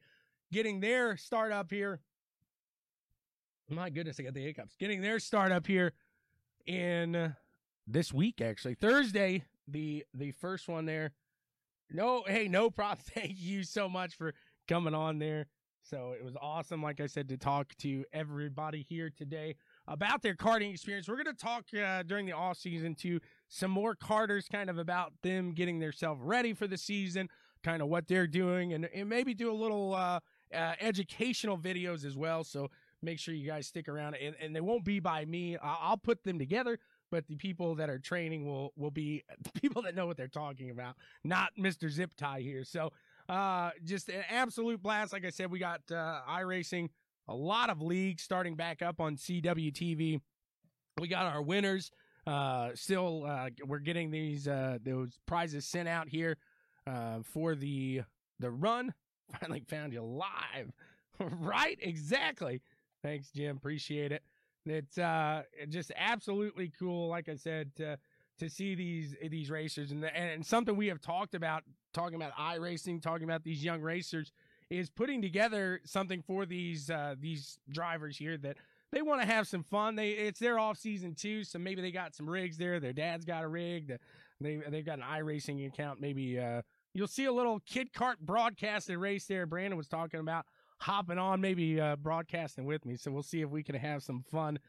getting 0.52 0.82
their 0.82 1.16
start 1.18 1.52
up 1.52 1.72
here. 1.72 2.02
My 3.70 3.90
goodness, 3.90 4.20
I 4.20 4.24
got 4.24 4.34
the 4.34 4.44
hiccups. 4.44 4.76
Getting 4.80 5.02
their 5.02 5.20
start 5.20 5.52
up 5.52 5.68
here 5.68 5.94
in 6.66 7.36
this 7.88 8.12
week, 8.14 8.42
actually. 8.42 8.76
Thursday, 8.76 9.44
the 9.68 10.06
the 10.14 10.32
first 10.32 10.68
one 10.68 10.86
there. 10.86 11.12
No, 11.92 12.24
hey, 12.26 12.48
no 12.48 12.70
problem. 12.70 13.00
Thank 13.14 13.36
you 13.40 13.64
so 13.64 13.88
much 13.88 14.16
for 14.16 14.34
coming 14.68 14.94
on 14.94 15.20
there. 15.20 15.48
So 15.82 16.14
it 16.18 16.24
was 16.24 16.36
awesome, 16.40 16.84
like 16.84 17.00
I 17.00 17.08
said, 17.08 17.30
to 17.30 17.38
talk 17.38 17.74
to 17.80 18.06
everybody 18.14 18.86
here 18.88 19.10
today 19.10 19.56
about 19.88 20.22
their 20.22 20.36
karting 20.36 20.72
experience. 20.72 21.08
We're 21.08 21.24
going 21.24 21.36
to 21.36 21.42
talk 21.42 21.66
uh, 21.74 22.04
during 22.04 22.26
the 22.26 22.34
off 22.34 22.58
season 22.58 22.96
to 22.96 23.20
some 23.48 23.72
more 23.72 23.96
carters, 23.96 24.48
kind 24.52 24.70
of 24.70 24.78
about 24.78 25.14
them 25.24 25.54
getting 25.54 25.80
themselves 25.80 26.22
ready 26.22 26.54
for 26.54 26.68
the 26.68 26.78
season, 26.78 27.30
kind 27.64 27.82
of 27.82 27.88
what 27.88 28.08
they're 28.08 28.28
doing, 28.28 28.74
and, 28.74 28.88
and 28.94 29.10
maybe 29.10 29.34
do 29.34 29.52
a 29.52 29.54
little 29.54 29.96
uh, 29.96 30.20
uh, 30.54 30.74
educational 30.80 31.58
videos 31.58 32.06
as 32.06 32.16
well. 32.18 32.44
So 32.44 32.70
make 33.02 33.20
sure 33.20 33.34
you 33.34 33.48
guys 33.48 33.68
stick 33.68 33.88
around, 33.88 34.16
and, 34.16 34.36
and 34.42 34.56
they 34.56 34.62
won't 34.62 34.84
be 34.86 35.00
by 35.00 35.26
me. 35.26 35.58
I'll, 35.62 35.98
put 35.98 36.24
them 36.24 36.40
together. 36.40 36.80
But 37.12 37.28
the 37.28 37.36
people 37.36 37.76
that 37.76 37.90
are 37.90 37.98
training 37.98 38.46
will 38.46 38.72
will 38.76 38.92
be 38.92 39.24
the 39.42 39.60
people 39.60 39.82
that 39.84 39.96
know 39.96 40.06
what 40.06 40.18
they're 40.18 40.28
talking 40.28 40.70
about, 40.70 40.96
not 41.24 41.50
Mr. 41.60 41.90
Zip 41.90 42.12
Tie 42.16 42.42
here. 42.42 42.64
So, 42.64 42.92
uh, 43.28 43.72
just 43.84 44.10
an 44.10 44.24
absolute 44.30 44.82
blast. 44.82 45.14
Like 45.14 45.26
I 45.26 45.30
said, 45.30 45.52
we 45.52 45.60
got 45.60 45.82
uh, 45.92 46.22
iRacing 46.30 46.90
a 47.28 47.36
lot 47.36 47.70
of 47.70 47.82
leagues 47.82 48.24
starting 48.24 48.56
back 48.56 48.82
up 48.82 49.00
on 49.00 49.16
CWTV. 49.16 50.20
We 51.00 51.08
got 51.08 51.26
our 51.28 51.42
winners. 51.42 51.92
Uh, 52.28 52.70
still, 52.76 53.26
uh, 53.26 53.50
we're 53.66 53.80
getting 53.80 54.12
these 54.12 54.48
uh, 54.48 54.78
those 54.84 55.18
prizes 55.26 55.66
sent 55.66 55.88
out 55.88 56.08
here 56.10 56.38
uh, 56.86 57.20
for 57.24 57.56
the 57.56 58.02
the 58.40 58.52
run. 58.52 58.94
Finally 59.40 59.64
found 59.68 59.94
you 59.94 60.02
live, 60.02 60.72
right? 61.20 61.78
Exactly. 61.82 62.62
Thanks, 63.04 63.30
Jim. 63.32 63.58
Appreciate 63.58 64.12
it. 64.12 64.24
It's 64.66 64.98
uh 64.98 65.44
just 65.70 65.92
absolutely 65.96 66.72
cool. 66.78 67.08
Like 67.08 67.30
I 67.30 67.36
said, 67.36 67.76
to 67.78 67.98
to 68.40 68.50
see 68.50 68.76
these 68.76 69.16
these 69.30 69.50
racers 69.50 69.92
and 69.92 70.04
and 70.06 70.46
something 70.46 70.76
we 70.76 70.88
have 70.88 71.02
talked 71.02 71.36
about 71.36 71.64
talking 71.94 72.16
about 72.16 72.34
iRacing, 72.36 73.02
talking 73.02 73.24
about 73.24 73.44
these 73.44 73.64
young 73.64 73.82
racers 73.82 74.32
is 74.70 74.90
putting 74.90 75.22
together 75.22 75.82
something 75.86 76.22
for 76.22 76.46
these 76.46 76.90
uh, 76.90 77.16
these 77.20 77.58
drivers 77.70 78.18
here 78.18 78.38
that 78.38 78.58
they 78.92 79.02
want 79.02 79.22
to 79.22 79.28
have 79.28 79.48
some 79.48 79.64
fun. 79.64 79.96
They 79.96 80.10
it's 80.12 80.40
their 80.40 80.60
off 80.60 80.78
season 80.78 81.16
too, 81.16 81.44
so 81.44 81.60
maybe 81.60 81.82
they 81.82 81.92
got 81.92 82.16
some 82.16 82.30
rigs 82.30 82.58
there. 82.58 82.80
Their 82.80 82.94
dad's 82.94 83.26
got 83.26 83.44
a 83.44 83.48
rig. 83.48 83.98
They 84.40 84.58
they've 84.70 84.86
got 84.86 85.00
an 85.00 85.06
iRacing 85.06 85.66
account. 85.68 86.00
Maybe 86.00 86.40
uh, 86.40 86.62
you'll 86.94 87.08
see 87.08 87.26
a 87.26 87.32
little 87.32 87.60
kid 87.66 87.94
kart 87.94 88.20
broadcasted 88.20 88.98
race 88.98 89.26
there. 89.26 89.46
Brandon 89.46 89.78
was 89.78 89.88
talking 89.88 90.20
about 90.20 90.46
hopping 90.80 91.18
on, 91.18 91.42
maybe 91.42 91.80
uh, 91.80 91.96
broadcasting 91.96 92.66
with 92.66 92.86
me. 92.86 92.96
So 92.96 93.12
we'll 93.12 93.24
see 93.24 93.42
if 93.42 93.50
we 93.50 93.64
can 93.64 93.76
have 93.76 94.04
some 94.04 94.24
fun 94.32 94.60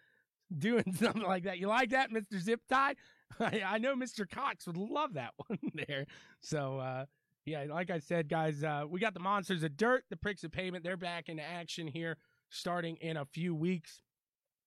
doing 0.57 0.85
something 0.95 1.23
like 1.23 1.45
that. 1.45 1.59
You 1.59 1.69
like 1.69 1.91
that, 1.91 2.11
Mister 2.11 2.39
Zip 2.39 2.61
Tie? 2.69 2.95
I, 3.41 3.63
I 3.65 3.79
know 3.79 3.95
Mr. 3.95 4.29
Cox 4.29 4.67
would 4.67 4.77
love 4.77 5.15
that 5.15 5.33
one 5.47 5.59
there. 5.75 6.07
So, 6.41 6.79
uh, 6.79 7.07
yeah, 7.45 7.65
like 7.69 7.91
I 7.91 7.99
said, 7.99 8.29
guys, 8.29 8.63
uh, 8.63 8.85
we 8.89 9.01
got 9.01 9.15
the 9.15 9.21
Monsters 9.21 9.63
of 9.63 9.77
Dirt, 9.77 10.05
the 10.11 10.17
Pricks 10.17 10.45
of 10.45 10.53
Pavement. 10.53 10.85
They're 10.85 10.97
back 10.97 11.29
into 11.29 11.43
action 11.43 11.87
here 11.87 12.17
starting 12.51 12.97
in 12.97 13.17
a 13.17 13.25
few 13.25 13.55
weeks. 13.55 14.03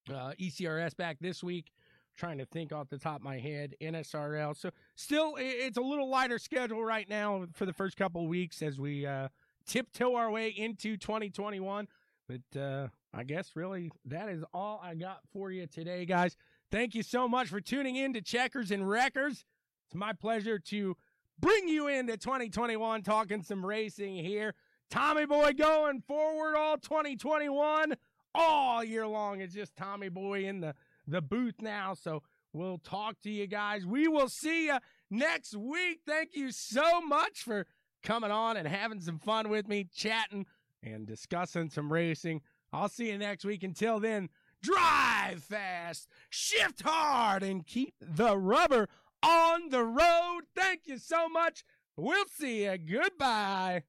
Uh, 0.09 0.33
ECRS 0.39 0.95
back 0.97 1.17
this 1.19 1.43
week. 1.43 1.71
Trying 2.15 2.37
to 2.37 2.45
think 2.45 2.71
off 2.71 2.89
the 2.89 2.99
top 2.99 3.17
of 3.17 3.21
my 3.23 3.39
head. 3.39 3.75
NSRL. 3.81 4.55
So, 4.55 4.69
still, 4.95 5.35
it's 5.37 5.77
a 5.77 5.81
little 5.81 6.09
lighter 6.09 6.37
schedule 6.37 6.83
right 6.83 7.09
now 7.09 7.45
for 7.53 7.65
the 7.65 7.73
first 7.73 7.97
couple 7.97 8.27
weeks 8.27 8.61
as 8.61 8.79
we 8.79 9.05
uh, 9.05 9.29
tiptoe 9.65 10.15
our 10.15 10.31
way 10.31 10.49
into 10.49 10.97
2021. 10.97 11.87
But 12.27 12.59
uh, 12.59 12.87
I 13.13 13.23
guess 13.23 13.51
really 13.55 13.91
that 14.05 14.29
is 14.29 14.43
all 14.53 14.79
I 14.83 14.95
got 14.95 15.19
for 15.31 15.51
you 15.51 15.67
today, 15.67 16.05
guys. 16.05 16.35
Thank 16.71 16.95
you 16.95 17.03
so 17.03 17.27
much 17.27 17.47
for 17.47 17.61
tuning 17.61 17.95
in 17.95 18.13
to 18.13 18.21
Checkers 18.21 18.71
and 18.71 18.89
Wreckers. 18.89 19.45
It's 19.87 19.95
my 19.95 20.13
pleasure 20.13 20.57
to 20.57 20.97
bring 21.39 21.67
you 21.67 21.87
into 21.87 22.17
2021 22.17 23.03
talking 23.03 23.43
some 23.43 23.65
racing 23.65 24.15
here. 24.15 24.55
Tommy 24.89 25.25
Boy 25.25 25.51
going 25.53 26.01
forward 26.01 26.55
all 26.55 26.77
2021 26.77 27.95
all 28.35 28.83
year 28.83 29.07
long. 29.07 29.41
It's 29.41 29.53
just 29.53 29.75
Tommy 29.75 30.09
Boy 30.09 30.45
in 30.45 30.61
the, 30.61 30.75
the 31.07 31.21
booth 31.21 31.55
now. 31.61 31.93
So 31.93 32.23
we'll 32.53 32.79
talk 32.79 33.19
to 33.21 33.29
you 33.29 33.47
guys. 33.47 33.85
We 33.85 34.07
will 34.07 34.29
see 34.29 34.67
you 34.67 34.77
next 35.09 35.55
week. 35.55 36.01
Thank 36.07 36.35
you 36.35 36.51
so 36.51 37.01
much 37.01 37.41
for 37.43 37.65
coming 38.03 38.31
on 38.31 38.57
and 38.57 38.67
having 38.67 39.01
some 39.01 39.19
fun 39.19 39.49
with 39.49 39.67
me, 39.67 39.87
chatting 39.95 40.45
and 40.83 41.07
discussing 41.07 41.69
some 41.69 41.91
racing. 41.91 42.41
I'll 42.71 42.89
see 42.89 43.09
you 43.09 43.17
next 43.17 43.45
week. 43.45 43.63
Until 43.63 43.99
then, 43.99 44.29
drive 44.61 45.43
fast, 45.43 46.07
shift 46.29 46.81
hard, 46.83 47.43
and 47.43 47.65
keep 47.65 47.95
the 47.99 48.37
rubber 48.37 48.87
on 49.23 49.69
the 49.69 49.83
road. 49.83 50.41
Thank 50.55 50.81
you 50.85 50.97
so 50.97 51.27
much. 51.27 51.63
We'll 51.95 52.25
see 52.37 52.65
you. 52.65 52.77
Goodbye. 52.77 53.81